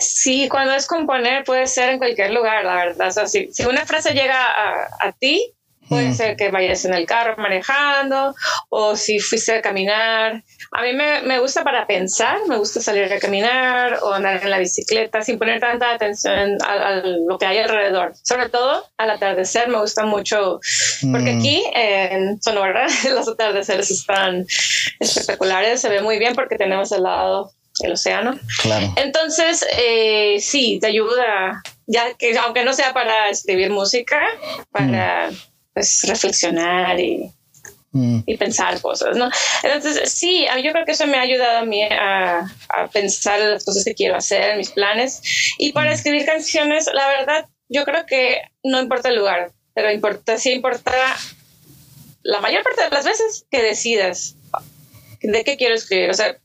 Sí, 0.02 0.50
cuando 0.50 0.74
es 0.74 0.88
componer 0.88 1.44
puede 1.44 1.68
ser 1.68 1.90
en 1.90 2.00
cualquier 2.00 2.32
lugar, 2.32 2.66
la 2.66 2.76
verdad. 2.76 3.08
O 3.08 3.12
sea, 3.12 3.28
si, 3.28 3.54
si, 3.54 3.66
una 3.66 3.86
frase 3.86 4.14
llega 4.14 4.36
a, 4.36 4.88
a 5.00 5.12
ti, 5.12 5.54
puede 5.92 6.08
mm. 6.08 6.14
ser 6.14 6.38
que 6.38 6.50
vayas 6.50 6.86
en 6.86 6.94
el 6.94 7.06
carro 7.06 7.36
manejando 7.38 8.34
o 8.70 8.96
si 8.96 9.20
fuiste 9.20 9.56
a 9.56 9.62
caminar. 9.62 10.42
A 10.72 10.84
mí 10.84 10.94
me, 10.94 11.22
me, 11.24 11.38
gusta 11.40 11.66
para 11.66 11.86
pensar, 11.86 12.38
me 12.48 12.56
gusta 12.56 12.80
salir 12.80 13.12
a 13.12 13.20
caminar 13.20 14.00
o 14.02 14.14
andar 14.14 14.42
en 14.42 14.50
la 14.50 14.58
bicicleta 14.58 15.22
sin 15.22 15.38
poner 15.38 15.60
tanta 15.60 15.92
atención 15.92 16.58
a, 16.66 16.72
a 16.72 16.92
lo 17.04 17.38
que 17.38 17.46
hay 17.46 17.58
alrededor. 17.58 18.14
Sobre 18.24 18.48
todo 18.48 18.86
al 18.98 19.10
atardecer 19.10 19.68
me 19.68 19.80
gusta 19.80 20.06
mucho, 20.06 20.62
porque 21.12 21.34
mm. 21.34 21.40
aquí 21.40 21.64
en 21.76 22.42
Sonora 22.42 22.88
los 23.14 23.28
atardeceres 23.28 23.92
están 23.92 24.46
espectaculares, 25.02 25.82
se 25.82 25.90
ve 25.90 26.02
muy 26.02 26.20
bien 26.20 26.36
porque 26.36 26.56
tenemos 26.56 26.90
el 26.94 27.04
lado 27.04 27.52
el 27.84 27.94
océano. 27.94 28.40
Claro. 28.62 28.94
Entonces, 28.96 29.66
eh, 29.78 30.38
sí, 30.40 30.78
te 30.80 30.88
ayuda, 30.88 31.62
ya 31.88 32.14
que 32.14 32.38
aunque 32.38 32.64
no 32.64 32.74
sea 32.74 32.94
para 32.94 33.30
escribir 33.30 33.72
música, 33.72 34.22
para 34.72 35.32
mm. 35.32 35.51
Pues, 35.74 36.04
reflexionar 36.08 37.00
y 37.00 37.32
mm. 37.92 38.20
y 38.26 38.38
pensar 38.38 38.82
cosas, 38.82 39.16
¿no? 39.18 39.30
Entonces, 39.64 40.12
sí, 40.12 40.46
yo 40.64 40.72
creo 40.72 40.86
que 40.86 40.94
eso 40.94 41.08
me 41.08 41.18
ha 41.18 41.22
ayudado 41.22 41.60
a 41.60 41.66
mí 41.66 41.84
a, 41.84 42.52
pensar 42.92 43.40
las 43.40 43.66
cosas 43.66 43.84
que 43.84 43.96
quiero 43.96 44.16
hacer, 44.16 44.58
mis 44.58 44.72
planes. 44.72 45.22
Y 45.58 45.72
para 45.74 45.92
mm. 45.92 45.94
escribir 45.94 46.26
canciones, 46.26 46.90
la 46.94 47.08
verdad, 47.08 47.48
yo 47.70 47.86
creo 47.86 48.06
que 48.06 48.42
no 48.64 48.82
importa 48.82 49.10
el 49.10 49.16
lugar, 49.16 49.52
pero 49.74 49.92
importa, 49.92 50.38
sí 50.38 50.52
importa 50.52 50.92
la 52.24 52.42
mayor 52.42 52.64
parte 52.64 52.84
de 52.84 52.90
las 52.90 53.06
veces 53.06 53.46
que 53.50 53.64
decidas 53.64 54.36
de 55.22 55.44
qué 55.44 55.58
quiero 55.58 55.76
escribir. 55.76 56.10
O 56.10 56.14
sea, 56.14 56.38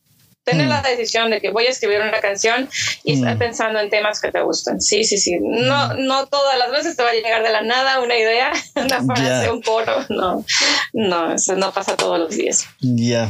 tener 0.47 0.67
mm. 0.67 0.71
la 0.71 0.83
decisión 0.83 1.31
de 1.31 1.41
que 1.41 1.51
voy 1.51 1.67
a 1.67 1.71
escribir 1.71 2.01
una 2.01 2.21
canción 2.21 2.69
y 3.03 3.15
estar 3.15 3.35
mm. 3.35 3.39
pensando 3.39 3.81
en 3.81 3.91
temas 3.91 4.21
que 4.21 4.31
te 4.31 4.41
gustan. 4.43 4.81
Sí, 4.81 5.03
sí, 5.05 5.19
sí. 5.19 5.39
No, 5.41 5.89
mm. 5.89 6.07
no 6.07 6.27
todas 6.27 6.57
las 6.57 6.71
veces 6.71 6.97
te 6.97 7.03
va 7.03 7.11
a 7.11 7.13
llegar 7.13 7.43
de 7.43 7.51
la 7.51 7.63
nada 7.63 8.01
una 8.01 8.17
idea, 8.17 8.53
una 8.77 9.03
frase, 9.05 9.51
un 9.51 9.61
coro. 9.61 10.07
No, 10.09 10.45
no, 10.93 11.35
eso 11.35 11.57
no 11.57 11.73
pasa 11.73 11.97
todos 11.97 12.19
los 12.21 12.31
días. 12.31 12.65
Ya. 12.81 13.29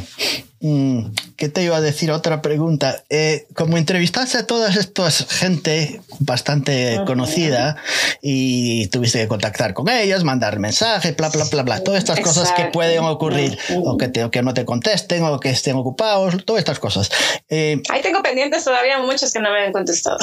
¿Qué 0.58 1.50
te 1.50 1.62
iba 1.62 1.76
a 1.76 1.80
decir? 1.82 2.10
Otra 2.10 2.40
pregunta. 2.40 3.04
Eh, 3.10 3.46
como 3.54 3.76
entrevistaste 3.76 4.38
a 4.38 4.46
toda 4.46 4.70
esta 4.70 5.10
gente 5.10 6.00
bastante 6.20 7.00
conocida 7.06 7.76
y 8.22 8.88
tuviste 8.88 9.18
que 9.18 9.28
contactar 9.28 9.74
con 9.74 9.88
ellos, 9.88 10.24
mandar 10.24 10.58
mensajes, 10.58 11.14
bla, 11.14 11.28
bla, 11.28 11.44
bla, 11.44 11.62
bla, 11.62 11.84
todas 11.84 11.98
estas 11.98 12.20
cosas 12.20 12.52
que 12.52 12.64
pueden 12.66 13.04
ocurrir, 13.04 13.58
o 13.84 13.98
que, 13.98 14.10
que 14.10 14.42
no 14.42 14.54
te 14.54 14.64
contesten, 14.64 15.24
o 15.24 15.38
que 15.38 15.50
estén 15.50 15.76
ocupados, 15.76 16.44
todas 16.44 16.60
estas 16.60 16.78
cosas. 16.78 17.10
Eh, 17.50 17.82
Ahí 17.90 18.00
tengo 18.00 18.22
pendientes 18.22 18.64
todavía 18.64 18.98
muchos 18.98 19.32
que 19.32 19.40
no 19.40 19.50
me 19.52 19.66
han 19.66 19.72
contestado. 19.72 20.18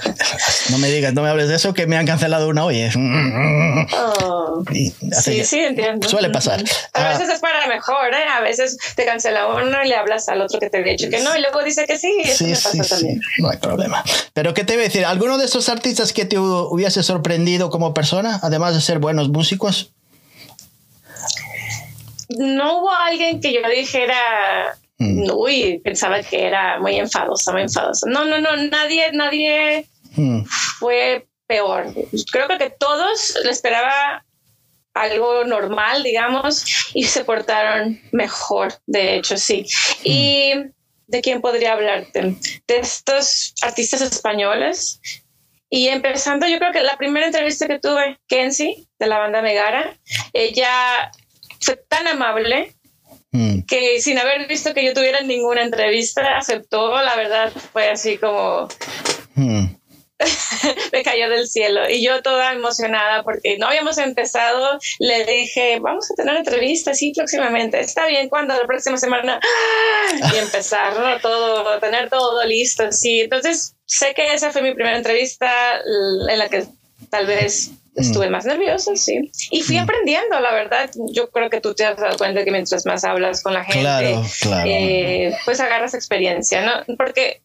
no 0.70 0.78
me 0.78 0.90
digas, 0.90 1.14
no 1.14 1.22
me 1.22 1.28
hables 1.28 1.48
de 1.48 1.56
eso, 1.56 1.74
que 1.74 1.86
me 1.86 1.96
han 1.96 2.06
cancelado 2.06 2.48
una 2.48 2.64
hoy. 2.64 2.80
Oh. 3.96 4.64
sí, 5.22 5.44
sí, 5.44 5.60
entiendo. 5.60 6.08
Suele 6.08 6.30
pasar. 6.30 6.60
A 6.94 7.08
veces 7.10 7.28
ah. 7.30 7.34
es 7.34 7.40
para 7.40 7.66
mejor, 7.68 8.12
¿eh? 8.12 8.24
A 8.28 8.40
veces 8.40 8.76
te 8.96 9.04
cancela 9.04 9.46
uno 9.62 9.84
y 9.84 9.88
le 9.88 9.96
hablas 9.96 10.28
al 10.28 10.40
otro 10.40 10.58
que 10.58 10.70
te 10.70 10.78
había 10.78 10.92
dicho 10.92 11.08
que 11.10 11.20
no 11.20 11.36
y 11.36 11.40
luego 11.40 11.62
dice 11.62 11.86
que 11.86 11.98
sí. 11.98 12.12
Eso 12.22 12.44
sí, 12.44 12.50
pasa 12.50 12.70
sí, 12.70 12.88
también. 12.88 13.20
No 13.38 13.50
hay 13.50 13.58
problema. 13.58 14.04
Pero 14.32 14.54
¿qué 14.54 14.64
te 14.64 14.74
voy 14.74 14.82
a 14.82 14.84
decir? 14.84 15.04
¿Alguno 15.04 15.38
de 15.38 15.44
esos 15.46 15.68
artistas 15.68 16.12
que 16.12 16.24
te 16.24 16.38
hubiese 16.38 17.02
sorprendido 17.02 17.70
como 17.70 17.94
persona, 17.94 18.40
además 18.42 18.74
de 18.74 18.80
ser 18.80 18.98
buenos 18.98 19.28
músicos? 19.28 19.92
No 22.30 22.78
hubo 22.78 22.90
alguien 22.90 23.40
que 23.40 23.52
yo 23.52 23.60
dijera, 23.68 24.78
mm. 24.98 25.30
uy, 25.34 25.80
pensaba 25.82 26.22
que 26.22 26.46
era 26.46 26.78
muy 26.78 26.96
enfadosa, 26.96 27.52
muy 27.52 27.62
enfadosa. 27.62 28.08
No, 28.08 28.24
no, 28.24 28.40
no, 28.40 28.56
nadie, 28.56 29.10
nadie 29.12 29.86
mm. 30.14 30.42
fue 30.78 31.26
peor. 31.46 31.92
Creo 32.30 32.46
que 32.46 32.70
todos 32.70 33.36
le 33.42 33.50
esperaba 33.50 34.24
algo 34.94 35.44
normal, 35.44 36.02
digamos, 36.02 36.64
y 36.94 37.04
se 37.04 37.24
portaron 37.24 38.00
mejor, 38.12 38.74
de 38.86 39.16
hecho, 39.16 39.36
sí. 39.36 39.66
¿Y 40.02 40.52
de 41.06 41.20
quién 41.20 41.40
podría 41.40 41.72
hablarte? 41.72 42.36
De 42.66 42.78
estos 42.78 43.54
artistas 43.62 44.00
españoles. 44.00 45.00
Y 45.68 45.88
empezando, 45.88 46.48
yo 46.48 46.58
creo 46.58 46.72
que 46.72 46.82
la 46.82 46.96
primera 46.96 47.26
entrevista 47.26 47.68
que 47.68 47.78
tuve, 47.78 48.18
Kenzie, 48.26 48.86
de 48.98 49.06
la 49.06 49.18
banda 49.18 49.40
Megara, 49.40 49.96
ella 50.32 51.12
fue 51.60 51.76
tan 51.76 52.08
amable 52.08 52.74
mm. 53.30 53.60
que 53.68 54.00
sin 54.00 54.18
haber 54.18 54.48
visto 54.48 54.74
que 54.74 54.84
yo 54.84 54.94
tuviera 54.94 55.20
ninguna 55.20 55.62
entrevista, 55.62 56.36
aceptó, 56.36 57.00
la 57.02 57.14
verdad, 57.14 57.52
fue 57.72 57.88
así 57.90 58.18
como... 58.18 58.68
Mm. 59.34 59.79
me 60.92 61.02
cayó 61.02 61.28
del 61.28 61.46
cielo 61.46 61.88
y 61.88 62.04
yo 62.04 62.22
toda 62.22 62.52
emocionada 62.52 63.22
porque 63.22 63.58
no 63.58 63.66
habíamos 63.66 63.98
empezado, 63.98 64.78
le 64.98 65.24
dije, 65.24 65.78
vamos 65.80 66.10
a 66.10 66.14
tener 66.14 66.36
entrevista, 66.36 66.94
sí, 66.94 67.12
próximamente, 67.14 67.80
está 67.80 68.06
bien, 68.06 68.28
cuando 68.28 68.54
la 68.54 68.66
próxima 68.66 68.96
semana 68.96 69.40
y 70.32 70.36
empezar, 70.38 71.20
todo, 71.20 71.78
tener 71.80 72.10
todo 72.10 72.44
listo, 72.44 72.90
sí, 72.92 73.20
entonces 73.20 73.74
sé 73.86 74.14
que 74.14 74.34
esa 74.34 74.52
fue 74.52 74.62
mi 74.62 74.74
primera 74.74 74.96
entrevista 74.96 75.50
en 76.28 76.38
la 76.38 76.48
que 76.48 76.64
tal 77.10 77.26
vez 77.26 77.70
estuve 77.96 78.28
mm. 78.28 78.32
más 78.32 78.44
nerviosa, 78.44 78.94
sí. 78.96 79.30
Y 79.50 79.62
fui 79.62 79.76
mm. 79.76 79.80
aprendiendo, 79.80 80.40
la 80.40 80.52
verdad. 80.52 80.90
Yo 81.12 81.30
creo 81.30 81.50
que 81.50 81.60
tú 81.60 81.74
te 81.74 81.84
has 81.84 81.96
dado 81.96 82.16
cuenta 82.16 82.44
que 82.44 82.50
mientras 82.50 82.86
más 82.86 83.04
hablas 83.04 83.42
con 83.42 83.54
la 83.54 83.64
gente, 83.64 84.16
eh, 84.64 85.34
pues 85.44 85.60
agarras 85.60 85.94
experiencia, 85.94 86.62
¿no? 86.64 86.96
Porque 86.96 87.42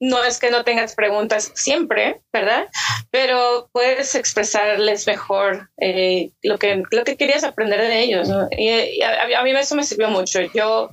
no 0.00 0.22
es 0.24 0.38
que 0.38 0.50
no 0.50 0.64
tengas 0.64 0.94
preguntas 0.94 1.52
siempre, 1.54 2.20
¿verdad? 2.32 2.66
Pero 3.10 3.68
puedes 3.72 4.14
expresarles 4.14 5.06
mejor 5.06 5.70
eh, 5.78 6.30
lo, 6.42 6.58
que, 6.58 6.82
lo 6.90 7.04
que 7.04 7.16
querías 7.16 7.44
aprender 7.44 7.80
de 7.80 8.00
ellos. 8.00 8.28
Y, 8.50 9.02
a, 9.02 9.42
mí 9.42 9.50
eso 9.52 9.74
me 9.74 9.84
sirvió 9.84 10.08
mucho. 10.08 10.40
Yo 10.54 10.90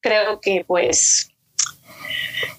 creo 0.00 0.40
que 0.40 0.64
pues... 0.66 1.28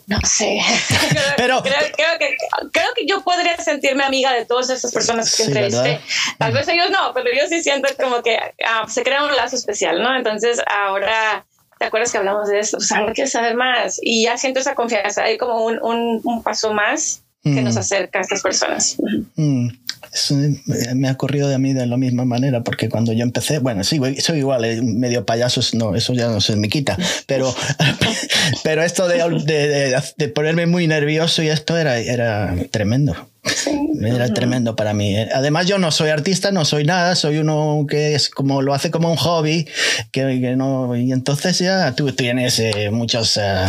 No 0.08 0.20
sé. 0.24 0.60
Pero 1.38 1.62
creo, 1.62 2.18
que, 2.18 2.38
creo 2.72 2.94
que 2.96 3.06
yo 3.06 3.24
podría 3.24 3.58
sentirme 3.58 4.04
amiga 4.04 4.34
de 4.34 4.46
todas 4.46 4.70
esas 4.70 4.92
personas 4.92 5.36
que 5.36 5.44
entrevisté. 5.44 6.00
Tal 6.38 6.54
vez 6.54 6.68
ellos 6.68 6.90
no, 6.90 7.14
pero 7.14 7.30
yo 7.32 7.48
sí 7.48 7.62
siento 7.62 7.90
como 8.00 8.24
que 8.24 8.40
ah, 8.66 8.86
se 8.88 9.04
crea 9.04 9.26
un 9.26 9.36
lazo 9.36 9.56
especial, 9.56 10.02
¿no? 10.02 10.16
Entonces 10.16 10.62
ahora 10.66 11.46
¿te 11.80 11.86
acuerdas 11.86 12.12
que 12.12 12.18
hablamos 12.18 12.50
de 12.50 12.60
esto? 12.60 12.78
Pues 12.78 12.92
ahora 12.94 13.14
quiero 13.14 13.30
saber 13.30 13.56
más. 13.56 14.00
Y 14.02 14.24
ya 14.24 14.38
siento 14.38 14.60
esa 14.60 14.76
confianza. 14.76 15.24
Hay 15.24 15.38
como 15.38 15.66
un, 15.66 15.80
un, 15.82 16.22
un 16.24 16.44
paso 16.44 16.74
más 16.74 17.24
que 17.44 17.62
nos 17.62 17.76
mm. 17.76 17.80
acerca 17.80 18.20
a 18.20 18.22
estas 18.24 18.42
personas. 18.42 18.98
Mm. 19.36 19.70
Me 20.96 21.10
ha 21.10 21.12
ocurrido 21.12 21.48
de 21.50 21.58
mí 21.58 21.74
de 21.74 21.86
la 21.86 21.98
misma 21.98 22.26
manera, 22.26 22.64
porque 22.64 22.90
cuando 22.90 23.14
yo 23.14 23.24
empecé, 23.24 23.60
bueno, 23.60 23.84
sí, 23.84 24.00
soy 24.20 24.40
igual, 24.40 24.66
eh, 24.66 24.82
medio 24.82 25.26
payasos, 25.26 25.74
no, 25.74 25.96
eso 25.96 26.14
ya 26.14 26.28
no 26.28 26.42
se 26.42 26.56
me 26.56 26.70
quita, 26.70 26.98
pero, 27.26 27.54
pero 28.64 28.84
esto 28.84 29.08
de, 29.08 29.18
de, 29.46 30.02
de, 30.18 30.28
ponerme 30.30 30.66
muy 30.66 30.88
nervioso 30.88 31.44
y 31.44 31.50
esto 31.50 31.78
era, 31.78 32.00
era 32.00 32.56
tremendo. 32.72 33.16
Era 34.02 34.34
tremendo 34.34 34.76
para 34.76 34.94
mí. 34.94 35.16
¿eh? 35.16 35.30
Además, 35.34 35.66
yo 35.66 35.78
no 35.78 35.92
soy 35.92 36.10
artista, 36.10 36.52
no 36.52 36.66
soy 36.66 36.84
nada, 36.84 37.16
soy 37.16 37.38
uno 37.38 37.86
que 37.90 38.16
es 38.16 38.30
como 38.30 38.62
lo 38.62 38.74
hace 38.74 38.92
como 38.92 39.10
un 39.10 39.18
hobby, 39.18 39.68
que, 40.12 40.24
no, 40.56 40.96
y 40.96 41.12
entonces 41.12 41.58
ya 41.60 41.94
tú 41.94 42.12
tienes 42.12 42.60
eh, 42.60 42.90
muchas 42.92 43.38
eh, 43.38 43.66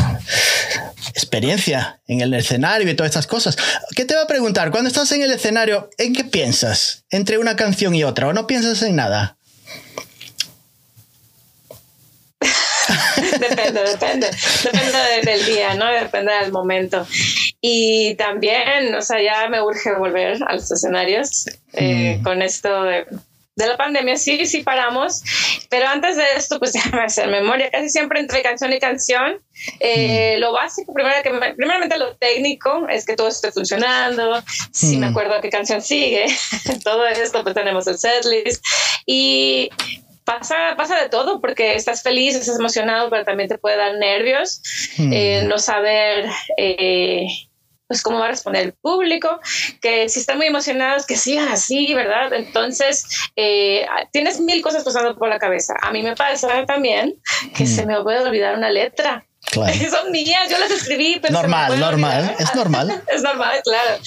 experiencia 1.11 2.01
en 2.07 2.21
el 2.21 2.35
escenario 2.35 2.91
y 2.91 2.95
todas 2.95 3.11
estas 3.11 3.27
cosas. 3.27 3.57
¿Qué 3.95 4.05
te 4.05 4.15
va 4.15 4.23
a 4.23 4.27
preguntar? 4.27 4.71
Cuando 4.71 4.89
estás 4.89 5.11
en 5.13 5.23
el 5.23 5.31
escenario, 5.31 5.91
¿en 5.99 6.15
qué 6.15 6.25
piensas 6.25 7.05
entre 7.11 7.39
una 7.39 7.57
canción 7.57 7.95
y 7.95 8.05
otra? 8.05 8.29
¿O 8.29 8.33
no 8.33 8.47
piensas 8.47 8.83
en 8.83 8.97
nada? 8.97 9.37
depende, 13.41 13.83
depende. 13.83 14.31
Depende 14.65 15.31
del 15.31 15.45
día, 15.45 15.75
¿no? 15.75 15.87
Depende 15.87 16.33
del 16.33 16.53
momento. 16.53 17.07
Y 17.61 18.15
también, 18.15 18.95
o 18.95 19.03
sea, 19.03 19.21
ya 19.23 19.49
me 19.49 19.61
urge 19.63 19.95
volver 19.95 20.39
a 20.47 20.55
los 20.55 20.71
escenarios 20.71 21.47
eh, 21.73 22.19
mm. 22.19 22.23
con 22.23 22.43
esto 22.43 22.85
de, 22.85 23.07
de, 23.59 23.67
la 23.67 23.77
pandemia. 23.77 24.17
Sí, 24.17 24.47
sí 24.47 24.63
paramos, 24.63 25.23
pero 25.69 25.89
antes 25.89 26.17
de 26.17 26.25
esto, 26.37 26.59
pues 26.59 26.73
déjame 26.75 27.03
hacer 27.03 27.29
memoria. 27.29 27.71
Casi 27.71 27.91
siempre 27.91 28.21
entre 28.21 28.43
canción 28.43 28.73
y 28.73 28.79
canción. 28.79 29.41
Eh, 29.81 30.37
mm. 30.37 30.41
Lo 30.41 30.53
básico, 30.53 30.95
primero 30.95 31.17
que, 31.23 31.31
primeramente 31.55 31.99
lo 31.99 32.17
técnico, 32.17 32.87
es 32.89 33.05
que 33.05 33.17
todo 33.17 33.29
esté 33.29 33.53
funcionando. 33.53 34.43
Si 34.73 34.97
me 34.97 35.07
mm. 35.07 35.11
acuerdo 35.11 35.41
qué 35.41 35.51
canción 35.51 35.83
sigue, 35.83 36.27
todo 36.85 37.07
esto, 37.07 37.43
pues 37.43 37.55
tenemos 37.55 37.87
el 37.87 37.99
setlist. 37.99 38.65
Y 39.07 39.71
pasa, 40.29 40.75
pasa 40.77 41.01
de 41.01 41.09
todo 41.09 41.41
porque 41.41 41.75
estás 41.75 42.03
feliz, 42.03 42.35
estás 42.35 42.59
emocionado, 42.59 43.09
pero 43.09 43.25
también 43.25 43.49
te 43.49 43.57
puede 43.57 43.79
dar 43.79 43.97
nervios, 43.97 44.61
eh, 44.99 45.43
no 45.47 45.59
saber 45.59 46.27
eh, 46.59 47.27
pues 47.89 48.03
cómo 48.03 48.19
va 48.19 48.27
a 48.27 48.29
responder 48.29 48.63
el 48.63 48.73
público, 48.75 49.41
que 49.81 50.09
si 50.11 50.21
están 50.21 50.37
muy 50.37 50.47
emocionados, 50.47 51.07
que 51.07 51.17
sigan 51.17 51.49
así, 51.49 51.95
¿verdad? 51.95 52.33
Entonces, 52.35 53.05
eh, 53.35 53.87
tienes 54.13 54.39
mil 54.41 54.63
cosas 54.63 54.85
pasando 54.85 55.17
por 55.17 55.29
la 55.29 55.39
cabeza. 55.39 55.75
A 55.81 55.91
mí 55.91 56.03
me 56.03 56.15
pasa 56.15 56.67
también 56.67 57.15
que 57.57 57.67
se 57.67 57.87
me 57.87 58.01
puede 58.03 58.21
olvidar 58.21 58.57
una 58.57 58.71
letra. 58.71 59.27
Claro. 59.51 59.73
Son 59.91 60.13
mías, 60.13 60.51
yo 60.51 60.59
las 60.59 60.71
escribí. 60.71 61.19
Pero 61.21 61.33
normal, 61.33 61.81
normal, 61.81 62.37
es 62.39 62.55
normal. 62.55 63.03
es 63.13 63.23
normal, 63.23 63.61
claro. 63.65 63.99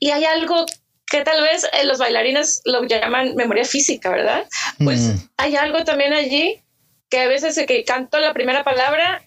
Y 0.00 0.10
hay 0.10 0.24
algo 0.24 0.66
que 1.06 1.22
tal 1.22 1.40
vez 1.42 1.64
eh, 1.72 1.84
los 1.84 1.98
bailarines 1.98 2.62
lo 2.64 2.82
llaman 2.84 3.36
memoria 3.36 3.64
física, 3.64 4.10
¿verdad? 4.10 4.44
Pues 4.82 5.00
mm. 5.00 5.28
hay 5.36 5.56
algo 5.56 5.84
también 5.84 6.12
allí 6.12 6.62
que 7.08 7.20
a 7.20 7.28
veces 7.28 7.58
que 7.66 7.84
canto 7.84 8.18
la 8.18 8.34
primera 8.34 8.64
palabra 8.64 9.22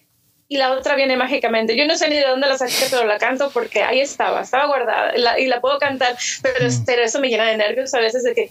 y 0.52 0.58
la 0.58 0.72
otra 0.72 0.96
viene 0.96 1.16
mágicamente. 1.16 1.74
Yo 1.74 1.86
no 1.86 1.96
sé 1.96 2.10
ni 2.10 2.16
de 2.16 2.26
dónde 2.26 2.46
la 2.46 2.58
saqué, 2.58 2.74
pero 2.90 3.06
la 3.06 3.16
canto 3.16 3.50
porque 3.50 3.82
ahí 3.82 4.00
estaba, 4.00 4.42
estaba 4.42 4.66
guardada 4.66 5.14
y 5.38 5.46
la 5.46 5.62
puedo 5.62 5.78
cantar, 5.78 6.14
pero, 6.42 6.68
mm. 6.68 6.84
pero, 6.84 7.02
eso 7.02 7.20
me 7.20 7.30
llena 7.30 7.46
de 7.46 7.56
nervios 7.56 7.94
a 7.94 8.00
veces 8.00 8.22
de 8.22 8.34
que 8.34 8.50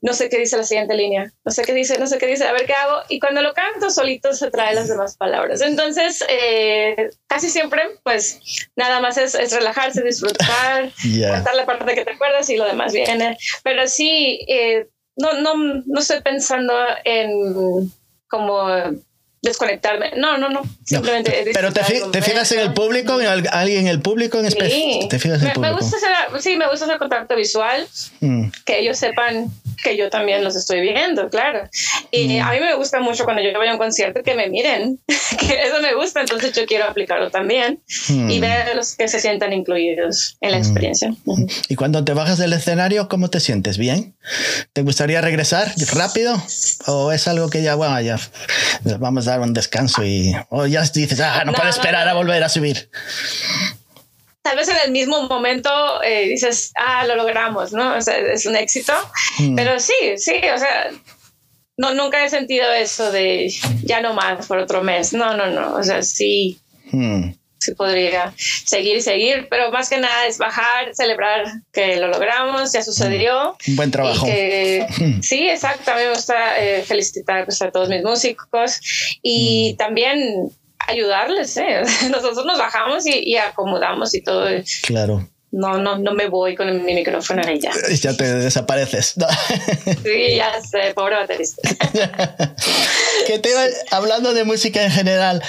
no 0.00 0.14
sé 0.14 0.30
qué 0.30 0.38
dice 0.38 0.56
la 0.56 0.62
siguiente 0.62 0.94
línea, 0.94 1.30
no 1.44 1.52
sé 1.52 1.62
qué 1.64 1.74
dice, 1.74 1.98
no 1.98 2.06
sé 2.06 2.16
qué 2.16 2.26
dice, 2.26 2.46
a 2.46 2.52
ver 2.52 2.64
qué 2.64 2.72
hago. 2.72 3.02
Y 3.10 3.20
cuando 3.20 3.42
lo 3.42 3.52
canto, 3.52 3.90
solito 3.90 4.32
se 4.32 4.50
trae 4.50 4.74
las 4.74 4.88
demás 4.88 5.18
palabras. 5.18 5.60
Entonces, 5.60 6.24
eh, 6.30 7.10
casi 7.26 7.50
siempre, 7.50 7.82
pues 8.02 8.40
nada 8.74 9.00
más 9.00 9.18
es, 9.18 9.34
es 9.34 9.52
relajarse, 9.52 10.02
disfrutar, 10.02 10.90
cantar 11.30 11.54
la 11.54 11.66
parte 11.66 11.94
que 11.94 12.04
te 12.06 12.12
acuerdas 12.12 12.48
y 12.48 12.56
lo 12.56 12.64
demás 12.64 12.94
viene. 12.94 13.36
Pero 13.62 13.86
sí, 13.88 14.40
eh, 14.48 14.86
no, 15.16 15.34
no, 15.34 15.82
no 15.84 16.00
estoy 16.00 16.22
pensando 16.22 16.72
en 17.04 17.92
como 18.28 18.66
desconectarme. 19.46 20.12
No, 20.16 20.36
no, 20.38 20.50
no. 20.50 20.62
Simplemente. 20.84 21.50
pero 21.52 21.72
te, 21.72 21.82
te, 22.12 22.22
fijas 22.22 22.52
en 22.52 22.60
el 22.60 22.74
público, 22.74 23.20
en 23.20 23.46
alguien 23.50 23.80
en 23.80 23.88
el 23.88 24.00
público 24.00 24.38
en 24.38 24.46
específico. 24.46 25.02
Sí. 25.02 25.08
¿Te 25.08 25.18
fijas 25.18 25.40
en 25.40 25.48
el 25.48 25.52
público? 25.54 25.74
Me 25.74 25.80
gusta 25.80 25.96
hacer, 25.96 26.42
sí, 26.42 26.56
me 26.56 26.68
gusta 26.68 26.84
hacer 26.84 26.98
contacto 26.98 27.34
visual, 27.34 27.86
mm. 28.20 28.48
que 28.64 28.80
ellos 28.80 28.98
sepan 28.98 29.50
que 29.82 29.96
yo 29.96 30.10
también 30.10 30.42
los 30.42 30.56
estoy 30.56 30.80
viendo, 30.80 31.28
claro. 31.28 31.68
Y 32.10 32.38
mm. 32.38 32.42
a 32.42 32.52
mí 32.52 32.60
me 32.60 32.74
gusta 32.74 33.00
mucho 33.00 33.24
cuando 33.24 33.42
yo 33.42 33.56
voy 33.56 33.68
a 33.68 33.72
un 33.72 33.78
concierto 33.78 34.22
que 34.22 34.34
me 34.34 34.48
miren, 34.48 34.98
que 35.06 35.62
eso 35.62 35.80
me 35.80 35.94
gusta, 35.94 36.20
entonces 36.20 36.52
yo 36.52 36.66
quiero 36.66 36.84
aplicarlo 36.84 37.30
también 37.30 37.80
y 38.08 38.12
mm. 38.12 38.40
ver 38.40 38.68
a 38.70 38.74
los 38.74 38.96
que 38.96 39.08
se 39.08 39.20
sientan 39.20 39.52
incluidos 39.52 40.36
en 40.40 40.52
la 40.52 40.58
experiencia. 40.58 41.14
Y 41.68 41.76
cuando 41.76 42.04
te 42.04 42.12
bajas 42.12 42.38
del 42.38 42.52
escenario, 42.52 43.08
¿cómo 43.08 43.28
te 43.28 43.40
sientes? 43.40 43.78
¿Bien? 43.78 44.14
¿Te 44.72 44.82
gustaría 44.82 45.20
regresar 45.20 45.72
rápido? 45.92 46.36
¿O 46.86 47.12
es 47.12 47.28
algo 47.28 47.48
que 47.48 47.62
ya, 47.62 47.74
bueno, 47.74 48.00
ya 48.00 48.18
vamos 48.98 49.28
a 49.28 49.35
dar 49.38 49.46
un 49.46 49.54
descanso 49.54 50.04
y 50.04 50.34
o 50.50 50.66
ya 50.66 50.82
dices, 50.82 51.20
ah, 51.20 51.42
no, 51.44 51.52
puedo 51.52 51.68
esperar 51.68 52.08
a 52.08 52.14
volver 52.14 52.42
a 52.42 52.48
subir? 52.48 52.90
Tal 54.42 54.56
vez 54.56 54.68
en 54.68 54.76
el 54.84 54.92
mismo 54.92 55.22
momento 55.28 55.70
eh, 56.02 56.28
dices, 56.28 56.72
ah, 56.76 57.06
lo 57.06 57.16
logramos, 57.16 57.72
¿no? 57.72 57.96
O 57.96 58.00
sea, 58.00 58.16
es 58.18 58.46
un 58.46 58.56
éxito. 58.56 58.92
Mm. 59.38 59.56
Pero 59.56 59.80
sí, 59.80 59.94
sí, 60.16 60.36
o 60.54 60.58
sea, 60.58 60.90
no, 61.76 61.94
nunca 61.94 62.24
he 62.24 62.30
sentido 62.30 62.70
eso 62.72 63.10
de 63.10 63.52
ya 63.82 64.00
no 64.00 64.14
más 64.14 64.46
por 64.46 64.58
otro 64.58 64.82
mes. 64.82 65.12
No, 65.12 65.36
no, 65.36 65.48
no. 65.48 65.74
O 65.74 65.82
sea, 65.82 66.02
sí. 66.02 66.60
Mm 66.92 67.30
sí 67.58 67.74
podría 67.74 68.32
seguir 68.36 68.96
y 68.96 69.00
seguir, 69.00 69.48
pero 69.50 69.70
más 69.70 69.88
que 69.88 69.98
nada 69.98 70.26
es 70.26 70.38
bajar, 70.38 70.94
celebrar 70.94 71.46
que 71.72 71.96
lo 71.96 72.08
logramos, 72.08 72.72
ya 72.72 72.82
sucedió. 72.82 73.56
Un 73.68 73.76
buen 73.76 73.90
trabajo. 73.90 74.26
sí, 75.22 75.48
exacto, 75.48 75.90
a 75.90 75.96
mí 75.96 76.02
me 76.02 76.10
gusta 76.10 76.58
eh, 76.58 76.82
felicitar 76.82 77.44
pues, 77.44 77.60
a 77.62 77.70
todos 77.70 77.88
mis 77.88 78.02
músicos 78.02 78.80
y 79.22 79.72
mm. 79.74 79.76
también 79.76 80.50
ayudarles. 80.86 81.56
¿eh? 81.56 81.82
Nosotros 82.10 82.44
nos 82.44 82.58
bajamos 82.58 83.06
y, 83.06 83.18
y 83.18 83.36
acomodamos 83.36 84.14
y 84.14 84.22
todo. 84.22 84.48
Claro 84.82 85.28
no, 85.56 85.78
no, 85.78 85.96
no 85.98 86.12
me 86.12 86.28
voy 86.28 86.54
con 86.54 86.84
mi 86.84 86.94
micrófono 86.94 87.40
y 87.50 87.58
ya. 87.58 87.72
Ya 87.98 88.14
te 88.14 88.24
desapareces. 88.34 89.14
Sí, 90.04 90.36
ya 90.36 90.60
sé, 90.60 90.92
pobre 90.94 91.16
baterista. 91.16 91.62
que 93.26 93.38
te 93.38 93.50
hablando 93.90 94.34
de 94.34 94.44
música 94.44 94.84
en 94.84 94.90
general, 94.90 95.42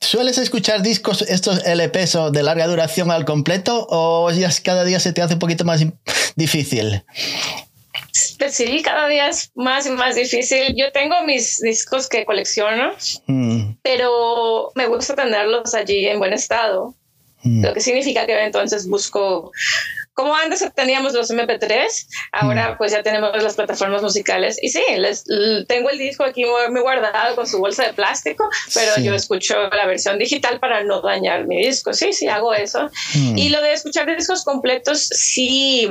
¿sueles 0.00 0.38
escuchar 0.38 0.82
discos, 0.82 1.22
estos 1.22 1.64
LPs 1.64 2.14
o 2.16 2.30
de 2.30 2.42
larga 2.42 2.66
duración 2.66 3.10
al 3.10 3.24
completo 3.24 3.86
o 3.88 4.30
ya 4.30 4.50
cada 4.62 4.84
día 4.84 5.00
se 5.00 5.12
te 5.12 5.22
hace 5.22 5.34
un 5.34 5.40
poquito 5.40 5.64
más 5.64 5.80
difícil? 6.36 7.02
Pues 8.38 8.54
sí, 8.54 8.82
cada 8.82 9.08
día 9.08 9.28
es 9.28 9.50
más 9.54 9.86
y 9.86 9.90
más 9.90 10.14
difícil. 10.14 10.74
Yo 10.76 10.92
tengo 10.92 11.14
mis 11.24 11.60
discos 11.60 12.08
que 12.08 12.26
colecciono, 12.26 12.92
mm. 13.26 13.78
pero 13.82 14.70
me 14.74 14.86
gusta 14.86 15.14
tenerlos 15.14 15.74
allí 15.74 16.06
en 16.06 16.18
buen 16.18 16.34
estado. 16.34 16.94
Mm. 17.46 17.64
Lo 17.64 17.72
que 17.72 17.80
significa 17.80 18.26
que 18.26 18.44
entonces 18.44 18.88
busco, 18.88 19.52
como 20.14 20.34
antes 20.34 20.64
teníamos 20.74 21.12
los 21.14 21.30
MP3, 21.30 21.86
ahora 22.32 22.72
mm. 22.72 22.78
pues 22.78 22.92
ya 22.92 23.02
tenemos 23.02 23.42
las 23.42 23.54
plataformas 23.54 24.02
musicales. 24.02 24.58
Y 24.60 24.70
sí, 24.70 24.82
les, 24.96 25.24
tengo 25.68 25.90
el 25.90 25.98
disco 25.98 26.24
aquí 26.24 26.44
muy 26.70 26.80
guardado 26.80 27.36
con 27.36 27.46
su 27.46 27.58
bolsa 27.58 27.84
de 27.84 27.92
plástico, 27.92 28.48
pero 28.74 29.00
yo 29.00 29.14
escucho 29.14 29.54
la 29.70 29.86
versión 29.86 30.18
digital 30.18 30.58
para 30.58 30.82
no 30.84 31.00
dañar 31.00 31.46
mi 31.46 31.64
disco. 31.64 31.92
Sí, 31.92 32.12
sí, 32.12 32.26
hago 32.28 32.52
eso. 32.52 32.90
Mm. 33.14 33.38
Y 33.38 33.48
lo 33.50 33.62
de 33.62 33.72
escuchar 33.72 34.14
discos 34.14 34.44
completos, 34.44 35.06
sí, 35.06 35.88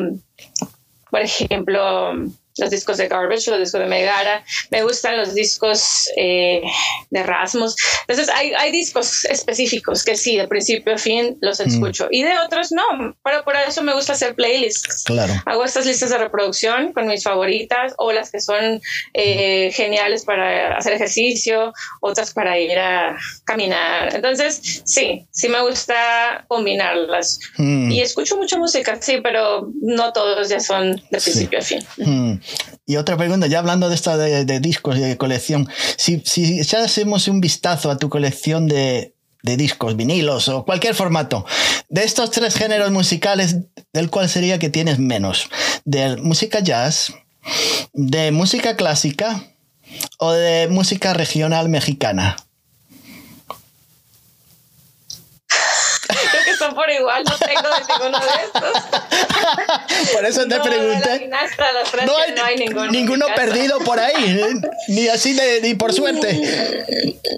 por 1.10 1.22
ejemplo 1.22 2.14
los 2.58 2.70
discos 2.70 2.98
de 2.98 3.08
Garbage, 3.08 3.50
los 3.52 3.60
discos 3.60 3.82
de 3.82 3.88
Megara, 3.88 4.44
me 4.72 4.84
gustan 4.84 5.18
los 5.18 5.34
discos 5.34 6.10
eh, 6.16 6.62
de 7.10 7.24
Rasmus. 7.24 7.76
Entonces 8.08 8.34
hay, 8.34 8.54
hay, 8.54 8.72
discos 8.72 9.26
específicos 9.26 10.04
que 10.04 10.16
sí, 10.16 10.38
de 10.38 10.48
principio 10.48 10.96
a 10.96 10.98
fin 10.98 11.38
los 11.42 11.60
mm. 11.60 11.68
escucho 11.68 12.08
y 12.12 12.24
de 12.24 12.38
otros 12.40 12.72
no, 12.72 13.16
pero 13.24 13.44
por 13.44 13.56
eso 13.56 13.82
me 13.84 13.94
gusta 13.94 14.14
hacer 14.14 14.36
playlists. 14.36 15.04
Claro. 15.04 15.34
Hago 15.46 15.66
estas 15.66 15.86
listas 15.86 16.10
de 16.10 16.18
reproducción 16.18 16.94
con 16.94 17.08
mis 17.08 17.24
favoritas 17.24 17.94
o 17.98 18.12
las 18.12 18.32
que 18.32 18.40
son 18.40 18.82
eh, 19.14 19.72
geniales 19.74 20.24
para 20.24 20.78
hacer 20.78 20.94
ejercicio, 20.94 21.74
otras 22.02 22.34
para 22.34 22.58
ir 22.60 22.78
a 22.78 23.18
caminar. 23.44 24.16
Entonces 24.16 24.82
sí, 24.86 25.26
sí 25.32 25.50
me 25.50 25.62
gusta 25.62 26.46
combinarlas. 26.48 27.40
Mm. 27.58 27.92
Y 27.92 28.02
escucho 28.02 28.38
mucha 28.38 28.58
música, 28.58 28.98
sí, 29.02 29.20
pero 29.22 29.70
no 29.82 30.14
todos 30.14 30.50
ya 30.50 30.60
son 30.60 30.96
de 31.12 31.20
principio 31.22 31.60
a 31.60 31.62
fin. 31.62 31.86
Mm. 31.98 32.34
Y 32.86 32.98
otra 32.98 33.18
pregunta, 33.18 33.48
ya 33.48 33.60
hablando 33.60 33.90
de 33.90 33.96
esto 33.96 34.18
de, 34.18 34.60
discos 34.60 34.98
y 34.98 35.02
de 35.02 35.18
colección, 35.18 35.68
si, 35.98 36.22
si 36.26 36.62
ya 36.64 36.84
hacemos 36.84 37.28
un 37.28 37.42
vistazo 37.42 37.90
a 37.90 37.98
tu 37.98 38.10
colección 38.10 38.68
de, 38.68 39.14
discos, 39.42 39.96
vinilos 39.96 40.48
o 40.50 40.66
cualquier 40.66 40.96
formato, 40.96 41.46
de 41.90 42.04
estos 42.04 42.32
tres 42.32 42.56
géneros 42.56 42.92
musicales, 42.92 43.58
¿del 43.94 44.10
cuál 44.10 44.30
sería 44.30 44.60
que 44.60 44.70
tienes 44.70 45.00
menos? 45.00 45.50
¿De 45.84 46.18
música 46.18 46.60
jazz? 46.60 47.14
¿De 47.94 48.32
música 48.32 48.76
clásica? 48.76 49.44
¿O 50.18 50.32
de 50.32 50.68
música 50.70 51.14
regional 51.14 51.70
mexicana? 51.70 52.36
Por 56.74 56.90
igual, 56.90 57.24
no 57.24 57.38
tengo 57.38 57.62
de 57.62 57.94
ninguno 57.94 58.20
de 58.20 58.44
estos. 58.46 58.84
Por 60.14 60.26
eso 60.26 60.48
te 60.48 60.60
pregunté. 60.60 61.30
no, 62.06 62.18
hay, 62.18 62.32
no 62.34 62.44
hay 62.44 62.56
ninguno, 62.56 62.92
ninguno 62.92 63.26
perdido 63.36 63.80
por 63.80 64.00
ahí, 64.00 64.40
¿eh? 64.40 64.54
ni 64.88 65.08
así 65.08 65.34
de, 65.34 65.62
ni 65.62 65.76
por 65.76 65.94
suerte. 65.94 66.40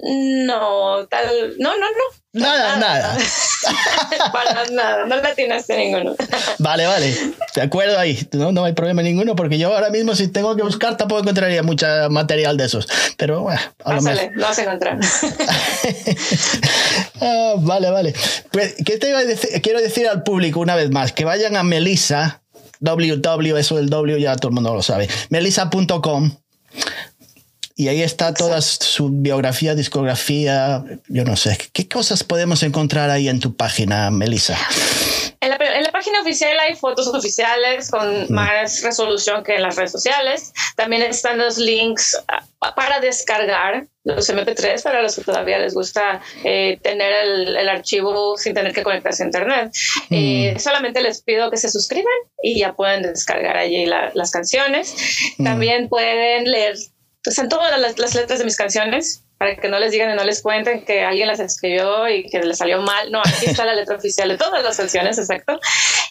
No, 0.04 1.08
tal, 1.08 1.56
no, 1.58 1.78
no, 1.78 1.90
no. 1.90 2.27
Nada, 2.34 2.78
nada. 2.78 3.18
Para 4.32 4.66
nada, 4.70 5.06
no 5.06 5.16
la 5.16 5.34
tienes 5.34 5.68
ninguno. 5.70 6.16
Vale, 6.60 6.86
vale. 6.86 7.16
De 7.56 7.62
acuerdo 7.62 8.00
ahí. 8.00 8.28
No, 8.34 8.52
no 8.52 8.64
hay 8.64 8.74
problema 8.74 9.02
ninguno 9.02 9.36
porque 9.36 9.58
yo 9.58 9.74
ahora 9.74 9.90
mismo 9.90 10.16
si 10.16 10.28
tengo 10.28 10.56
que 10.56 10.64
buscar 10.64 10.98
tampoco 10.98 11.22
encontraría 11.22 11.64
mucho 11.64 11.86
material 12.10 12.58
de 12.58 12.66
esos. 12.66 12.88
Pero 13.18 13.42
bueno, 13.42 13.62
a 13.84 13.96
lo 13.96 14.02
mejor. 14.02 14.32
lo 14.34 14.46
vas 14.46 14.60
a 14.60 14.64
encontrar. 14.64 15.00
ah, 17.22 17.54
vale, 17.58 17.90
vale. 17.90 18.14
Pues, 18.52 18.76
¿qué 18.86 18.98
te 18.98 19.10
iba 19.10 19.20
a 19.20 19.26
decir? 19.26 19.62
Quiero 19.62 19.82
decir 19.82 20.08
al 20.08 20.24
público 20.24 20.60
una 20.60 20.76
vez 20.76 20.92
más 20.92 21.14
que 21.14 21.26
vayan 21.26 21.56
a 21.56 21.64
Melissa, 21.64 22.42
www, 22.80 23.58
eso 23.58 23.76
del 23.76 23.90
W 23.90 24.20
ya 24.20 24.36
todo 24.36 24.50
el 24.50 24.56
mundo 24.56 24.74
lo 24.74 24.84
sabe, 24.84 25.08
melissa.com 25.30 26.32
y 27.80 27.90
ahí 27.90 28.02
está 28.02 28.34
toda 28.34 28.60
su 28.62 29.10
biografía, 29.12 29.76
discografía, 29.76 30.84
yo 31.08 31.24
no 31.24 31.36
sé. 31.36 31.56
¿Qué 31.74 31.88
cosas 31.88 32.24
podemos 32.24 32.64
encontrar 32.64 33.12
ahí 33.12 33.30
en 33.30 33.40
tu 33.40 33.56
página, 33.56 34.10
Melissa? 34.10 34.58
En 35.42 35.52
la, 35.52 35.92
página 35.92 36.22
oficial 36.22 36.58
hay 36.60 36.76
fotos 36.76 37.08
oficiales 37.08 37.92
con 37.92 38.24
mm. 38.24 38.34
más 38.34 38.82
resolución 38.82 39.44
que 39.44 39.56
en 39.56 39.62
las 39.62 39.76
redes 39.76 39.92
sociales. 39.92 40.54
También 40.76 41.04
están 41.04 41.38
los 41.38 41.60
links 41.60 42.18
ah, 42.28 42.74
para 42.76 43.00
descargar 43.00 43.86
los 44.04 44.28
MP3 44.28 44.82
para 44.82 45.04
los 45.04 45.16
que 45.16 45.24
todavía 45.24 45.60
les 45.60 45.76
gusta 45.76 46.22
eh, 46.44 46.80
tener 46.82 47.14
el, 47.14 47.70
archivo 47.70 48.38
sin 48.38 48.56
tener 48.56 48.74
que 48.74 48.82
conectarse 48.82 49.22
a 49.22 49.28
Internet. 49.28 49.72
Mm. 50.10 50.16
Eh, 50.16 50.56
solamente 50.60 51.02
les 51.02 51.22
pido 51.22 51.52
que 51.52 51.58
se 51.58 51.70
suscriban 51.70 52.14
y 52.42 52.60
ya 52.60 52.74
pueden 52.74 53.04
descargar 53.04 53.56
allí 53.56 53.86
las 53.86 54.32
canciones. 54.32 54.96
Mm. 55.38 55.44
También 55.44 55.90
pueden 55.90 56.50
leer 56.50 56.76
están 57.28 57.50
todas 57.50 57.80
las, 57.80 57.98
las, 57.98 58.16
letras 58.16 58.40
de 58.40 58.46
mis 58.46 58.56
canciones 58.56 59.24
para 59.38 59.56
que 59.56 59.68
no 59.70 59.80
les 59.80 59.92
digan 59.92 60.12
y 60.12 60.16
no 60.16 60.24
les 60.24 60.42
cuenten 60.42 60.84
que 60.84 61.04
alguien 61.04 61.28
las 61.28 61.40
escribió 61.40 62.08
y 62.10 62.28
que 62.30 62.40
les 62.40 62.58
salió 62.58 62.82
mal. 62.82 63.12
No, 63.12 63.20
aquí 63.20 63.46
está 63.48 63.66
la 63.66 63.76
letra 63.76 63.98
oficial 63.98 64.30
de 64.30 64.38
todas 64.38 64.64
las 64.64 64.78
canciones, 64.78 65.18
exacto. 65.18 65.60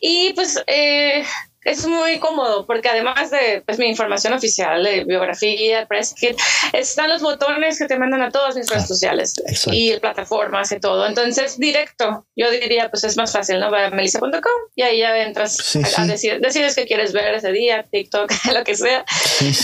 Y 0.00 0.32
pues 0.34 0.62
eh, 0.66 1.24
es 1.66 1.84
muy 1.84 2.20
cómodo 2.20 2.64
porque 2.64 2.88
además 2.88 3.30
de 3.32 3.62
pues, 3.66 3.78
mi 3.78 3.86
información 3.86 4.32
oficial 4.32 4.84
de 4.84 5.04
biografía, 5.04 5.84
press 5.86 6.14
kit, 6.14 6.38
están 6.72 7.08
los 7.08 7.22
botones 7.22 7.78
que 7.78 7.86
te 7.86 7.98
mandan 7.98 8.22
a 8.22 8.30
todas 8.30 8.54
mis 8.54 8.68
redes 8.68 8.84
ah, 8.84 8.86
sociales 8.86 9.34
y 9.72 9.96
plataformas 9.98 10.70
y 10.70 10.78
todo. 10.78 11.06
Entonces, 11.06 11.58
directo, 11.58 12.24
yo 12.36 12.50
diría, 12.52 12.88
pues 12.88 13.02
es 13.02 13.16
más 13.16 13.32
fácil, 13.32 13.58
¿no? 13.58 13.72
Va 13.72 13.86
a 13.86 13.90
melissa.com 13.90 14.30
y 14.76 14.82
ahí 14.82 15.00
ya 15.00 15.18
entras 15.18 15.76
a, 15.98 16.06
decir, 16.06 16.40
decides 16.40 16.76
qué 16.76 16.86
quieres 16.86 17.12
ver 17.12 17.34
ese 17.34 17.50
día, 17.50 17.84
TikTok, 17.90 18.30
lo 18.54 18.62
que 18.62 18.76
sea. 18.76 19.04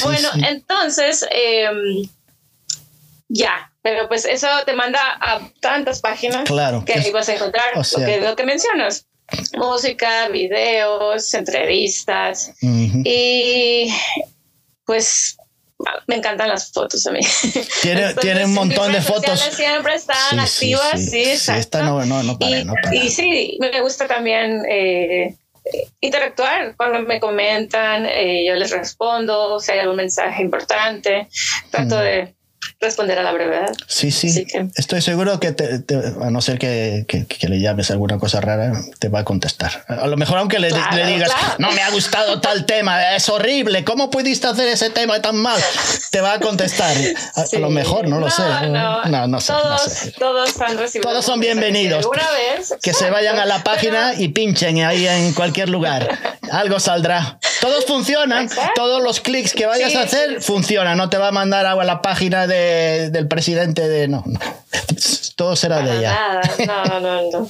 bueno, 0.03 0.29
entonces, 0.49 1.25
em, 1.31 2.09
ya, 3.29 3.73
pero 3.81 4.09
pues 4.09 4.25
eso 4.25 4.49
te 4.67 4.73
manda 4.73 4.99
a 5.21 5.41
tantas 5.61 6.01
páginas 6.01 6.49
que 6.85 6.95
ahí 6.95 7.13
vas 7.13 7.29
a 7.29 7.35
encontrar 7.35 7.77
lo, 7.77 8.05
que, 8.05 8.21
lo 8.21 8.35
que 8.35 8.45
mencionas 8.45 9.07
música, 9.57 10.29
videos, 10.29 11.33
entrevistas 11.35 12.53
y 12.61 13.93
pues 14.85 15.37
me 16.07 16.17
encantan 16.17 16.49
las 16.49 16.71
fotos 16.73 17.07
a 17.07 17.13
mí. 17.13 17.21
Tiene, 17.83 18.15
tiene 18.21 18.45
un 18.45 18.55
montón 18.55 18.93
de 18.93 19.01
fotos. 19.01 19.41
Siempre 19.41 19.95
están 19.95 20.39
activas, 20.39 21.01
sí, 21.05 21.37
sí, 21.37 21.53
no, 21.75 22.05
no, 22.05 22.23
no, 22.23 22.39
para, 22.39 22.61
y, 22.61 22.65
no 22.65 22.75
para. 22.81 22.95
y, 22.95 23.09
sí, 23.11 23.57
me 23.61 23.81
gusta 23.81 24.07
también 24.07 24.63
eh, 24.69 25.37
interactuar 26.01 26.77
cuando 26.77 27.01
me 27.01 27.21
comentan, 27.21 28.07
eh, 28.07 28.45
yo 28.47 28.55
les 28.55 28.71
respondo, 28.71 29.59
si 29.61 29.73
hay 29.73 29.81
algún 29.81 29.97
mensaje 29.97 30.43
importante, 30.43 31.29
trato 31.71 31.97
mm. 31.97 32.01
de 32.01 32.35
responder 32.81 33.19
a 33.19 33.23
la 33.23 33.33
brevedad. 33.33 33.73
Sí, 33.87 34.11
sí. 34.11 34.47
Estoy 34.77 35.01
seguro 35.03 35.39
que, 35.41 35.55
a 36.21 36.31
no 36.31 36.41
ser 36.41 36.59
que, 36.59 37.05
que, 37.07 37.49
le 37.49 37.61
llames 37.61 37.91
alguna 37.91 38.19
cosa 38.19 38.41
rara, 38.41 38.73
te 38.99 39.09
va 39.09 39.21
a 39.21 39.25
contestar. 39.25 39.85
A 39.89 40.07
lo 40.07 40.17
mejor 40.17 40.39
aunque 40.39 40.59
le, 40.59 40.71
le 40.71 41.07
digas, 41.07 41.31
no 41.59 41.71
me 41.73 41.83
ha 41.83 41.91
gustado 41.91 42.41
tal 42.41 42.67
tema, 42.67 43.15
es 43.15 43.29
horrible, 43.29 43.85
¿cómo 43.85 44.11
pudiste 44.11 44.47
hacer 44.47 44.69
ese 44.69 44.91
tema 44.91 45.21
tan 45.21 45.37
mal? 45.37 45.61
Te 46.11 46.21
va 46.21 46.35
a 46.35 46.41
contestar. 46.41 46.97
A, 47.37 47.59
lo 47.59 47.71
mejor, 47.71 48.09
no 48.09 48.19
lo 48.19 48.31
sé. 48.31 48.43
No, 48.43 49.27
no, 49.27 49.41
sé, 49.41 49.53
todos, 49.53 50.13
Todos 50.19 50.61
han 50.61 50.79
recibido. 50.79 51.09
Todos 51.09 51.25
son 51.25 51.41
bienvenidos. 51.41 52.07
Una 52.07 52.29
vez. 52.31 52.75
Que 52.83 52.93
se 52.93 53.11
vayan 53.11 53.39
a 53.39 53.47
la 53.47 53.63
página 53.63 54.15
y 54.17 54.29
pinchen 54.29 54.83
ahí 54.85 55.07
en 55.07 55.33
cualquier 55.33 55.69
lugar. 55.69 56.09
Algo 56.51 56.81
saldrá. 56.81 57.39
Todos 57.61 57.87
funcionan, 57.87 58.49
todos 58.75 59.03
los 59.03 59.21
clics 59.21 59.53
que 59.53 59.67
vayas 59.67 59.95
a 59.95 60.03
hacer 60.03 60.43
funcionan. 60.43 60.99
No 60.99 61.09
te 61.09 61.17
va 61.17 61.29
a 61.29 61.33
mandar 61.33 61.65
a 61.67 61.75
la 61.77 62.03
página 62.03 62.47
de, 62.47 62.52
del 62.53 63.29
presidente 63.29 63.89
de. 63.89 64.09
No, 64.09 64.25
todo 65.37 65.57
será 65.57 65.81
de 65.83 65.99
ella. 65.99 66.41
Nada, 66.67 66.91
no, 66.91 67.01
no, 67.01 67.31
no. 67.31 67.49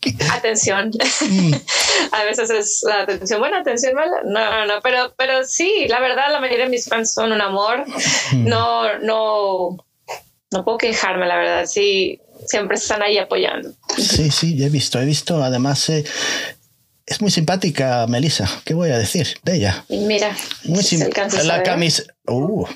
atención. 0.32 0.90
Mm. 1.20 1.54
a 2.12 2.24
veces 2.24 2.50
es 2.50 2.82
la 2.86 3.02
atención 3.02 3.40
buena, 3.40 3.60
atención 3.60 3.94
mala. 3.94 4.22
No, 4.24 4.66
no, 4.66 4.80
pero, 4.82 5.14
pero 5.16 5.44
sí, 5.44 5.86
la 5.88 6.00
verdad, 6.00 6.24
la 6.30 6.40
mayoría 6.40 6.64
de 6.64 6.70
mis 6.70 6.86
fans 6.86 7.12
son 7.12 7.32
un 7.32 7.40
amor. 7.40 7.84
Mm. 8.32 8.48
No, 8.48 8.98
no, 8.98 9.76
no 10.50 10.64
puedo 10.64 10.78
quejarme, 10.78 11.26
la 11.26 11.36
verdad. 11.36 11.66
Sí, 11.66 12.20
siempre 12.46 12.76
están 12.76 13.02
ahí 13.02 13.18
apoyando. 13.18 13.72
Sí, 13.96 14.30
sí, 14.30 14.62
he 14.62 14.68
visto, 14.68 15.00
he 15.00 15.04
visto. 15.04 15.42
Además, 15.42 15.88
eh, 15.90 16.04
es 17.06 17.20
muy 17.20 17.30
simpática, 17.30 18.06
Melissa. 18.06 18.48
¿Qué 18.64 18.74
voy 18.74 18.90
a 18.90 18.98
decir 18.98 19.26
de 19.42 19.56
ella? 19.56 19.84
Mira, 19.88 20.36
muy 20.64 20.82
simpática. 20.82 21.42
La 21.42 21.62
camisa. 21.62 22.04
Uh, 22.26 22.66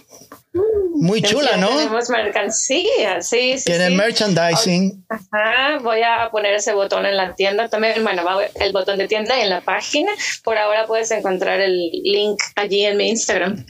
muy 0.94 1.20
chula, 1.22 1.56
¿no? 1.56 1.68
Tenemos 1.68 2.08
mercancía, 2.08 3.20
sí, 3.20 3.58
sí. 3.58 3.64
Tiene 3.64 3.90
merchandising. 3.90 5.04
Ajá, 5.08 5.78
voy 5.82 6.00
a 6.02 6.30
poner 6.30 6.54
ese 6.54 6.72
botón 6.72 7.04
en 7.06 7.16
la 7.16 7.34
tienda 7.34 7.68
también. 7.68 8.02
Bueno, 8.02 8.24
va 8.24 8.44
el 8.44 8.72
botón 8.72 8.98
de 8.98 9.08
tienda 9.08 9.40
en 9.40 9.50
la 9.50 9.60
página. 9.60 10.12
Por 10.42 10.56
ahora 10.56 10.86
puedes 10.86 11.10
encontrar 11.10 11.60
el 11.60 11.90
link 12.04 12.40
allí 12.54 12.84
en 12.84 12.96
mi 12.96 13.08
Instagram. 13.08 13.64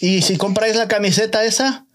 Y 0.00 0.22
si 0.22 0.36
compráis 0.36 0.76
la 0.76 0.88
camiseta 0.88 1.44
esa, 1.44 1.86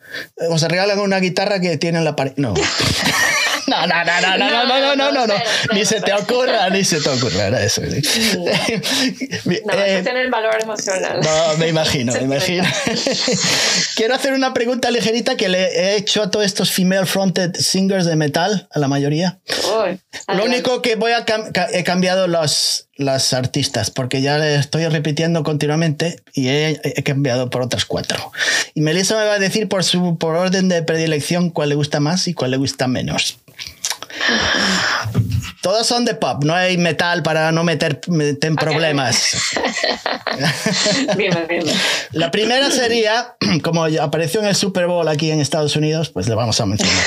os 0.50 0.62
regalan 0.64 1.00
una 1.00 1.20
guitarra 1.20 1.60
que 1.60 1.78
tiene 1.78 1.98
en 1.98 2.06
la 2.06 2.16
pared. 2.16 2.34
No. 2.38 2.54
No, 3.82 3.88
no, 3.88 4.04
no, 4.04 4.38
no, 4.38 4.50
no, 4.50 4.66
no, 4.66 4.96
no, 4.96 5.12
no, 5.12 5.28
no, 5.28 5.34
Ni 5.74 5.86
se 5.86 6.02
te 6.02 6.14
ocurra, 6.14 6.70
ni 6.70 6.84
se 6.84 7.02
te 7.02 7.10
ocurra 7.10 7.48
eso. 7.62 7.82
No, 7.82 7.88
eh, 9.74 10.02
tener 10.04 10.30
valor 10.30 10.62
emocional. 10.62 11.20
No, 11.22 11.58
me 11.58 11.68
imagino, 11.68 12.14
me 12.14 12.22
imagino. 12.24 12.64
Quiero 13.96 14.16
hacer 14.16 14.34
una 14.34 14.54
pregunta 14.54 14.92
ligerita 14.92 15.36
que 15.36 15.50
le 15.50 15.64
he 15.64 15.96
hecho 15.98 16.24
a 16.24 16.32
todos 16.32 16.46
estos 16.46 16.72
female 16.72 17.06
fronted 17.06 17.56
singers 17.56 18.06
de 18.06 18.16
metal, 18.16 18.68
a 18.72 18.80
la 18.80 18.88
mayoría. 18.88 19.40
Lo 20.28 20.46
único 20.46 20.82
que 20.82 20.96
voy 20.96 21.12
a 21.12 21.26
he 21.72 21.84
cambiado 21.84 22.28
los, 22.28 22.88
las 22.96 23.34
artistas, 23.34 23.92
porque 23.92 24.22
ya 24.22 24.38
le 24.38 24.56
estoy 24.56 24.88
repitiendo 24.88 25.44
continuamente 25.44 26.22
y 26.34 26.48
he, 26.48 26.80
he, 26.84 27.04
cambiado 27.04 27.50
por 27.50 27.62
otras 27.62 27.86
cuatro. 27.86 28.32
Y 28.74 28.82
Melissa 28.82 29.18
me 29.18 29.26
va 29.26 29.34
a 29.34 29.40
decir 29.40 29.68
por 29.68 29.84
su 29.84 30.18
por 30.18 30.36
orden 30.36 30.70
de 30.70 30.84
predilección 30.84 31.50
cuál 31.50 31.70
le 31.70 31.76
gusta 31.76 32.00
más 32.00 32.28
y 32.28 32.34
cuál 32.34 32.52
le 32.52 32.58
gusta 32.58 32.88
menos. 32.88 33.40
Todos 35.62 35.88
son 35.88 36.06
de 36.06 36.14
pop, 36.14 36.44
no 36.44 36.54
hay 36.54 36.78
metal 36.78 37.24
para 37.24 37.52
no 37.52 37.64
meter, 37.64 38.00
en 38.08 38.56
problemas. 38.56 39.56
La 42.12 42.30
primera 42.30 42.70
sería, 42.70 43.36
como 43.64 43.86
apareció 43.86 44.42
en 44.42 44.46
el 44.46 44.56
Super 44.56 44.86
Bowl 44.86 45.08
aquí 45.08 45.32
en 45.32 45.42
Estados 45.42 45.76
Unidos, 45.76 46.10
pues 46.10 46.28
le 46.28 46.36
vamos 46.36 46.60
a 46.62 46.66
mencionar. 46.66 46.96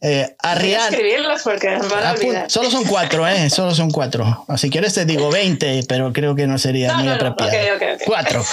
Eh, 0.00 0.36
a 0.38 0.54
porque 1.42 1.76
Solo 2.46 2.70
son 2.70 2.84
cuatro, 2.84 3.26
¿eh? 3.26 3.50
Solo 3.50 3.74
son 3.74 3.90
cuatro. 3.90 4.46
Si 4.56 4.70
quieres 4.70 4.94
te 4.94 5.04
digo 5.04 5.28
20, 5.28 5.82
pero 5.88 6.12
creo 6.12 6.36
que 6.36 6.46
no 6.46 6.56
sería 6.56 6.94
muy 6.94 7.08
apropiado. 7.08 7.50
cuatro. 8.06 8.44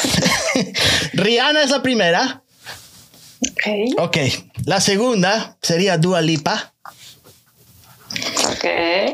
Rihanna 1.13 1.61
es 1.61 1.69
la 1.69 1.83
primera. 1.83 2.41
Ok. 3.51 3.99
Ok. 3.99 4.17
La 4.65 4.81
segunda 4.81 5.57
sería 5.61 5.99
Dua 5.99 6.21
Lipa. 6.21 6.73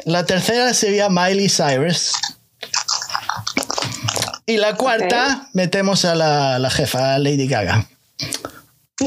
La 0.05 0.25
tercera 0.25 0.73
sería 0.73 1.09
Miley 1.09 1.49
Cyrus. 1.49 2.13
Y 4.45 4.57
la 4.57 4.75
cuarta 4.75 5.49
metemos 5.53 6.03
a 6.05 6.15
la, 6.15 6.69
jefa, 6.69 7.17
Lady 7.19 7.47
Gaga. 7.47 7.85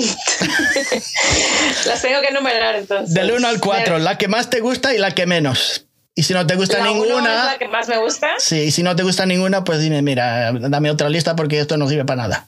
Las 1.86 2.02
tengo 2.02 2.20
que 2.20 2.32
numerar 2.32 2.76
entonces. 2.76 3.14
Del 3.14 3.32
1 3.32 3.46
al 3.46 3.60
4, 3.60 3.98
la 3.98 4.18
que 4.18 4.28
más 4.28 4.50
te 4.50 4.60
gusta 4.60 4.94
y 4.94 4.98
la 4.98 5.12
que 5.12 5.26
menos. 5.26 5.86
Y 6.16 6.22
si 6.22 6.32
no 6.32 6.46
te 6.46 6.54
gusta 6.54 6.80
ninguna. 6.80 7.44
la 7.44 7.58
que 7.58 7.66
más 7.66 7.88
me 7.88 7.98
gusta. 7.98 8.34
Sí, 8.38 8.60
y 8.60 8.70
si 8.70 8.84
no 8.84 8.94
te 8.94 9.02
gusta 9.02 9.26
ninguna, 9.26 9.64
pues 9.64 9.80
dime, 9.80 10.00
mira, 10.00 10.52
dame 10.52 10.88
otra 10.88 11.08
lista 11.08 11.34
porque 11.34 11.58
esto 11.58 11.76
no 11.76 11.88
sirve 11.88 12.04
para 12.04 12.22
nada. 12.22 12.46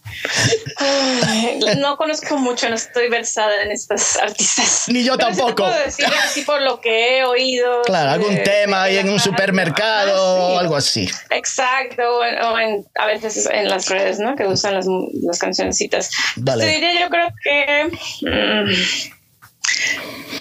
no 1.79 1.97
conozco 1.97 2.39
mucho, 2.39 2.69
no 2.69 2.77
estoy 2.77 3.09
versada 3.09 3.65
en 3.65 3.73
estas 3.73 4.17
artistas. 4.19 4.85
Ni 4.87 5.03
yo 5.03 5.19
tampoco. 5.19 5.65
puedo 5.65 5.85
decir 5.85 6.07
así 6.25 6.43
por 6.43 6.63
lo 6.63 6.81
que 6.81 7.19
he 7.19 7.25
oído. 7.25 7.83
Claro, 7.83 8.11
algún 8.11 8.41
tema 8.45 8.85
ahí 8.85 8.99
en 8.99 9.11
un 9.11 9.19
supermercado 9.19 10.55
o 10.55 10.59
algo 10.61 10.77
así. 10.77 11.11
Exacto, 11.31 12.03
o, 12.19 12.23
a 12.23 13.07
veces 13.07 13.49
en 13.51 13.69
las 13.69 13.89
redes, 13.89 14.21
¿no? 14.21 14.37
Que 14.37 14.47
usan 14.47 14.75
las, 14.75 14.87
las 15.23 15.41
cancioncitas. 15.41 16.11
Te 16.37 16.67
diría, 16.67 17.01
yo 17.01 17.09
creo 17.09 17.29
que. 17.43 17.91
Mm, 18.23 18.71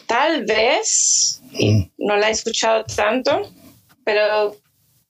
tal 0.06 0.46
vez 0.46 1.42
no 1.98 2.16
la 2.18 2.30
he 2.30 2.32
escuchado 2.32 2.84
tanto, 2.86 3.52
pero 4.04 4.56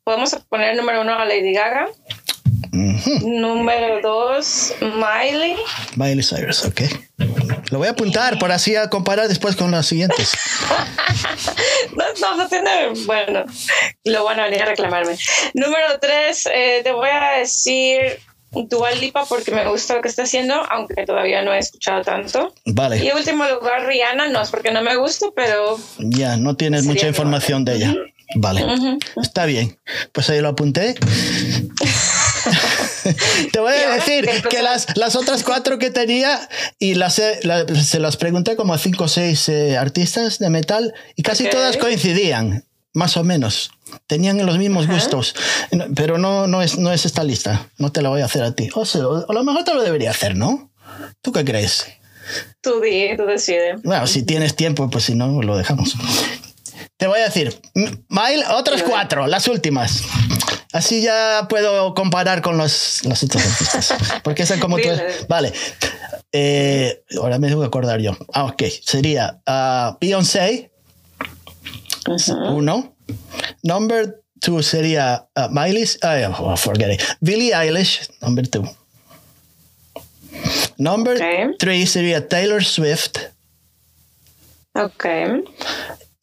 podemos 0.03 0.35
poner 0.49 0.75
número 0.75 1.01
uno 1.01 1.13
a 1.17 1.25
Lady 1.25 1.53
Gaga. 1.53 1.87
Número 3.21 4.01
dos, 4.01 4.73
Miley. 4.81 5.55
Miley 5.95 6.23
Cyrus, 6.23 6.65
ok. 6.65 6.81
Lo 7.71 7.77
voy 7.77 7.87
a 7.87 7.91
apuntar 7.91 8.37
por 8.37 8.51
así 8.51 8.75
a 8.75 8.89
comparar 8.89 9.27
después 9.27 9.55
con 9.55 9.71
las 9.71 9.87
siguientes. 9.87 10.33
no, 12.21 12.37
no, 12.37 12.47
tiene. 12.47 12.89
Bueno, 13.05 13.45
lo 14.03 14.23
van 14.25 14.39
a 14.39 14.45
venir 14.45 14.61
a 14.61 14.65
reclamarme. 14.65 15.17
Número 15.53 15.99
tres, 15.99 16.47
eh, 16.47 16.81
te 16.83 16.91
voy 16.91 17.09
a 17.09 17.39
decir 17.39 18.19
Dual 18.63 18.99
Lipa 18.99 19.25
porque 19.25 19.51
me 19.51 19.67
gusta 19.67 19.95
lo 19.95 20.01
que 20.01 20.07
está 20.07 20.23
haciendo, 20.23 20.55
aunque 20.69 21.05
todavía 21.05 21.41
no 21.43 21.53
he 21.53 21.59
escuchado 21.59 22.03
tanto. 22.03 22.53
Vale. 22.65 23.03
Y 23.03 23.09
en 23.09 23.17
último 23.17 23.45
lugar, 23.45 23.85
Rihanna, 23.85 24.27
no 24.27 24.41
es 24.41 24.49
porque 24.49 24.71
no 24.71 24.81
me 24.81 24.95
gusta, 24.95 25.27
pero... 25.35 25.77
Ya, 25.99 26.37
no 26.37 26.55
tienes 26.55 26.85
mucha 26.85 27.07
información 27.07 27.65
de 27.65 27.75
ella. 27.75 27.95
Vale, 28.33 28.65
está 29.21 29.45
bien. 29.45 29.77
Pues 30.11 30.29
ahí 30.29 30.41
lo 30.41 30.49
apunté. 30.49 30.95
Te 33.51 33.59
voy 33.59 33.73
a 33.73 33.91
decir 33.91 34.27
que 34.49 34.63
las, 34.63 34.97
las 34.97 35.15
otras 35.15 35.43
cuatro 35.43 35.77
que 35.77 35.91
tenía 35.91 36.49
y 36.79 36.95
las, 36.95 37.13
se 37.15 37.99
las 37.99 38.17
pregunté 38.17 38.55
como 38.55 38.73
a 38.73 38.79
cinco 38.79 39.03
o 39.03 39.07
seis 39.07 39.47
eh, 39.47 39.77
artistas 39.77 40.39
de 40.39 40.49
metal 40.49 40.95
y 41.15 41.21
casi 41.21 41.47
todas 41.49 41.77
coincidían, 41.77 42.65
más 42.93 43.15
o 43.15 43.23
menos. 43.23 43.69
Tenían 44.07 44.43
los 44.45 44.57
mismos 44.57 44.87
gustos, 44.87 45.35
pero 45.95 46.17
no, 46.17 46.47
no, 46.47 46.61
es, 46.61 46.77
no 46.77 46.91
es 46.91 47.05
esta 47.05 47.23
lista. 47.23 47.69
No 47.77 47.91
te 47.91 48.01
la 48.01 48.09
voy 48.09 48.21
a 48.21 48.25
hacer 48.25 48.43
a 48.43 48.53
ti. 48.53 48.69
O, 48.73 48.85
sea, 48.85 49.01
a 49.01 49.33
lo 49.33 49.43
mejor 49.43 49.63
te 49.63 49.73
lo 49.73 49.81
debería 49.81 50.11
hacer, 50.11 50.35
¿no? 50.35 50.71
¿Tú 51.21 51.31
qué 51.31 51.45
crees? 51.45 51.85
Tú, 52.61 52.81
di, 52.81 53.15
tú 53.15 53.25
decides. 53.25 53.81
Bueno, 53.83 54.07
si 54.07 54.23
tienes 54.23 54.55
tiempo, 54.55 54.89
pues 54.89 55.05
si 55.05 55.15
no, 55.15 55.41
lo 55.41 55.57
dejamos. 55.57 55.95
Te 56.97 57.07
voy 57.07 57.19
a 57.19 57.25
decir, 57.25 57.59
Mile, 57.73 58.45
otros 58.51 58.83
cuatro, 58.83 59.27
las 59.27 59.47
últimas. 59.47 60.01
Así 60.71 61.01
ya 61.01 61.45
puedo 61.49 61.93
comparar 61.93 62.41
con 62.41 62.57
los, 62.57 63.03
los 63.05 63.23
otros 63.23 63.43
artistas. 63.45 63.93
Porque 64.23 64.43
es 64.43 64.53
como 64.53 64.77
tú. 64.77 64.89
Vale. 65.29 65.53
Eh, 66.31 67.03
ahora 67.19 67.39
me 67.39 67.47
tengo 67.47 67.61
que 67.61 67.67
acordar 67.67 68.01
yo. 68.01 68.17
Ah, 68.33 68.45
ok. 68.45 68.63
Sería 68.83 69.41
uh, 69.47 69.97
Beyoncé. 70.01 70.71
Uno. 72.49 72.94
Number 73.63 74.23
two 74.39 74.61
sería 74.61 75.27
uh, 75.35 75.49
Miley, 75.49 75.85
oh, 76.39 76.55
forget 76.55 76.91
it. 76.91 77.01
Billie 77.21 77.51
Eilish, 77.51 78.09
number 78.21 78.45
two. 78.45 78.63
Number 80.77 81.17
three 81.57 81.85
sería 81.85 82.27
Taylor 82.27 82.63
Swift. 82.63 83.17
Ok. 84.73 85.05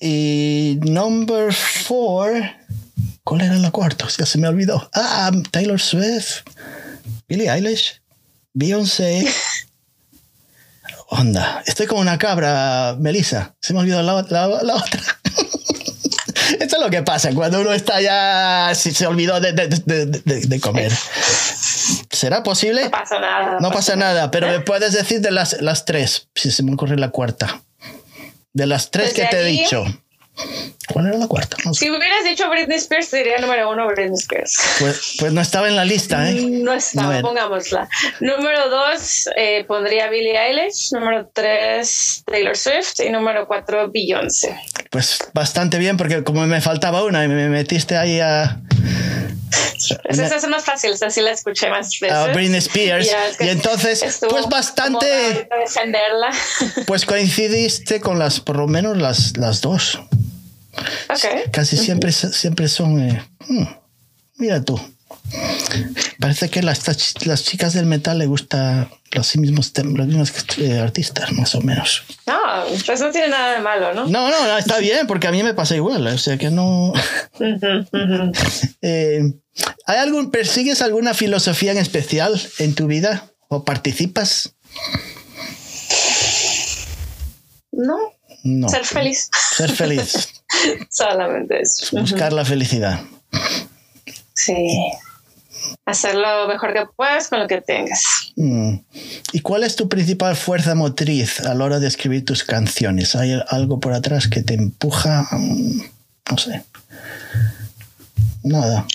Y 0.01 0.79
number 0.83 1.53
four, 1.53 2.43
¿cuál 3.25 3.41
era 3.41 3.57
la 3.57 3.71
cuarta? 3.71 4.07
Ya 4.19 4.27
se 4.27 4.39
me 4.39 4.49
olvidó. 4.49 4.91
Ah, 4.95 5.31
Taylor 5.51 5.81
Swift, 5.81 6.43
Billie 7.29 7.49
Eilish, 7.49 8.01
Beyoncé. 8.53 9.27
Onda, 11.09 11.63
estoy 11.67 11.87
como 11.87 12.01
una 12.01 12.19
cabra, 12.19 12.97
Melissa. 12.99 13.55
Se 13.61 13.75
me 13.75 13.81
olvidó 13.81 14.03
la, 14.03 14.23
la 14.23 14.75
otra. 14.75 15.22
Esto 16.61 16.77
es 16.77 16.83
lo 16.83 16.91
que 16.91 17.03
pasa 17.03 17.33
cuando 17.35 17.61
uno 17.61 17.73
está 17.73 18.01
ya, 18.01 18.75
si 18.75 18.93
se 18.93 19.07
olvidó 19.07 19.41
de, 19.41 19.53
de, 19.53 19.69
de, 19.69 20.07
de 20.47 20.61
comer. 20.61 20.93
¿Será 22.11 22.43
posible? 22.43 22.85
No 22.85 22.91
pasa 22.91 23.19
nada. 23.19 23.59
No, 23.61 23.71
pasa, 23.71 23.97
nada, 23.97 24.31
pero 24.31 24.47
me 24.49 24.61
puedes 24.61 24.93
decir 24.93 25.21
de 25.21 25.31
las, 25.31 25.61
las 25.61 25.85
tres, 25.85 26.29
si 26.35 26.51
se 26.51 26.63
me 26.63 26.73
ocurre 26.75 26.97
la 26.97 27.11
cuarta. 27.11 27.63
De 28.53 28.67
las 28.67 28.91
tres 28.91 29.15
que 29.15 29.25
te 29.25 29.41
he 29.41 29.45
dicho. 29.45 29.85
¿Cuál 30.93 31.07
era 31.07 31.19
la 31.19 31.29
cuarta? 31.29 31.57
Si 31.73 31.91
hubieras 31.91 32.25
dicho 32.25 32.49
Britney 32.49 32.77
Spears, 32.79 33.09
sería 33.09 33.39
número 33.39 33.71
uno 33.71 33.87
Britney 33.87 34.19
Spears. 34.19 34.57
Pues, 34.81 35.17
pues 35.19 35.33
no 35.33 35.41
estaba 35.41 35.69
en 35.69 35.77
la 35.77 35.85
lista, 35.85 36.29
¿eh? 36.29 36.35
No 36.35 36.73
estaba, 36.73 37.21
pongámosla. 37.21 37.89
Número 38.21 38.69
dos, 38.69 39.29
eh, 39.37 39.65
pondría 39.65 40.09
Billie 40.11 40.37
Eilish. 40.37 40.93
Número 40.93 41.31
tres, 41.33 42.23
Taylor 42.27 42.57
Swift. 42.57 43.01
Y 43.01 43.11
número 43.11 43.47
cuatro, 43.47 43.91
Beyoncé. 43.91 44.59
Pues 44.91 45.19
bastante 45.33 45.79
bien, 45.79 45.97
porque 45.97 46.25
como 46.25 46.47
me 46.47 46.61
faltaba 46.61 47.05
una 47.05 47.25
y 47.25 47.29
me 47.29 47.49
metiste 47.49 47.97
ahí 47.97 48.21
a. 48.21 48.61
Esa 50.05 50.37
es 50.37 50.49
más 50.49 50.65
fácil, 50.65 50.93
esa 50.93 51.11
sí 51.11 51.21
la 51.21 51.31
escuché 51.31 51.69
más 51.69 51.91
veces. 52.01 52.35
Britney 52.35 52.59
Spears. 52.59 53.11
y 53.39 53.49
entonces, 53.49 54.21
pues 54.29 54.47
bastante. 54.49 55.49
Defenderla. 55.61 56.31
Pues 56.87 57.05
coincidiste 57.05 58.01
con 58.01 58.19
las, 58.19 58.41
por 58.41 58.57
lo 58.57 58.67
menos 58.67 58.97
las, 58.97 59.37
las 59.37 59.61
dos. 59.61 60.01
Casi 61.51 61.77
siempre, 61.77 62.13
siempre 62.13 62.69
son. 62.69 63.01
Eh, 63.01 63.23
hmm, 63.49 63.65
mira 64.37 64.63
tú. 64.63 64.81
Parece 66.19 66.51
que 66.51 66.63
las, 66.63 66.83
las 67.27 67.45
chicas 67.45 67.73
del 67.75 67.87
metal 67.87 68.19
le 68.19 68.27
gusta 68.27 68.89
los 69.13 69.37
mismos, 69.37 69.73
los 69.77 70.07
mismos 70.07 70.33
eh, 70.59 70.79
artistas, 70.79 71.33
más 71.33 71.55
o 71.55 71.61
menos. 71.61 72.03
No, 72.27 72.39
pues 72.87 73.01
no 73.01 73.11
tiene 73.11 73.29
nada 73.29 73.55
de 73.55 73.61
malo, 73.61 73.95
¿no? 73.95 74.07
No, 74.07 74.31
no, 74.31 74.59
está 74.59 74.79
bien, 74.79 75.07
porque 75.07 75.27
a 75.27 75.31
mí 75.31 75.43
me 75.43 75.55
pasa 75.55 75.75
igual. 75.75 76.07
O 76.07 76.19
sea 76.19 76.39
que 76.39 76.51
no. 76.51 76.93
Eh, 78.83 79.21
¿Hay 79.87 79.99
algún, 79.99 80.31
persigues 80.31 80.83
alguna 80.83 81.15
filosofía 81.15 81.73
en 81.73 81.79
especial 81.79 82.41
en 82.59 82.75
tu 82.75 82.87
vida 82.87 83.31
o 83.49 83.65
participas? 83.65 84.55
No. 87.73 87.97
No. 88.45 88.69
Ser 88.69 88.85
feliz. 88.85 89.29
Ser 89.57 89.71
feliz. 89.71 90.29
Solamente 90.91 91.61
eso. 91.61 91.99
Buscar 91.99 92.33
la 92.33 92.45
felicidad. 92.45 93.01
Sí. 94.35 94.69
Hacer 95.85 96.15
lo 96.15 96.49
mejor 96.49 96.73
que 96.73 96.85
puedas 96.97 97.29
con 97.29 97.41
lo 97.41 97.47
que 97.47 97.61
tengas. 97.61 98.03
Mm. 98.37 98.77
¿Y 99.33 99.41
cuál 99.41 99.65
es 99.65 99.77
tu 99.77 99.89
principal 99.89 100.37
fuerza 100.37 100.75
motriz 100.75 101.41
a 101.41 101.55
la 101.55 101.65
hora 101.65 101.79
de 101.81 101.89
escribir 101.89 102.25
tus 102.25 102.45
canciones? 102.45 103.15
¿Hay 103.15 103.41
algo 103.49 103.81
por 103.81 103.93
atrás 103.93 104.29
que 104.29 104.43
te 104.43 104.55
empuja? 104.55 105.29
Mm, 105.31 105.83
no 106.31 106.39
sé. 106.39 106.65
Nada. 108.43 108.87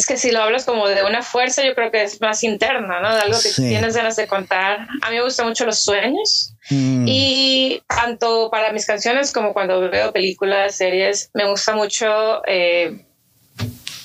Es 0.00 0.06
que 0.06 0.16
si 0.16 0.30
lo 0.30 0.40
hablas 0.40 0.64
como 0.64 0.88
de 0.88 1.04
una 1.04 1.22
fuerza, 1.22 1.62
yo 1.62 1.74
creo 1.74 1.90
que 1.90 2.02
es 2.02 2.22
más 2.22 2.42
interna, 2.42 3.00
¿no? 3.02 3.14
De 3.14 3.20
algo 3.20 3.36
que 3.38 3.50
tienes 3.50 3.94
ganas 3.94 4.16
de 4.16 4.26
contar. 4.26 4.86
A 5.02 5.10
mí 5.10 5.16
me 5.16 5.22
gustan 5.22 5.46
mucho 5.46 5.66
los 5.66 5.78
sueños. 5.80 6.54
Mm. 6.70 7.04
Y 7.06 7.82
tanto 7.86 8.48
para 8.50 8.72
mis 8.72 8.86
canciones 8.86 9.30
como 9.30 9.52
cuando 9.52 9.90
veo 9.90 10.10
películas, 10.10 10.74
series, 10.74 11.28
me 11.34 11.46
gusta 11.46 11.76
mucho, 11.76 12.06
eh, 12.46 13.04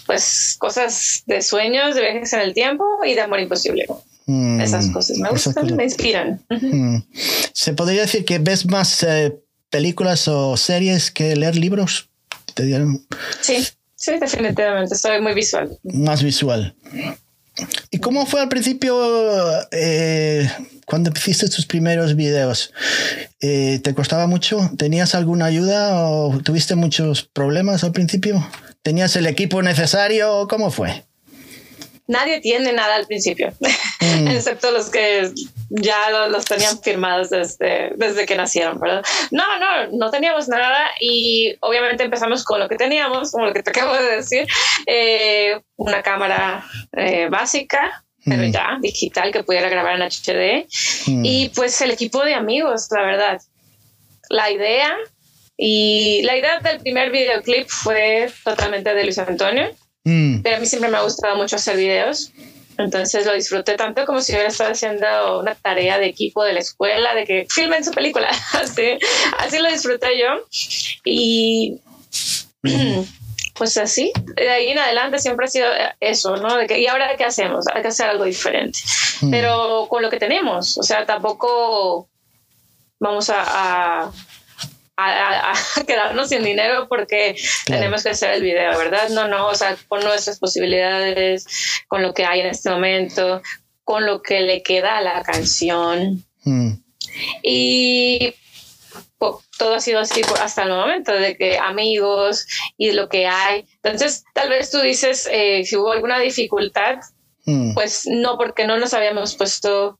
pues, 0.05 0.57
cosas 0.59 1.23
de 1.27 1.41
sueños, 1.41 1.95
de 1.95 2.01
viajes 2.01 2.33
en 2.33 2.41
el 2.41 2.53
tiempo 2.53 2.83
y 3.05 3.13
de 3.13 3.21
amor 3.21 3.39
imposible. 3.39 3.85
Mm. 4.25 4.59
Esas 4.59 4.89
cosas 4.89 5.17
me 5.17 5.29
gustan, 5.29 5.77
me 5.77 5.85
inspiran. 5.85 6.43
Mm. 6.49 6.97
¿Se 7.53 7.73
podría 7.73 8.01
decir 8.01 8.25
que 8.25 8.39
ves 8.39 8.65
más 8.65 9.01
eh, 9.03 9.33
películas 9.69 10.27
o 10.27 10.57
series 10.57 11.09
que 11.09 11.37
leer 11.37 11.55
libros? 11.55 12.09
¿Te 12.53 12.63
dieron? 12.63 13.07
Sí, 13.39 13.65
sí, 14.05 14.19
definitivamente. 14.19 14.95
Soy 14.95 15.21
muy 15.21 15.33
visual. 15.33 15.77
Más 15.83 16.23
visual. 16.23 16.75
¿Y 17.89 17.99
cómo 17.99 18.25
fue 18.25 18.41
al 18.41 18.49
principio 18.49 18.97
eh, 19.71 20.49
cuando 20.85 21.11
hiciste 21.15 21.47
tus 21.49 21.65
primeros 21.65 22.15
videos? 22.15 22.73
Eh, 23.39 23.79
¿Te 23.83 23.93
costaba 23.93 24.27
mucho? 24.27 24.71
¿Tenías 24.77 25.15
alguna 25.15 25.45
ayuda 25.45 26.09
o 26.09 26.37
tuviste 26.39 26.75
muchos 26.75 27.23
problemas 27.23 27.83
al 27.83 27.93
principio? 27.93 28.45
¿Tenías 28.83 29.15
el 29.15 29.25
equipo 29.25 29.61
necesario? 29.61 30.47
¿Cómo 30.49 30.69
fue? 30.69 31.05
Nadie 32.07 32.39
tiene 32.39 32.71
nada 32.73 32.95
al 32.95 33.07
principio, 33.07 33.53
mm. 33.59 34.27
excepto 34.29 34.71
los 34.71 34.89
que 34.89 35.31
ya 35.69 36.27
los, 36.29 36.45
tenían 36.45 36.79
firmados 36.81 37.29
desde, 37.29 37.91
desde 37.95 38.25
que 38.25 38.35
nacieron, 38.35 38.79
¿verdad? 38.79 39.03
No, 39.31 39.59
no, 39.59 39.87
no 39.91 40.11
teníamos 40.11 40.47
nada 40.47 40.89
y 40.99 41.55
obviamente 41.61 42.03
empezamos 42.03 42.43
con 42.43 42.59
lo 42.59 42.69
que 42.69 42.75
teníamos, 42.75 43.31
como 43.31 43.45
lo 43.45 43.53
que 43.53 43.63
te 43.63 43.69
acabo 43.71 43.93
de 43.93 44.17
decir, 44.17 44.47
eh, 44.85 45.59
una 45.75 46.01
cámara 46.03 46.65
eh, 46.93 47.27
básica, 47.29 48.03
pero 48.23 48.43
mm. 48.43 48.51
ya 48.51 48.77
digital 48.81 49.31
que 49.31 49.43
pudiera 49.43 49.69
grabar 49.69 49.95
en 49.95 50.03
HD 50.03 50.67
mm. 51.07 51.25
y 51.25 51.49
pues 51.49 51.79
el 51.81 51.91
equipo 51.91 52.23
de 52.23 52.33
amigos, 52.33 52.87
la 52.91 53.01
verdad. 53.03 53.41
La 54.29 54.49
idea 54.49 54.95
y 55.57 56.23
la 56.23 56.35
idea 56.35 56.59
del 56.59 56.79
primer 56.79 57.11
videoclip 57.11 57.67
fue 57.67 58.31
totalmente 58.43 58.93
de 58.93 59.03
Luis 59.03 59.19
Antonio 59.19 59.71
Mm. 60.05 60.41
Pero 60.41 60.57
a 60.57 60.59
mí 60.59 60.65
siempre 60.65 60.89
me 60.89 60.97
ha 60.97 61.01
gustado 61.01 61.35
mucho 61.35 61.57
hacer 61.57 61.75
videos. 61.75 62.31
Entonces 62.77 63.25
lo 63.25 63.33
disfruté 63.33 63.75
tanto 63.75 64.05
como 64.05 64.21
si 64.21 64.33
hubiera 64.33 64.49
estado 64.49 64.71
haciendo 64.71 65.39
una 65.39 65.55
tarea 65.55 65.97
de 65.97 66.07
equipo 66.07 66.43
de 66.43 66.53
la 66.53 66.59
escuela, 66.59 67.13
de 67.13 67.25
que 67.25 67.47
filmen 67.49 67.83
su 67.83 67.91
película. 67.91 68.29
así, 68.53 68.97
así 69.37 69.59
lo 69.59 69.69
disfruté 69.69 70.19
yo. 70.19 70.45
Y 71.03 71.79
pues 73.55 73.77
así, 73.77 74.11
de 74.35 74.49
ahí 74.49 74.67
en 74.69 74.79
adelante 74.79 75.19
siempre 75.19 75.45
ha 75.45 75.49
sido 75.49 75.67
eso, 75.99 76.35
¿no? 76.37 76.57
De 76.57 76.67
que, 76.67 76.79
¿y 76.79 76.87
ahora 76.87 77.15
qué 77.17 77.23
hacemos? 77.23 77.65
Hay 77.73 77.81
que 77.81 77.87
hacer 77.87 78.09
algo 78.09 78.25
diferente. 78.25 78.79
Mm. 79.21 79.31
Pero 79.31 79.87
con 79.89 80.01
lo 80.01 80.09
que 80.09 80.17
tenemos, 80.17 80.77
o 80.77 80.83
sea, 80.83 81.05
tampoco 81.05 82.09
vamos 82.99 83.29
a 83.29 83.43
a, 83.47 84.11
quedarnos 85.87 86.29
sin 86.29 86.43
dinero 86.43 86.87
porque 86.87 87.35
tenemos 87.65 88.03
que 88.03 88.09
hacer 88.09 88.31
el 88.31 88.41
video, 88.41 88.77
¿verdad? 88.77 89.09
No, 89.09 89.27
no, 89.27 89.47
o 89.47 89.55
sea, 89.55 89.75
con 89.87 90.03
nuestras 90.03 90.39
posibilidades, 90.39 91.45
con 91.87 92.01
lo 92.01 92.13
que 92.13 92.25
hay 92.25 92.41
en 92.41 92.47
este 92.47 92.69
momento, 92.69 93.41
con 93.83 94.05
lo 94.05 94.21
que 94.21 94.41
le 94.41 94.63
queda 94.63 94.97
a 94.97 95.01
la 95.01 95.23
canción. 95.23 96.23
Mm. 96.43 96.73
Y 97.43 98.35
todo 99.57 99.75
ha 99.75 99.79
sido 99.79 99.99
así 99.99 100.21
hasta 100.41 100.63
el 100.63 100.69
momento, 100.69 101.11
de 101.11 101.35
que 101.37 101.57
amigos 101.57 102.45
y 102.77 102.91
lo 102.91 103.09
que 103.09 103.27
hay. 103.27 103.65
Entonces, 103.83 104.23
tal 104.33 104.49
vez 104.49 104.71
tú 104.71 104.79
dices, 104.79 105.27
eh, 105.31 105.63
si 105.65 105.77
hubo 105.77 105.91
alguna 105.91 106.19
dificultad, 106.19 106.97
mm. 107.45 107.73
pues 107.73 108.03
no, 108.05 108.37
porque 108.37 108.65
no 108.65 108.77
nos 108.77 108.93
habíamos 108.93 109.35
puesto 109.35 109.99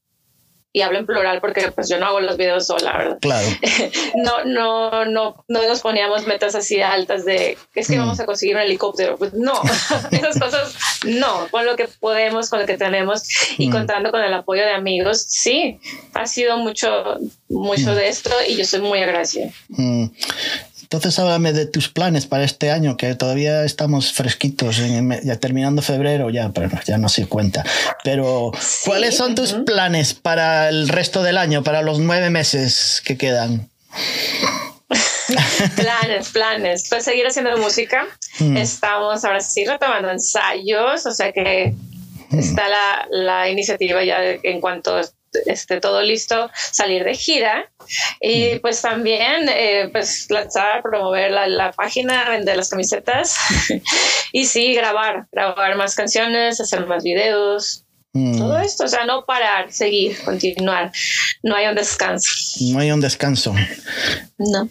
y 0.76 0.82
hablo 0.82 1.00
en 1.00 1.06
plural 1.06 1.40
porque 1.40 1.72
pues 1.72 1.88
yo 1.88 1.98
no 1.98 2.06
hago 2.06 2.20
los 2.20 2.36
videos 2.36 2.68
sola, 2.68 2.98
¿verdad? 2.98 3.18
Claro. 3.22 3.48
no, 4.16 4.44
no, 4.44 5.06
no, 5.06 5.46
no 5.48 5.68
nos 5.70 5.80
poníamos 5.80 6.28
metas 6.28 6.54
así 6.54 6.82
altas 6.82 7.24
de 7.24 7.58
es 7.76 7.88
que 7.88 7.96
mm. 7.96 8.00
vamos 8.00 8.20
a 8.20 8.26
conseguir 8.26 8.58
un 8.58 8.62
helicóptero. 8.62 9.16
Pues 9.16 9.34
no, 9.34 9.54
esas 10.12 10.38
cosas 10.38 10.76
no, 11.06 11.48
con 11.50 11.66
lo 11.66 11.78
que 11.78 11.88
podemos, 11.88 12.50
con 12.50 12.60
lo 12.60 12.66
que 12.66 12.78
tenemos 12.78 13.24
y 13.58 13.70
mm. 13.70 13.72
contando 13.72 14.12
con 14.12 14.22
el 14.22 14.34
apoyo 14.34 14.64
de 14.64 14.74
amigos, 14.74 15.26
sí, 15.30 15.80
ha 16.14 16.26
sido 16.26 16.58
mucho, 16.58 17.20
mucho 17.48 17.92
mm. 17.92 17.96
de 17.96 18.10
esto 18.10 18.32
y 18.46 18.58
yo 18.58 18.66
soy 18.66 18.82
muy 18.82 19.02
agradecida. 19.02 19.54
Entonces 20.86 21.18
háblame 21.18 21.52
de 21.52 21.66
tus 21.66 21.90
planes 21.90 22.28
para 22.28 22.44
este 22.44 22.70
año, 22.70 22.96
que 22.96 23.16
todavía 23.16 23.64
estamos 23.64 24.14
fresquitos, 24.14 24.80
ya 25.24 25.36
terminando 25.40 25.82
febrero, 25.82 26.30
ya, 26.30 26.52
pero 26.52 26.70
ya 26.86 27.00
no 27.00 27.10
se 27.10 27.26
cuenta. 27.26 27.66
Pero, 28.04 28.52
¿cuáles 28.86 29.18
son 29.18 29.34
tus 29.34 29.54
planes 29.66 30.14
para 30.14 30.70
el 30.70 30.88
resto 30.88 31.24
del 31.24 31.40
año, 31.40 31.64
para 31.64 31.82
los 31.82 31.98
nueve 31.98 32.30
meses 32.30 33.02
que 33.04 33.18
quedan? 33.18 33.68
planes, 35.76 36.30
planes. 36.30 36.88
Pues 36.88 37.04
seguir 37.04 37.26
haciendo 37.26 37.58
música. 37.58 38.06
Mm. 38.40 38.58
Estamos 38.58 39.26
ahora 39.26 39.40
sí 39.40 39.66
retomando 39.66 40.12
ensayos, 40.12 41.04
o 41.04 41.12
sea 41.12 41.32
que 41.32 41.74
mm. 42.30 42.40
está 42.40 42.70
la, 42.70 43.08
la, 43.10 43.50
iniciativa 43.50 44.04
ya 44.04 44.20
en 44.22 44.62
cuanto 44.62 45.02
esté 45.46 45.80
todo 45.80 46.02
listo, 46.02 46.50
salir 46.72 47.04
de 47.04 47.16
gira 47.16 47.72
y 48.22 48.60
pues 48.60 48.82
también 48.82 49.48
eh, 49.50 49.90
pues 49.92 50.28
lanzar, 50.30 50.82
promover 50.82 51.32
la, 51.32 51.48
la, 51.48 51.72
página, 51.72 52.30
vender 52.30 52.58
las 52.58 52.70
camisetas 52.70 53.36
y 54.32 54.46
sí, 54.46 54.74
grabar, 54.74 55.28
grabar 55.32 55.76
más 55.76 55.96
canciones, 55.96 56.60
hacer 56.60 56.86
más 56.88 57.04
videos. 57.04 57.86
Mm. 58.14 58.38
Todo 58.38 58.60
esto, 58.60 58.86
o 58.86 58.88
sea, 58.88 59.06
no 59.06 59.26
parar, 59.26 59.72
seguir, 59.72 60.18
continuar. 60.24 60.92
No 61.44 61.56
hay 61.56 61.68
un 61.68 61.76
descanso. 61.76 62.30
No 62.62 62.80
hay 62.80 62.92
un 62.92 63.02
descanso. 63.02 63.54
No. 64.38 64.70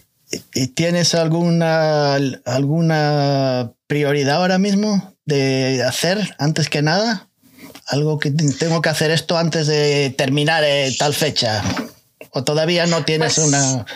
¿Y 0.54 0.68
tienes 0.68 1.14
alguna, 1.14 2.14
alguna 2.44 3.72
prioridad 3.86 4.36
ahora 4.36 4.58
mismo 4.58 5.14
de 5.26 5.82
hacer 5.86 6.34
antes 6.38 6.68
que 6.68 6.82
nada? 6.82 7.28
Algo 7.86 8.18
que 8.18 8.30
tengo 8.30 8.82
que 8.82 8.88
hacer 8.88 9.10
esto 9.10 9.36
antes 9.36 9.66
de 9.66 10.14
terminar 10.16 10.64
eh, 10.64 10.94
tal 10.98 11.14
fecha. 11.14 11.62
¿O 12.30 12.42
todavía 12.42 12.86
no 12.86 13.04
tienes 13.04 13.36
pues, 13.36 13.46
una...? 13.46 13.86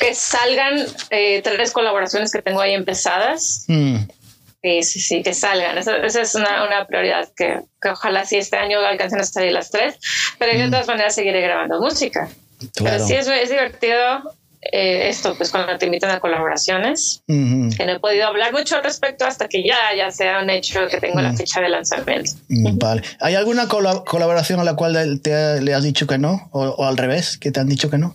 Que 0.00 0.14
salgan 0.14 0.84
eh, 1.10 1.42
tres 1.42 1.70
colaboraciones 1.70 2.32
que 2.32 2.42
tengo 2.42 2.60
ahí 2.60 2.72
empezadas. 2.74 3.64
Mm. 3.68 3.98
Sí, 4.62 4.82
sí, 4.82 5.00
sí, 5.00 5.22
que 5.22 5.34
salgan. 5.34 5.78
Esa, 5.78 5.96
es 5.98 6.34
una, 6.34 6.64
una 6.64 6.86
prioridad 6.86 7.28
que, 7.36 7.60
que, 7.80 7.88
ojalá 7.88 8.24
sí 8.24 8.36
este 8.36 8.56
año 8.56 8.78
alcancen 8.80 9.20
a 9.20 9.24
salir 9.24 9.52
las 9.52 9.70
tres, 9.70 9.96
pero 10.38 10.56
de 10.56 10.70
todas 10.70 10.86
maneras 10.86 11.14
seguiré 11.14 11.40
grabando 11.40 11.80
música. 11.80 12.28
Pero 12.82 13.04
sí 13.04 13.14
es, 13.14 13.26
es 13.26 13.50
divertido 13.50 14.22
eh, 14.70 15.08
esto, 15.08 15.34
pues 15.36 15.50
cuando 15.50 15.76
te 15.76 15.86
invitan 15.86 16.10
a 16.10 16.20
colaboraciones, 16.20 17.22
que 17.26 17.84
no 17.84 17.92
he 17.92 17.98
podido 17.98 18.26
hablar 18.26 18.52
mucho 18.52 18.76
al 18.76 18.84
respecto 18.84 19.24
hasta 19.24 19.48
que 19.48 19.64
ya, 19.66 19.76
ya 19.96 20.10
sea 20.12 20.40
un 20.40 20.50
hecho 20.50 20.86
que 20.88 21.00
tengo 21.00 21.20
la 21.20 21.32
fecha 21.32 21.60
de 21.60 21.68
lanzamiento. 21.68 22.32
Vale. 22.48 23.02
¿Hay 23.20 23.34
alguna 23.34 23.66
colaboración 23.66 24.60
a 24.60 24.64
la 24.64 24.76
cual 24.76 25.20
te, 25.20 25.60
le 25.60 25.74
has 25.74 25.82
dicho 25.82 26.06
que 26.06 26.18
no? 26.18 26.48
O, 26.52 26.62
o, 26.62 26.84
al 26.86 26.96
revés, 26.96 27.38
que 27.38 27.50
te 27.50 27.58
han 27.58 27.68
dicho 27.68 27.90
que 27.90 27.98
no? 27.98 28.14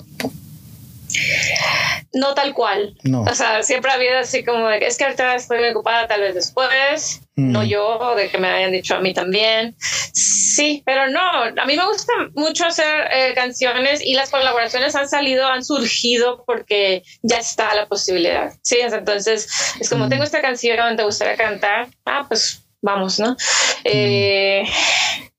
No 2.13 2.33
tal 2.33 2.53
cual. 2.53 2.95
O 3.13 3.35
sea, 3.35 3.63
siempre 3.63 3.91
ha 3.91 3.95
habido 3.95 4.17
así 4.17 4.43
como 4.43 4.67
de 4.67 4.79
que 4.79 4.87
es 4.87 4.97
que 4.97 5.03
ahorita 5.03 5.35
estoy 5.35 5.59
muy 5.59 5.69
ocupada, 5.69 6.07
tal 6.07 6.21
vez 6.21 6.35
después. 6.35 7.21
Mm. 7.35 7.51
No 7.51 7.63
yo, 7.63 8.15
de 8.15 8.29
que 8.29 8.37
me 8.37 8.47
hayan 8.47 8.71
dicho 8.71 8.95
a 8.95 8.99
mí 8.99 9.13
también. 9.13 9.75
Sí, 10.13 10.81
pero 10.85 11.07
no. 11.09 11.21
A 11.21 11.65
mí 11.65 11.75
me 11.75 11.85
gusta 11.85 12.13
mucho 12.35 12.65
hacer 12.65 13.07
eh, 13.11 13.33
canciones 13.35 14.01
y 14.03 14.13
las 14.13 14.29
colaboraciones 14.29 14.95
han 14.95 15.07
salido, 15.07 15.47
han 15.47 15.63
surgido 15.63 16.43
porque 16.45 17.03
ya 17.21 17.37
está 17.37 17.75
la 17.75 17.87
posibilidad. 17.87 18.53
Sí, 18.63 18.77
entonces 18.81 19.47
es 19.79 19.89
como 19.89 20.05
mm. 20.05 20.09
tengo 20.09 20.23
esta 20.23 20.41
canción, 20.41 20.97
te 20.97 21.03
gustaría 21.03 21.35
cantar. 21.35 21.87
Ah, 22.05 22.25
pues 22.27 22.63
vamos, 22.81 23.19
¿no? 23.19 23.31
Mm. 23.31 23.37
Eh, 23.85 24.63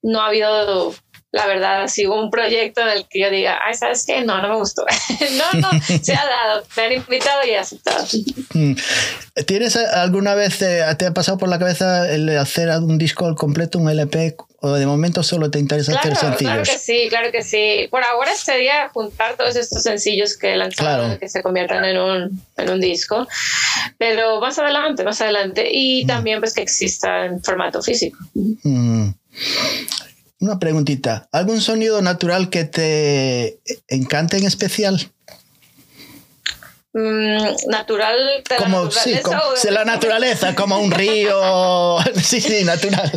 no 0.03 0.21
ha 0.21 0.27
habido 0.27 0.95
la 1.31 1.47
verdad, 1.47 1.83
así 1.83 2.07
un 2.07 2.31
proyecto 2.31 2.81
en 2.81 2.89
el 2.89 3.07
que 3.07 3.21
yo 3.21 3.31
diga, 3.31 3.59
ay, 3.63 3.75
¿sabes 3.75 4.05
qué? 4.07 4.25
No, 4.25 4.41
no 4.41 4.49
me 4.49 4.57
gustó. 4.57 4.87
no, 5.53 5.61
no, 5.61 5.71
se 6.03 6.15
ha 6.15 6.25
dado, 6.25 6.65
me 6.77 6.83
han 6.85 6.93
invitado 6.93 7.47
y 7.47 7.51
he 7.51 7.59
aceptado. 7.59 8.05
Mm. 8.55 8.73
¿Tienes 9.47 9.77
alguna 9.77 10.35
vez, 10.35 10.63
eh, 10.63 10.83
te 10.99 11.07
ha 11.07 11.13
pasado 11.13 11.37
por 11.37 11.51
la 11.51 11.59
cabeza 11.59 12.11
el 12.11 12.31
hacer 12.39 12.71
un 12.81 12.97
disco 12.97 13.27
al 13.27 13.35
completo, 13.35 13.79
un 13.79 13.91
LP, 13.91 14.37
o 14.61 14.73
de 14.73 14.87
momento 14.87 15.23
solo 15.23 15.51
te 15.51 15.59
interesa 15.59 15.99
hacer 15.99 16.17
sencillos? 16.17 16.53
Claro 16.53 16.63
que 16.65 16.79
sí, 16.79 17.07
claro 17.11 17.31
que 17.31 17.43
sí. 17.43 17.89
Por 17.91 18.03
ahora 18.05 18.35
sería 18.35 18.89
juntar 18.89 19.37
todos 19.37 19.55
estos 19.55 19.83
sencillos 19.83 20.37
que 20.37 20.55
he 20.55 20.57
lanzado, 20.57 21.19
que 21.19 21.29
se 21.29 21.43
conviertan 21.43 21.85
en 21.85 21.99
un, 21.99 22.43
en 22.57 22.71
un 22.71 22.81
disco, 22.81 23.29
pero 23.99 24.41
más 24.41 24.59
adelante, 24.59 25.05
más 25.05 25.21
adelante, 25.21 25.69
y 25.71 26.05
mm. 26.05 26.07
también 26.07 26.41
pues 26.41 26.55
que 26.55 26.63
exista 26.63 27.27
en 27.27 27.43
formato 27.43 27.83
físico. 27.83 28.19
Mm. 28.35 29.11
Una 30.41 30.59
preguntita. 30.59 31.29
¿Algún 31.33 31.61
sonido 31.61 32.01
natural 32.01 32.49
que 32.49 32.65
te 32.65 33.59
encante 33.89 34.37
en 34.37 34.47
especial? 34.47 35.11
Mm, 36.93 37.69
natural 37.69 38.17
de 38.49 38.57
como, 38.57 38.85
la 38.85 38.91
sí, 38.91 39.19
como, 39.23 39.41
de 39.63 39.71
la 39.71 39.85
naturaleza, 39.85 40.55
como 40.57 40.79
un 40.79 40.91
río. 40.91 41.99
sí, 42.23 42.41
sí, 42.41 42.65
natural. 42.65 43.13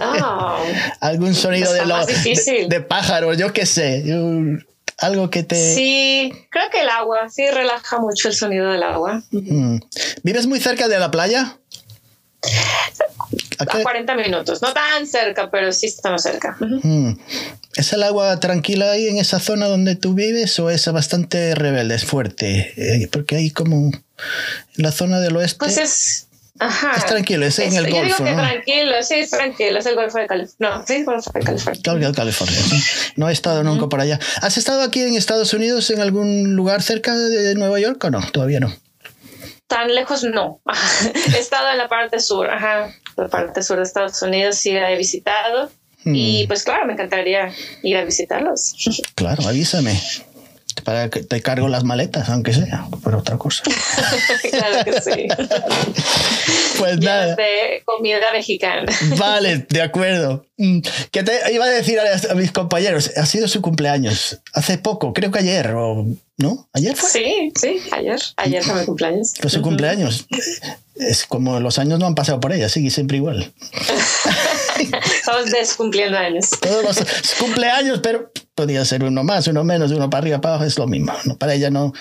Oh, 0.00 0.58
Algún 1.00 1.34
sonido 1.34 1.72
de, 1.72 1.86
lo, 1.86 2.04
de, 2.04 2.66
de, 2.68 2.80
pájaros, 2.80 3.36
yo 3.38 3.52
qué 3.52 3.66
sé. 3.66 4.04
Algo 4.98 5.30
que 5.30 5.42
te. 5.42 5.74
Sí, 5.74 6.32
creo 6.50 6.70
que 6.70 6.80
el 6.80 6.88
agua, 6.88 7.28
sí, 7.28 7.48
relaja 7.48 7.98
mucho 7.98 8.28
el 8.28 8.34
sonido 8.34 8.70
del 8.70 8.82
agua. 8.82 9.22
Mm. 9.30 9.78
¿Vives 10.22 10.46
muy 10.46 10.60
cerca 10.60 10.88
de 10.88 10.98
la 10.98 11.10
playa? 11.10 11.58
A 13.58 13.66
40 13.66 14.16
minutos, 14.16 14.60
no 14.62 14.72
tan 14.72 15.06
cerca, 15.06 15.50
pero 15.50 15.72
sí 15.72 15.86
estamos 15.86 16.22
cerca. 16.22 16.56
Mm. 16.60 17.12
¿Es 17.76 17.92
el 17.92 18.02
agua 18.02 18.38
tranquila 18.40 18.90
ahí 18.90 19.08
en 19.08 19.18
esa 19.18 19.38
zona 19.38 19.66
donde 19.66 19.94
tú 19.94 20.14
vives 20.14 20.58
o 20.58 20.68
es 20.68 20.90
bastante 20.92 21.54
rebelde, 21.54 21.94
es 21.94 22.04
fuerte? 22.04 22.74
Eh, 22.76 23.08
porque 23.10 23.36
hay 23.36 23.50
como 23.50 23.76
en 23.76 24.02
la 24.76 24.92
zona 24.92 25.20
del 25.20 25.36
oeste. 25.36 25.58
Pues 25.58 25.78
es. 25.78 26.26
Ajá. 26.58 26.92
Es 26.96 27.06
tranquilo, 27.06 27.46
es, 27.46 27.58
en 27.58 27.74
el 27.74 27.86
yo 27.86 27.96
Golfo. 27.96 28.24
Digo 28.24 28.36
que 28.36 28.42
tranquilo, 28.42 28.92
sí, 29.02 29.14
es 29.14 29.30
tranquilo, 29.30 29.78
es 29.78 29.86
el 29.86 29.94
Golfo 29.94 30.18
de 30.18 30.26
California. 30.26 30.76
No, 30.76 30.86
sí, 30.86 30.94
el 30.94 31.04
Golfo 31.04 31.30
de 31.32 31.40
California. 31.40 32.12
California, 32.12 32.58
No 33.16 33.28
he 33.28 33.32
estado 33.32 33.64
nunca 33.64 33.88
por 33.88 34.00
allá. 34.00 34.20
¿Has 34.42 34.58
estado 34.58 34.82
aquí 34.82 35.02
en 35.02 35.16
Estados 35.16 35.54
Unidos 35.54 35.90
en 35.90 36.00
algún 36.00 36.54
lugar 36.54 36.82
cerca 36.82 37.16
de 37.16 37.54
Nueva 37.54 37.80
York 37.80 38.02
o 38.04 38.10
no? 38.10 38.20
Todavía 38.32 38.60
no 38.60 38.72
tan 39.72 39.94
lejos 39.94 40.22
no. 40.22 40.60
he 41.34 41.38
estado 41.38 41.70
en 41.70 41.78
la 41.78 41.88
parte 41.88 42.20
sur, 42.20 42.50
ajá, 42.50 42.94
la 43.16 43.28
parte 43.28 43.62
sur 43.62 43.78
de 43.78 43.84
Estados 43.84 44.20
Unidos 44.20 44.56
sí 44.56 44.76
he 44.76 44.96
visitado. 44.98 45.70
Y 46.04 46.44
hmm. 46.44 46.48
pues 46.48 46.64
claro, 46.64 46.84
me 46.84 46.92
encantaría 46.92 47.50
ir 47.82 47.96
a 47.96 48.04
visitarlos. 48.04 48.74
Claro, 49.14 49.46
avísame 49.46 49.98
para 50.84 51.08
que 51.10 51.22
te 51.22 51.40
cargo 51.40 51.68
las 51.68 51.84
maletas, 51.84 52.28
aunque 52.28 52.52
sea, 52.52 52.86
por 53.02 53.14
otra 53.14 53.38
cosa. 53.38 53.62
claro 54.50 54.84
que 54.84 55.00
sí. 55.00 55.28
Pues 56.78 56.98
nada. 56.98 57.36
De 57.36 57.82
comida 57.84 58.32
mexicana. 58.32 58.90
Vale, 59.16 59.66
de 59.68 59.82
acuerdo. 59.82 60.44
Mm, 60.56 60.80
que 61.12 61.22
te 61.22 61.52
iba 61.52 61.64
a 61.64 61.68
decir 61.68 61.98
a, 62.00 62.34
mis 62.34 62.50
compañeros, 62.50 63.12
ha 63.16 63.24
sido 63.24 63.46
su 63.46 63.62
cumpleaños 63.62 64.40
hace 64.52 64.78
poco, 64.78 65.12
creo 65.12 65.30
que 65.30 65.38
ayer, 65.38 65.72
o 65.76 66.06
¿no? 66.38 66.68
¿Ayer 66.72 66.96
fue? 66.96 67.08
Sí, 67.08 67.52
sí, 67.54 67.80
ayer. 67.92 68.20
Ayer 68.36 68.64
fue 68.64 68.80
mi 68.80 68.86
cumpleaños. 68.86 69.34
Fue 69.40 69.50
su 69.50 69.62
cumpleaños. 69.62 70.26
Es 70.96 71.24
como 71.24 71.60
los 71.60 71.78
años 71.78 71.98
no 71.98 72.06
han 72.06 72.14
pasado 72.14 72.40
por 72.40 72.52
ella, 72.52 72.68
sigue 72.68 72.90
siempre 72.90 73.18
igual. 73.18 73.52
Estamos 74.82 75.50
descumpliendo 75.50 76.18
años. 76.18 76.50
Todos 76.60 76.84
los 76.84 77.34
cumpleaños, 77.38 78.00
pero 78.02 78.30
podía 78.54 78.84
ser 78.84 79.04
uno 79.04 79.24
más, 79.24 79.46
uno 79.46 79.64
menos, 79.64 79.90
uno 79.92 80.10
para 80.10 80.22
arriba, 80.22 80.40
para 80.40 80.54
abajo, 80.54 80.66
es 80.66 80.78
lo 80.78 80.86
mismo. 80.86 81.12
¿no? 81.24 81.36
Para 81.36 81.54
ella 81.54 81.70
no, 81.70 81.92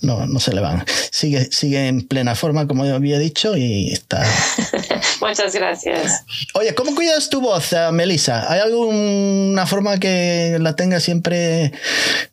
no, 0.00 0.26
no 0.26 0.40
se 0.40 0.52
le 0.54 0.60
van. 0.60 0.84
Sigue, 1.10 1.48
sigue 1.50 1.88
en 1.88 2.06
plena 2.06 2.34
forma, 2.34 2.66
como 2.66 2.84
había 2.84 3.18
dicho, 3.18 3.56
y 3.56 3.92
está. 3.92 4.24
Muchas 5.20 5.54
gracias. 5.54 6.24
Oye, 6.54 6.74
¿cómo 6.74 6.94
cuidas 6.94 7.30
tu 7.30 7.40
voz, 7.40 7.72
eh, 7.72 7.90
Melissa? 7.92 8.50
¿Hay 8.52 8.60
alguna 8.60 9.66
forma 9.66 9.98
que 9.98 10.58
la 10.60 10.76
tenga 10.76 11.00
siempre, 11.00 11.72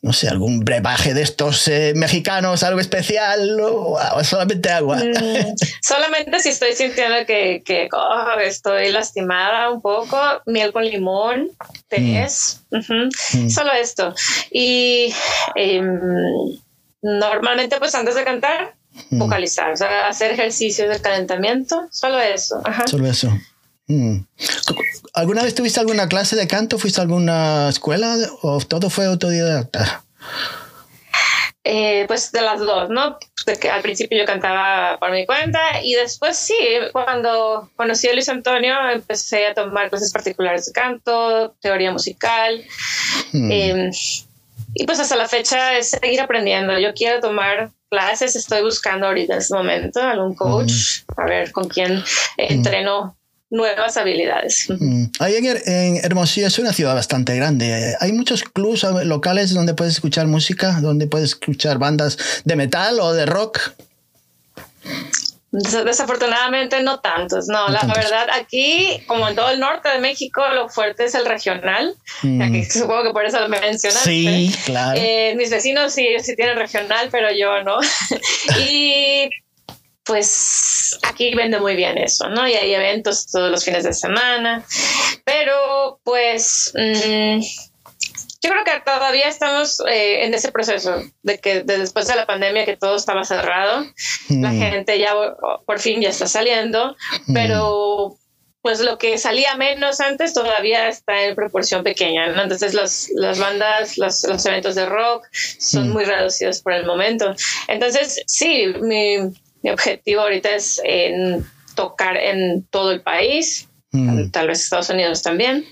no 0.02 0.12
sé, 0.12 0.28
algún 0.28 0.60
brebaje 0.60 1.14
de 1.14 1.22
estos 1.22 1.66
eh, 1.68 1.92
mexicanos, 1.96 2.62
algo 2.62 2.80
especial, 2.80 3.58
o, 3.60 3.98
solamente 4.22 4.70
agua? 4.70 4.96
Mm, 4.96 5.54
solamente 5.82 6.40
si 6.40 6.50
estoy 6.50 6.74
sintiendo 6.74 7.26
que, 7.26 7.62
que 7.64 7.88
oh, 7.92 8.38
estoy 8.40 8.90
lastimada 8.90 9.70
un 9.70 9.80
poco, 9.80 10.18
miel 10.46 10.72
con 10.72 10.84
limón, 10.84 11.48
té, 11.88 12.00
mm. 12.00 13.50
solo 13.50 13.72
esto. 13.72 14.14
Y. 14.50 15.12
Em, 15.56 16.63
Normalmente, 17.04 17.76
pues 17.78 17.94
antes 17.94 18.14
de 18.14 18.24
cantar, 18.24 18.76
mm. 19.10 19.18
vocalizar, 19.18 19.72
o 19.72 19.76
sea, 19.76 20.08
hacer 20.08 20.30
ejercicios 20.30 20.88
de 20.88 21.02
calentamiento, 21.02 21.86
solo 21.90 22.18
eso. 22.18 22.62
Solo 22.86 23.06
eso. 23.06 23.30
Mm. 23.88 24.20
¿Alguna 25.12 25.42
vez 25.42 25.54
tuviste 25.54 25.80
alguna 25.80 26.08
clase 26.08 26.34
de 26.34 26.48
canto? 26.48 26.78
¿Fuiste 26.78 27.00
a 27.00 27.02
alguna 27.02 27.68
escuela 27.68 28.16
o 28.40 28.58
todo 28.60 28.88
fue 28.88 29.04
autodidacta? 29.04 30.02
Eh, 31.62 32.06
pues 32.08 32.32
de 32.32 32.40
las 32.40 32.60
dos, 32.60 32.88
¿no? 32.88 33.18
De 33.44 33.56
que 33.58 33.70
al 33.70 33.82
principio 33.82 34.18
yo 34.18 34.24
cantaba 34.24 34.98
por 34.98 35.12
mi 35.12 35.26
cuenta 35.26 35.82
y 35.82 35.94
después 35.94 36.38
sí, 36.38 36.56
cuando 36.92 37.70
conocí 37.76 38.08
a 38.08 38.14
Luis 38.14 38.30
Antonio 38.30 38.74
empecé 38.90 39.48
a 39.48 39.54
tomar 39.54 39.90
clases 39.90 40.10
particulares 40.10 40.66
de 40.66 40.72
canto, 40.72 41.54
teoría 41.60 41.92
musical. 41.92 42.64
Mm. 43.32 43.50
Em, 43.50 43.90
y 44.74 44.84
pues 44.86 45.00
hasta 45.00 45.16
la 45.16 45.28
fecha 45.28 45.76
es 45.78 45.90
seguir 45.90 46.20
aprendiendo. 46.20 46.78
Yo 46.78 46.92
quiero 46.94 47.20
tomar 47.20 47.70
clases, 47.90 48.34
estoy 48.36 48.62
buscando 48.62 49.06
ahorita 49.06 49.34
en 49.34 49.38
este 49.38 49.54
momento 49.54 50.00
algún 50.00 50.34
coach, 50.34 50.72
a 51.16 51.26
ver 51.26 51.52
con 51.52 51.68
quién 51.68 52.02
entreno 52.36 53.16
nuevas 53.50 53.96
habilidades. 53.96 54.66
Ahí 55.20 55.36
en, 55.36 55.96
Hermosillo 56.02 56.48
es 56.48 56.58
una 56.58 56.72
ciudad 56.72 56.94
bastante 56.94 57.36
grande. 57.36 57.94
Hay 58.00 58.12
muchos 58.12 58.42
clubs 58.42 58.84
locales 59.04 59.54
donde 59.54 59.74
puedes 59.74 59.94
escuchar 59.94 60.26
música, 60.26 60.80
donde 60.80 61.06
puedes 61.06 61.30
escuchar 61.30 61.78
bandas 61.78 62.18
de 62.44 62.56
metal 62.56 62.98
o 63.00 63.12
de 63.12 63.26
rock. 63.26 63.74
Desafortunadamente 65.56 66.82
no 66.82 66.98
tantos, 66.98 67.46
no, 67.46 67.68
la 67.68 67.82
verdad 67.84 68.26
aquí, 68.32 69.00
como 69.06 69.28
en 69.28 69.36
todo 69.36 69.50
el 69.50 69.60
norte 69.60 69.88
de 69.88 70.00
México, 70.00 70.42
lo 70.52 70.68
fuerte 70.68 71.04
es 71.04 71.14
el 71.14 71.24
regional, 71.26 71.94
mm. 72.22 72.62
supongo 72.64 73.04
que 73.04 73.10
por 73.10 73.24
eso 73.24 73.38
lo 73.38 73.48
mencionaste. 73.48 74.10
Sí, 74.10 74.52
claro. 74.64 75.00
Eh, 75.00 75.34
mis 75.36 75.50
vecinos 75.50 75.92
sí, 75.92 76.08
sí 76.18 76.34
tienen 76.34 76.56
regional, 76.56 77.08
pero 77.12 77.28
yo 77.32 77.62
no. 77.62 77.78
y 78.68 79.30
pues 80.02 80.98
aquí 81.02 81.32
vende 81.36 81.60
muy 81.60 81.76
bien 81.76 81.98
eso, 81.98 82.28
¿no? 82.28 82.48
Y 82.48 82.54
hay 82.54 82.74
eventos 82.74 83.26
todos 83.26 83.48
los 83.48 83.64
fines 83.64 83.84
de 83.84 83.92
semana, 83.92 84.64
pero 85.24 86.00
pues... 86.02 86.72
Mm, 86.74 87.40
yo 88.44 88.50
creo 88.50 88.64
que 88.64 88.80
todavía 88.84 89.26
estamos 89.26 89.80
eh, 89.88 90.26
en 90.26 90.34
ese 90.34 90.52
proceso 90.52 91.02
de 91.22 91.38
que 91.38 91.62
después 91.62 92.06
de 92.06 92.14
la 92.14 92.26
pandemia 92.26 92.66
que 92.66 92.76
todo 92.76 92.96
estaba 92.96 93.24
cerrado, 93.24 93.86
la 94.28 94.50
mm. 94.50 94.58
gente 94.58 94.98
ya 94.98 95.14
por 95.64 95.78
fin 95.80 96.02
ya 96.02 96.10
está 96.10 96.26
saliendo, 96.26 96.94
mm. 97.26 97.32
pero 97.32 98.18
pues 98.60 98.80
lo 98.80 98.98
que 98.98 99.16
salía 99.16 99.56
menos 99.56 100.00
antes 100.00 100.34
todavía 100.34 100.88
está 100.88 101.24
en 101.24 101.34
proporción 101.34 101.82
pequeña, 101.82 102.26
Entonces 102.26 102.74
los, 102.74 103.08
las 103.14 103.38
bandas, 103.38 103.96
los, 103.96 104.22
los, 104.24 104.44
eventos 104.44 104.74
de 104.74 104.84
rock 104.84 105.26
son 105.32 105.88
mm. 105.88 105.92
muy 105.92 106.04
reducidos 106.04 106.60
por 106.60 106.74
el 106.74 106.84
momento. 106.84 107.34
Entonces, 107.68 108.22
sí, 108.26 108.66
mi, 108.82 109.16
mi 109.62 109.70
objetivo 109.70 110.20
ahorita 110.20 110.54
es 110.54 110.82
en 110.84 111.46
tocar 111.74 112.18
en 112.18 112.66
todo 112.68 112.92
el 112.92 113.00
país, 113.00 113.68
mm. 113.92 114.28
tal 114.30 114.48
vez 114.48 114.62
Estados 114.62 114.90
Unidos 114.90 115.22
también, 115.22 115.64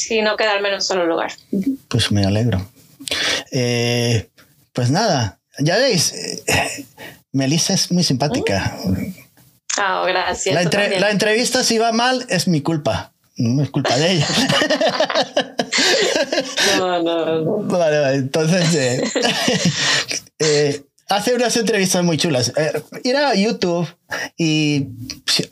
si 0.00 0.22
no 0.22 0.36
quedarme 0.36 0.68
en 0.68 0.74
un 0.76 0.80
solo 0.80 1.06
lugar. 1.06 1.32
Pues 1.88 2.10
me 2.10 2.24
alegro. 2.24 2.66
Eh, 3.50 4.28
pues 4.72 4.90
nada, 4.90 5.40
ya 5.58 5.76
veis, 5.76 6.12
eh, 6.12 6.86
Melissa 7.32 7.74
es 7.74 7.90
muy 7.92 8.02
simpática. 8.02 8.78
Ah, 9.78 10.04
gracias. 10.06 10.54
La, 10.54 11.10
entrevista, 11.10 11.62
si 11.64 11.78
va 11.78 11.92
mal, 11.92 12.26
es 12.28 12.48
mi 12.48 12.60
culpa. 12.60 13.12
No 13.36 13.62
es 13.62 13.70
culpa 13.70 13.96
de 13.96 14.12
ella. 14.12 14.26
no, 16.78 17.02
no, 17.02 17.40
no. 17.40 17.56
Vale, 17.62 18.14
entonces, 18.16 18.74
eh, 18.74 19.02
eh 20.38 20.82
hace 21.10 21.34
unas 21.34 21.56
entrevistas 21.56 22.02
muy 22.04 22.16
chulas. 22.16 22.52
Eh, 22.56 22.82
ir 23.04 23.16
a 23.16 23.34
YouTube 23.34 23.86
y 24.36 24.86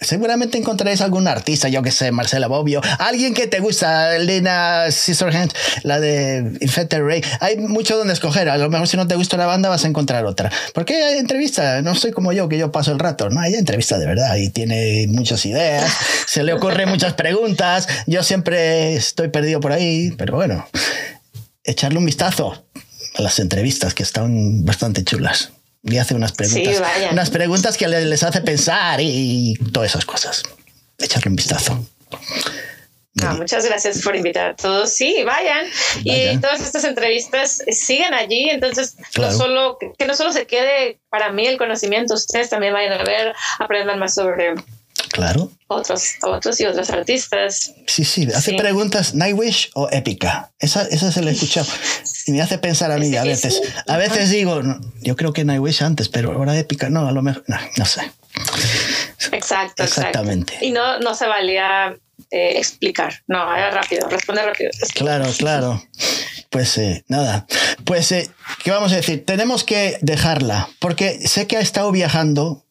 seguramente 0.00 0.56
encontraréis 0.56 1.00
algún 1.00 1.28
artista, 1.28 1.68
yo 1.68 1.82
que 1.82 1.90
sé, 1.90 2.10
Marcela 2.12 2.46
Bobbio, 2.46 2.80
alguien 2.98 3.34
que 3.34 3.46
te 3.46 3.60
gusta, 3.60 4.18
Lena 4.18 4.90
Scissorhands, 4.90 5.54
la 5.82 6.00
de 6.00 6.56
Infected 6.60 7.02
Ray. 7.02 7.22
Hay 7.40 7.58
mucho 7.58 7.98
donde 7.98 8.12
escoger. 8.14 8.48
A 8.48 8.56
lo 8.56 8.70
mejor 8.70 8.88
si 8.88 8.96
no 8.96 9.06
te 9.06 9.16
gusta 9.16 9.36
una 9.36 9.46
banda 9.46 9.68
vas 9.68 9.84
a 9.84 9.88
encontrar 9.88 10.24
otra. 10.24 10.50
Porque 10.74 11.02
hay 11.02 11.18
entrevista, 11.18 11.82
no 11.82 11.94
soy 11.94 12.12
como 12.12 12.32
yo 12.32 12.48
que 12.48 12.56
yo 12.56 12.72
paso 12.72 12.92
el 12.92 12.98
rato, 12.98 13.28
no 13.28 13.40
hay 13.40 13.54
entrevista 13.54 13.98
de 13.98 14.06
verdad 14.06 14.36
y 14.36 14.50
tiene 14.50 15.06
muchas 15.08 15.44
ideas, 15.44 15.92
se 16.26 16.44
le 16.44 16.52
ocurren 16.52 16.88
muchas 16.88 17.14
preguntas. 17.14 17.88
Yo 18.06 18.22
siempre 18.22 18.94
estoy 18.94 19.28
perdido 19.28 19.60
por 19.60 19.72
ahí, 19.72 20.14
pero 20.16 20.36
bueno, 20.36 20.66
echarle 21.64 21.98
un 21.98 22.06
vistazo 22.06 22.67
las 23.18 23.38
entrevistas 23.38 23.94
que 23.94 24.02
están 24.02 24.64
bastante 24.64 25.04
chulas. 25.04 25.52
Y 25.82 25.98
hace 25.98 26.14
unas 26.14 26.32
preguntas, 26.32 26.82
unas 27.12 27.30
preguntas 27.30 27.76
que 27.76 27.86
les 27.86 28.22
hace 28.22 28.40
pensar 28.40 29.00
y, 29.00 29.54
todas 29.72 29.90
esas 29.90 30.04
cosas. 30.04 30.42
Echarle 30.98 31.30
un 31.30 31.36
vistazo. 31.36 31.86
Ah, 33.22 33.34
muchas 33.34 33.64
gracias 33.64 34.02
por 34.02 34.14
invitar 34.14 34.50
a 34.50 34.56
todos. 34.56 34.92
Sí, 34.92 35.22
vayan. 35.24 35.66
Y 36.04 36.36
todas 36.38 36.60
estas 36.60 36.84
entrevistas 36.84 37.62
siguen 37.70 38.14
allí. 38.14 38.50
Entonces, 38.50 38.96
no 39.18 39.32
solo, 39.32 39.78
que 39.96 40.06
no 40.06 40.14
solo 40.14 40.32
se 40.32 40.46
quede 40.46 40.98
para 41.08 41.32
mí 41.32 41.46
el 41.46 41.58
conocimiento, 41.58 42.14
ustedes 42.14 42.50
también 42.50 42.72
vayan 42.72 42.92
a 43.00 43.04
ver, 43.04 43.34
aprendan 43.58 43.98
más 43.98 44.14
sobre 44.14 44.54
Claro. 45.10 45.50
Otros, 45.68 46.14
otros 46.22 46.60
y 46.60 46.66
otros 46.66 46.90
artistas. 46.90 47.72
Sí, 47.86 48.04
sí, 48.04 48.28
hace 48.34 48.54
preguntas 48.54 49.14
Nightwish 49.14 49.70
o 49.74 49.88
épica. 49.90 50.52
Esa, 50.58 50.82
esa 50.82 51.12
se 51.12 51.22
la 51.22 51.30
he 51.30 51.34
escuchado. 51.34 51.68
Y 52.26 52.32
me 52.32 52.40
hace 52.40 52.58
pensar 52.58 52.90
a 52.90 52.98
mí 52.98 53.14
a 53.16 53.24
veces. 53.24 53.60
A 53.86 53.96
veces 53.96 54.30
digo, 54.30 54.62
yo 55.00 55.16
creo 55.16 55.32
que 55.32 55.44
Nightwish 55.44 55.82
antes, 55.82 56.08
pero 56.08 56.32
ahora 56.32 56.58
épica, 56.58 56.90
no, 56.90 57.06
a 57.06 57.12
lo 57.12 57.22
mejor, 57.22 57.44
no, 57.46 57.84
sé. 57.84 58.10
Exacto, 59.32 59.84
exactamente. 59.84 60.58
Y 60.60 60.70
no, 60.70 60.98
no 61.00 61.14
se 61.14 61.26
valía 61.26 61.96
eh, 62.30 62.58
explicar, 62.58 63.22
no, 63.26 63.54
era 63.54 63.70
rápido, 63.70 64.08
responde 64.08 64.42
rápido. 64.42 64.70
Claro, 64.94 65.26
claro. 65.38 65.82
Pues 66.50 66.78
eh, 66.78 67.04
nada, 67.08 67.46
pues 67.84 68.10
eh, 68.12 68.30
¿qué 68.64 68.70
vamos 68.70 68.92
a 68.92 68.96
decir? 68.96 69.24
Tenemos 69.24 69.64
que 69.64 69.98
dejarla, 70.00 70.68
porque 70.78 71.26
sé 71.26 71.46
que 71.46 71.56
ha 71.56 71.60
estado 71.60 71.92
viajando 71.92 72.64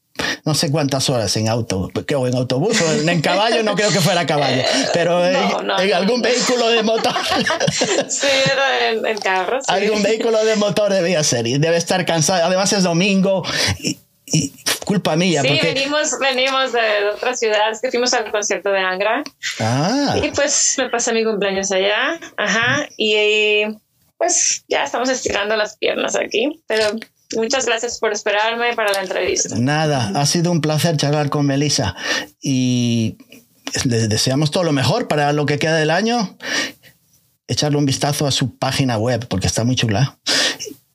no 0.44 0.54
sé 0.54 0.72
cuántas 0.72 1.10
horas 1.10 1.36
en 1.38 1.48
auto, 1.48 1.92
o 2.16 2.28
en 2.28 2.36
autobús 2.36 2.82
o 2.82 3.10
en, 3.10 3.22
caballo, 3.22 3.64
no 3.64 3.76
creo 3.76 3.90
que 3.90 4.02
fuera 4.02 4.26
caballo, 4.26 4.64
pero 4.94 5.26
en, 5.80 5.94
algún 5.94 6.22
vehículo 6.22 6.70
de 6.70 6.84
motor. 6.84 7.14
sí, 8.08 8.28
era 8.52 8.90
en, 8.90 9.18
carro. 9.20 9.60
Algún 9.68 10.02
vehículo 10.04 10.44
de 10.46 10.56
motor 10.56 10.94
debía 10.94 11.24
ser 11.24 11.48
y 11.48 11.58
debe 11.58 11.78
estar 11.78 12.06
cansado. 12.06 12.46
Además 12.46 12.72
es 12.74 12.84
domingo 12.84 13.44
y, 13.80 13.98
culpa 14.86 15.16
mía. 15.16 15.42
Sí, 15.42 15.60
venimos, 15.62 16.12
venimos 16.20 16.72
de 16.72 17.10
otra 17.14 17.36
ciudad, 17.36 17.72
es 17.72 17.82
que 17.82 17.92
fuimos 17.92 18.14
al 18.14 18.32
concierto 18.32 18.70
de 18.70 18.80
Angra. 18.80 19.24
Ah. 19.60 20.16
Y 20.24 20.32
pues 20.32 20.76
me 20.78 20.90
pasé 20.90 21.14
mi 21.14 21.26
cumpleaños 21.26 21.72
allá. 21.72 22.20
Ajá. 22.38 22.88
Y 22.98 23.64
pues 24.18 24.64
ya 24.68 24.84
estamos 24.84 25.10
estirando 25.10 25.56
las 25.56 25.78
piernas 25.78 26.16
aquí, 26.16 26.62
pero 26.68 26.92
Muchas 27.36 27.66
gracias 27.66 28.00
por 28.00 28.14
esperarme 28.14 28.74
para 28.76 28.92
la 28.94 29.02
entrevista. 29.02 29.56
Nada, 29.58 30.12
ha 30.16 30.26
sido 30.26 30.52
un 30.52 30.62
placer 30.62 30.96
charlar 30.98 31.30
con 31.30 31.46
Melissa 31.46 31.96
y 32.42 33.18
le 33.84 34.08
deseamos 34.08 34.52
todo 34.52 34.64
lo 34.64 34.72
mejor 34.72 35.08
para 35.08 35.34
lo 35.34 35.46
que 35.46 35.60
queda 35.60 35.76
del 35.76 35.90
año. 35.90 36.38
Echarle 37.48 37.78
un 37.78 37.86
vistazo 37.86 38.28
a 38.28 38.32
su 38.32 38.58
página 38.58 38.98
web 38.98 39.28
porque 39.28 39.48
está 39.48 39.64
muy 39.64 39.76
chula. 39.76 40.18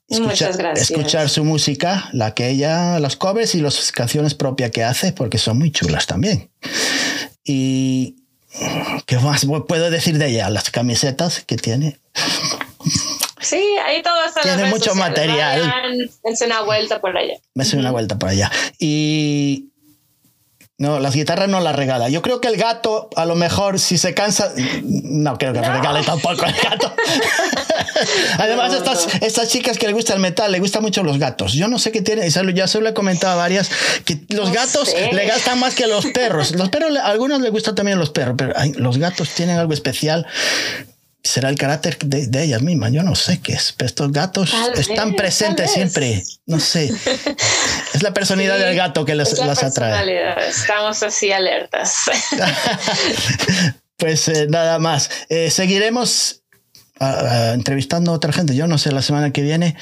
Muchas 0.09 0.57
gracias. 0.57 0.91
Escuchar 0.91 1.29
su 1.29 1.43
música, 1.43 2.09
la 2.13 2.33
que 2.33 2.49
ella, 2.49 2.99
las 2.99 3.15
covers 3.15 3.55
y 3.55 3.61
las 3.61 3.91
canciones 3.91 4.35
propias 4.35 4.71
que 4.71 4.83
hace, 4.83 5.11
porque 5.11 5.37
son 5.37 5.57
muy 5.57 5.71
chulas 5.71 6.05
también. 6.05 6.51
Y 7.43 8.17
¿qué 9.05 9.17
más 9.17 9.45
puedo 9.67 9.89
decir 9.89 10.17
de 10.17 10.27
ella? 10.27 10.49
Las 10.49 10.69
camisetas 10.69 11.43
que 11.45 11.57
tiene. 11.57 11.99
Sí, 13.53 13.77
ahí 13.85 14.01
todo 14.01 14.25
está. 14.25 14.41
Tiene 14.41 14.65
mucho 14.65 14.95
material. 14.95 15.61
Vayan, 16.23 16.37
una 16.45 16.61
vuelta 16.61 16.99
por 16.99 17.17
allá. 17.17 17.35
Me 17.53 17.63
una 17.73 17.91
vuelta 17.91 18.17
por 18.17 18.29
allá. 18.29 18.51
Y 18.79 19.73
no, 20.79 20.99
las 20.99 21.13
guitarras 21.13 21.47
no 21.47 21.61
las 21.61 21.75
regala. 21.75 22.09
Yo 22.09 22.21
creo 22.21 22.41
que 22.41 22.47
el 22.47 22.57
gato, 22.57 23.09
a 23.15 23.25
lo 23.25 23.35
mejor, 23.35 23.79
si 23.79 23.97
se 23.97 24.15
cansa, 24.15 24.51
no 24.83 25.37
creo 25.37 25.53
que 25.53 25.61
no. 25.61 25.71
regale 25.71 26.03
tampoco 26.03 26.45
el 26.45 26.53
gato. 26.53 26.93
Además, 28.39 28.73
estas, 28.73 29.07
estas 29.21 29.49
chicas 29.49 29.77
que 29.77 29.85
le 29.87 29.93
gusta 29.93 30.13
el 30.13 30.19
metal, 30.19 30.51
le 30.51 30.59
gustan 30.59 30.81
mucho 30.81 31.03
los 31.03 31.19
gatos. 31.19 31.53
Yo 31.53 31.67
no 31.67 31.77
sé 31.77 31.91
qué 31.91 32.01
tiene, 32.01 32.27
ya 32.29 32.67
se 32.67 32.81
lo 32.81 32.89
he 32.89 32.93
comentado 32.93 33.33
a 33.33 33.35
varias, 33.35 33.69
que 34.03 34.25
los 34.29 34.51
gatos 34.51 34.93
le 34.93 35.25
gastan 35.25 35.59
más 35.59 35.75
que 35.75 35.85
los 35.85 36.07
perros. 36.07 36.55
Los 36.55 36.69
perros, 36.69 36.97
a 36.97 37.05
algunos 37.05 37.39
les 37.41 37.51
gustan 37.51 37.75
también 37.75 37.99
los 37.99 38.09
perros, 38.09 38.35
pero 38.37 38.53
los 38.75 38.97
gatos 38.97 39.29
tienen 39.29 39.59
algo 39.59 39.73
especial 39.73 40.25
será 41.23 41.49
el 41.49 41.55
carácter 41.55 41.97
de, 41.99 42.27
de, 42.27 42.43
ellas 42.43 42.61
mismas. 42.61 42.91
Yo 42.91 43.01
no 43.01 43.15
sé 43.15 43.39
qué 43.39 43.53
es, 43.53 43.73
pero 43.77 43.87
estos 43.87 44.11
gatos 44.11 44.53
están 44.75 45.15
presentes 45.15 45.71
siempre. 45.71 46.23
No 46.45 46.59
sé. 46.59 46.91
Es 47.93 48.03
la 48.03 48.13
personalidad 48.13 48.59
del 48.59 48.75
gato 48.75 49.05
que 49.05 49.15
las 49.15 49.63
atrae. 49.63 50.49
Estamos 50.49 51.01
así 51.01 51.31
alertas. 51.31 51.95
pues 53.97 54.27
eh, 54.27 54.47
nada 54.49 54.79
más. 54.79 55.09
Eh, 55.29 55.49
seguiremos 55.49 56.41
entrevistando 56.99 58.11
a 58.11 58.15
otra 58.15 58.31
gente. 58.33 58.55
Yo 58.55 58.67
no 58.67 58.77
sé, 58.77 58.91
la 58.91 59.01
semana 59.01 59.31
que 59.31 59.41
viene. 59.41 59.75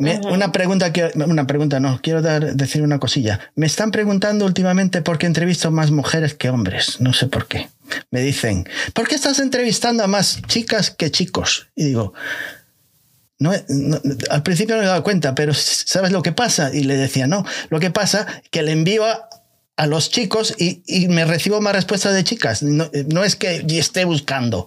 Una 0.00 0.50
pregunta 0.50 0.92
que 0.92 1.10
una 1.14 1.46
pregunta 1.46 1.78
no 1.78 2.00
quiero 2.02 2.22
dar 2.22 2.54
decir 2.54 2.82
una 2.82 2.98
cosilla. 2.98 3.38
Me 3.54 3.66
están 3.66 3.90
preguntando 3.90 4.46
últimamente 4.46 5.02
por 5.02 5.18
qué 5.18 5.26
entrevisto 5.26 5.70
más 5.70 5.90
mujeres 5.90 6.34
que 6.34 6.48
hombres. 6.48 7.00
No 7.00 7.12
sé 7.12 7.26
por 7.26 7.46
qué 7.46 7.68
me 8.10 8.20
dicen, 8.22 8.66
¿por 8.94 9.06
qué 9.06 9.14
estás 9.14 9.38
entrevistando 9.40 10.02
a 10.02 10.06
más 10.06 10.40
chicas 10.46 10.90
que 10.90 11.10
chicos? 11.10 11.68
Y 11.74 11.84
digo, 11.84 12.14
no, 13.38 13.52
al 14.30 14.42
principio 14.42 14.76
no 14.76 14.82
me 14.82 14.88
dado 14.88 15.02
cuenta, 15.02 15.34
pero 15.34 15.52
¿sabes 15.54 16.12
lo 16.12 16.22
que 16.22 16.32
pasa? 16.32 16.70
Y 16.72 16.84
le 16.84 16.96
decía, 16.96 17.26
no, 17.26 17.44
lo 17.68 17.80
que 17.80 17.90
pasa 17.90 18.26
que 18.50 18.62
le 18.62 18.72
envío 18.72 19.04
a, 19.04 19.28
los 19.86 20.10
chicos 20.10 20.54
y, 20.58 21.08
me 21.08 21.24
recibo 21.24 21.62
más 21.62 21.74
respuestas 21.74 22.14
de 22.14 22.22
chicas. 22.22 22.62
No, 22.62 22.90
no 23.08 23.24
es 23.24 23.34
que 23.34 23.64
esté 23.70 24.04
buscando 24.04 24.66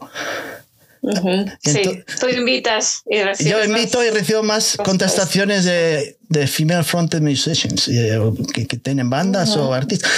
sí, 1.64 2.04
tú 2.20 2.30
invitas 2.30 3.04
y 3.10 3.22
recibes 3.22 3.52
Yo 3.52 3.64
invito 3.64 4.04
y 4.04 4.10
recibo 4.10 4.44
más 4.44 4.78
contestaciones 4.78 5.66
de, 5.66 6.18
de 6.30 6.48
female 6.48 6.84
fronted 6.84 7.22
musicians 7.22 7.88
eh, 7.90 8.20
que, 8.54 8.68
que, 8.68 8.78
tienen 8.78 9.10
bandas 9.10 9.56
o 9.58 9.74
artistas. 9.74 10.10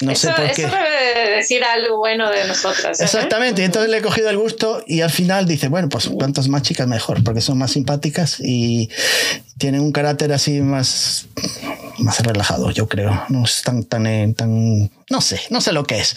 No 0.00 0.14
sé 0.14 0.28
por 0.28 0.50
qué. 0.52 0.62
Eso 0.62 0.76
debe 0.76 1.36
decir 1.36 1.62
algo 1.62 1.98
bueno 1.98 2.30
de 2.30 2.46
nosotras. 2.46 3.00
¿eh? 3.00 3.04
Exactamente. 3.04 3.60
Y 3.60 3.66
entonces 3.66 3.90
le 3.90 3.98
he 3.98 4.02
cogido 4.02 4.30
el 4.30 4.38
gusto 4.38 4.82
y 4.86 5.02
al 5.02 5.10
final 5.10 5.46
dice, 5.46 5.68
bueno, 5.68 5.90
pues 5.90 6.08
cuantas 6.08 6.48
más 6.48 6.62
chicas 6.62 6.88
mejor, 6.88 7.22
porque 7.22 7.42
son 7.42 7.58
más 7.58 7.72
simpáticas 7.72 8.40
y 8.40 8.88
tienen 9.58 9.82
un 9.82 9.92
carácter 9.92 10.32
así 10.32 10.62
más, 10.62 11.26
más 11.98 12.20
relajado, 12.20 12.70
yo 12.70 12.88
creo. 12.88 13.24
No 13.28 13.44
es 13.44 13.62
tan, 13.62 13.84
tan, 13.84 14.06
eh, 14.06 14.32
tan, 14.34 14.90
no 15.10 15.20
sé, 15.20 15.40
no 15.50 15.60
sé 15.60 15.72
lo 15.72 15.84
que 15.84 15.98
es. 15.98 16.16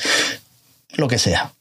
Lo 0.95 1.07
que 1.07 1.17
sea 1.17 1.51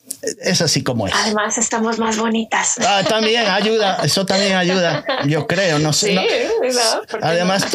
es 0.42 0.60
así 0.60 0.82
como 0.82 1.06
es. 1.06 1.14
Además, 1.14 1.58
estamos 1.58 1.98
más 1.98 2.16
bonitas. 2.16 2.74
Ah, 2.86 3.02
también 3.08 3.46
ayuda, 3.46 3.98
eso 4.04 4.24
también 4.24 4.54
ayuda, 4.54 5.04
yo 5.26 5.46
creo, 5.46 5.78
no 5.78 5.92
sé. 5.92 6.18
Además, 7.20 7.66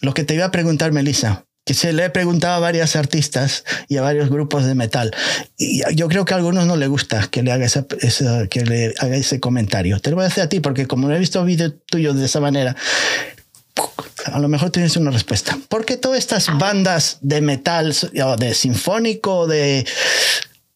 lo 0.00 0.14
que 0.14 0.24
te 0.24 0.34
iba 0.34 0.46
a 0.46 0.50
preguntar, 0.50 0.92
Melissa, 0.92 1.44
que 1.66 1.74
se 1.74 1.92
le 1.92 2.06
he 2.06 2.10
preguntado 2.10 2.54
a 2.54 2.58
varias 2.58 2.94
artistas 2.96 3.64
y 3.88 3.96
a 3.96 4.02
varios 4.02 4.28
grupos 4.28 4.64
de 4.64 4.74
metal. 4.74 5.14
Y 5.56 5.82
yo 5.94 6.08
creo 6.08 6.24
que 6.24 6.34
a 6.34 6.36
algunos 6.36 6.66
no 6.66 6.76
le 6.76 6.86
gusta 6.88 7.28
que 7.30 7.42
le 7.42 7.52
haga, 7.52 7.64
esa, 7.64 7.86
que 8.48 8.60
le 8.62 8.94
haga 8.98 9.16
ese 9.16 9.40
comentario. 9.40 9.98
Te 10.00 10.10
lo 10.10 10.16
voy 10.16 10.24
a 10.24 10.28
decir 10.28 10.42
a 10.42 10.48
ti, 10.48 10.60
porque 10.60 10.86
como 10.86 11.08
no 11.08 11.14
he 11.14 11.18
visto 11.18 11.42
vídeos 11.44 11.74
tuyos 11.86 12.16
de 12.16 12.26
esa 12.26 12.40
manera, 12.40 12.76
a 14.26 14.38
lo 14.38 14.48
mejor 14.48 14.70
tienes 14.70 14.96
una 14.96 15.10
respuesta. 15.10 15.58
¿Por 15.68 15.84
qué 15.84 15.96
todas 15.96 16.18
estas 16.18 16.46
bandas 16.58 17.18
de 17.22 17.40
metal, 17.40 17.94
de 18.38 18.54
sinfónico, 18.54 19.46
de 19.46 19.86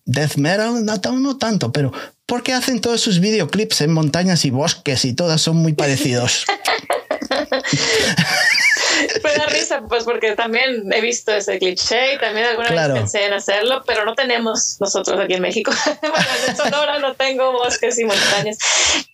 death 0.09 0.37
metal, 0.37 0.85
no, 0.85 0.97
no 1.13 1.37
tanto, 1.37 1.71
pero 1.71 1.93
¿por 2.27 2.43
qué 2.43 2.55
hacen 2.55 2.81
todos 2.81 3.01
sus 3.01 3.21
videoclips 3.21 3.83
en 3.83 3.93
montañas 3.93 4.45
y 4.45 4.51
bosques 4.51 5.05
y 5.05 5.13
todas 5.13 5.41
son 5.41 5.57
muy 5.57 5.75
parecidos? 5.75 6.45
Me 9.23 9.33
da 9.35 9.47
risa, 9.47 9.83
pues, 9.89 10.05
porque 10.05 10.35
también 10.35 10.93
he 10.93 11.01
visto 11.01 11.33
ese 11.33 11.59
cliché 11.59 12.15
y 12.15 12.19
también 12.19 12.47
alguna 12.47 12.71
vez 12.71 13.01
pensé 13.01 13.27
en 13.27 13.33
hacerlo, 13.33 13.85
pero 13.87 14.05
no 14.05 14.15
tenemos 14.15 14.77
nosotros 14.81 15.21
aquí 15.21 15.35
en 15.35 15.43
México. 15.43 15.71
bueno, 16.01 16.27
en 16.49 16.57
Sonora 16.57 16.99
no 16.99 17.15
tengo 17.15 17.53
bosques 17.53 17.99
y 17.99 18.05
montañas. 18.05 18.59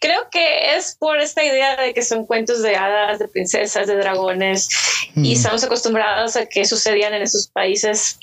Creo 0.00 0.28
que 0.30 0.76
es 0.76 0.96
por 0.98 1.18
esta 1.18 1.44
idea 1.44 1.76
de 1.76 1.92
que 1.92 2.02
son 2.02 2.24
cuentos 2.24 2.62
de 2.62 2.76
hadas, 2.76 3.18
de 3.18 3.28
princesas, 3.28 3.86
de 3.86 3.96
dragones, 3.96 4.68
y 5.16 5.20
mm. 5.20 5.32
estamos 5.32 5.64
acostumbrados 5.64 6.36
a 6.36 6.46
que 6.46 6.64
sucedían 6.64 7.12
en 7.12 7.22
esos 7.22 7.48
países 7.48 8.18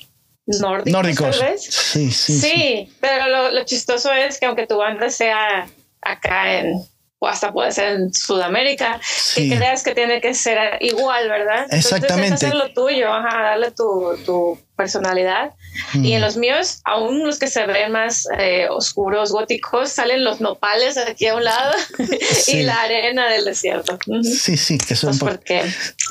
nórdicos. 0.60 0.92
Nórdicos. 0.92 1.40
Sí, 1.60 2.12
sí, 2.12 2.40
sí, 2.40 2.94
pero 3.00 3.28
lo, 3.28 3.52
lo 3.52 3.64
chistoso 3.64 4.12
es 4.12 4.40
que 4.40 4.46
aunque 4.46 4.68
tu 4.68 4.78
banda 4.78 5.10
sea 5.10 5.68
acá 6.02 6.60
en 6.60 6.82
o 7.24 7.28
hasta 7.28 7.54
puede 7.54 7.72
ser 7.72 7.94
en 7.94 8.12
Sudamérica, 8.12 9.00
que 9.36 9.56
creas 9.56 9.84
que 9.84 9.94
tiene 9.94 10.20
que 10.20 10.34
ser 10.34 10.78
igual, 10.80 11.30
¿verdad? 11.30 11.68
Exactamente. 11.70 12.24
Entonces, 12.24 12.50
hacer 12.50 12.56
lo 12.56 12.74
tuyo, 12.74 13.14
ajá, 13.14 13.44
darle 13.44 13.70
tu, 13.70 14.18
tu 14.26 14.58
personalidad. 14.82 15.52
Y 15.94 16.14
en 16.14 16.20
mm. 16.20 16.24
los 16.24 16.38
míos, 16.38 16.82
aún 16.86 17.26
los 17.26 17.38
que 17.38 17.48
se 17.48 17.66
ven 17.68 17.92
más 17.92 18.28
eh, 18.40 18.68
oscuros, 18.70 19.32
góticos, 19.32 19.92
salen 19.92 20.24
los 20.24 20.42
nopales 20.42 20.98
aquí 20.98 21.28
a 21.28 21.36
un 21.36 21.44
lado 21.44 21.74
y 22.48 22.64
la 22.64 22.82
arena 22.82 23.30
del 23.30 23.46
desierto. 23.46 24.00
Sí, 24.24 24.58
sí, 24.58 24.80
que 24.80 24.96
son... 24.96 25.18
Pues 25.20 25.32
porque 25.32 25.62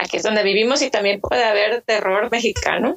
aquí 0.02 0.18
es 0.18 0.22
donde 0.22 0.44
vivimos 0.44 0.82
y 0.82 0.90
también 0.90 1.20
puede 1.20 1.44
haber 1.44 1.82
terror 1.82 2.30
mexicano. 2.30 2.96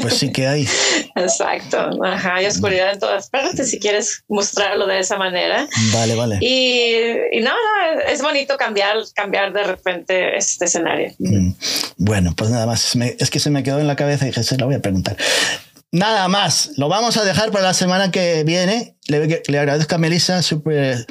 Pues 0.00 0.14
sí 0.14 0.30
que 0.30 0.46
hay. 0.46 0.68
Exacto, 1.16 1.90
ajá, 2.04 2.36
hay 2.36 2.46
oscuridad 2.46 2.92
en 2.92 3.00
todas 3.00 3.28
partes 3.28 3.70
si 3.70 3.80
quieres 3.80 4.22
mostrarlo 4.28 4.86
de 4.86 5.00
esa 5.00 5.16
manera. 5.16 5.66
Vale, 5.92 6.14
vale. 6.14 6.38
Y, 6.40 6.92
y 7.32 7.40
no, 7.40 7.52
es 8.08 8.22
bonito 8.22 8.56
cambiar, 8.56 8.96
cambiar 9.14 9.52
de 9.52 9.64
repente 9.64 10.36
este 10.36 10.66
escenario. 10.66 11.12
Mm. 11.18 11.50
Bueno, 11.96 12.32
pues 12.36 12.50
nada 12.50 12.66
más, 12.66 12.96
es 12.96 13.30
que 13.30 13.40
se 13.40 13.50
me 13.50 13.62
quedó 13.62 13.80
en 13.80 13.88
la 13.88 13.96
cabeza 13.96 14.24
y 14.24 14.28
dije, 14.28 14.44
se 14.44 14.56
lo 14.56 14.66
voy 14.66 14.76
a 14.76 14.80
preguntar 14.80 14.99
Nada 15.92 16.28
más, 16.28 16.70
lo 16.76 16.88
vamos 16.88 17.16
a 17.16 17.24
dejar 17.24 17.50
para 17.50 17.64
la 17.64 17.74
semana 17.74 18.12
que 18.12 18.44
viene. 18.44 18.94
Le, 19.08 19.42
agradezco 19.58 19.96
a 19.96 19.98
Melissa 19.98 20.40
su 20.42 20.62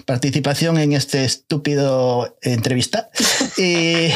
participación 0.06 0.78
en 0.78 0.94
este 0.94 1.26
estúpido 1.26 2.38
entrevista. 2.42 3.10
Y... 3.58 4.08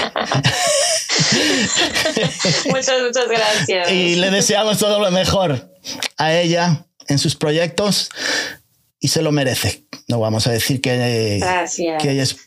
muchas, 2.69 3.01
muchas 3.01 3.27
gracias. 3.27 3.91
Y 3.91 4.15
le 4.15 4.31
deseamos 4.31 4.77
todo 4.77 5.01
lo 5.01 5.11
mejor 5.11 5.69
a 6.17 6.33
ella 6.33 6.85
en 7.09 7.19
sus 7.19 7.35
proyectos 7.35 8.09
y 9.03 9.09
se 9.09 9.21
lo 9.21 9.33
merece. 9.33 9.83
No 10.07 10.21
vamos 10.21 10.47
a 10.47 10.51
decir 10.51 10.79
que, 10.79 11.41
que 11.99 12.11
ella 12.11 12.23
es, 12.23 12.37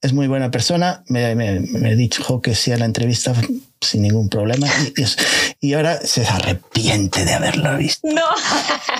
es, 0.00 0.12
muy 0.12 0.28
buena 0.28 0.52
persona. 0.52 1.02
Me, 1.08 1.34
me, 1.34 1.58
me 1.58 1.96
dicho 1.96 2.40
que 2.40 2.54
sí 2.54 2.70
a 2.70 2.78
la 2.78 2.84
entrevista 2.84 3.34
sin 3.80 4.02
ningún 4.02 4.28
problema 4.28 4.68
y, 5.60 5.74
ahora 5.74 6.00
se 6.00 6.24
arrepiente 6.24 7.24
de 7.24 7.34
haberlo 7.34 7.76
visto. 7.76 8.06
No, 8.06 8.22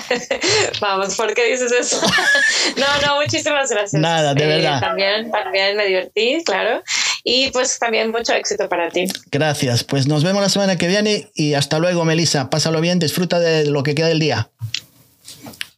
vamos, 0.81 1.15
¿por 1.15 1.33
qué 1.33 1.51
dices 1.51 1.71
eso? 1.71 2.01
no, 2.77 3.07
no, 3.07 3.21
muchísimas 3.21 3.69
gracias. 3.69 4.01
Nada, 4.01 4.33
de 4.33 4.43
eh, 4.43 4.47
verdad. 4.47 4.81
También, 4.81 5.31
también 5.31 5.77
me 5.77 5.85
divertí, 5.85 6.43
claro. 6.45 6.83
Y 7.23 7.51
pues 7.51 7.79
también 7.79 8.11
mucho 8.11 8.33
éxito 8.33 8.67
para 8.67 8.89
ti. 8.89 9.07
Gracias, 9.31 9.85
pues 9.85 10.07
nos 10.07 10.25
vemos 10.25 10.41
la 10.41 10.49
semana 10.49 10.77
que 10.77 10.87
viene 10.87 11.29
y 11.35 11.53
hasta 11.53 11.79
luego, 11.79 12.03
Melissa. 12.03 12.49
Pásalo 12.49 12.81
bien, 12.81 12.99
disfruta 12.99 13.39
de 13.39 13.65
lo 13.65 13.83
que 13.83 13.95
queda 13.95 14.07
del 14.07 14.19
día. 14.19 14.49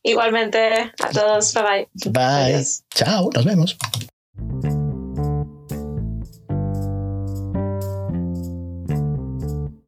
Igualmente 0.03 0.93
a 1.01 1.09
todos. 1.11 1.53
Bye 1.53 1.63
bye. 1.63 2.11
Bye. 2.11 2.65
Chao. 2.93 3.29
Nos 3.33 3.45
vemos. 3.45 3.77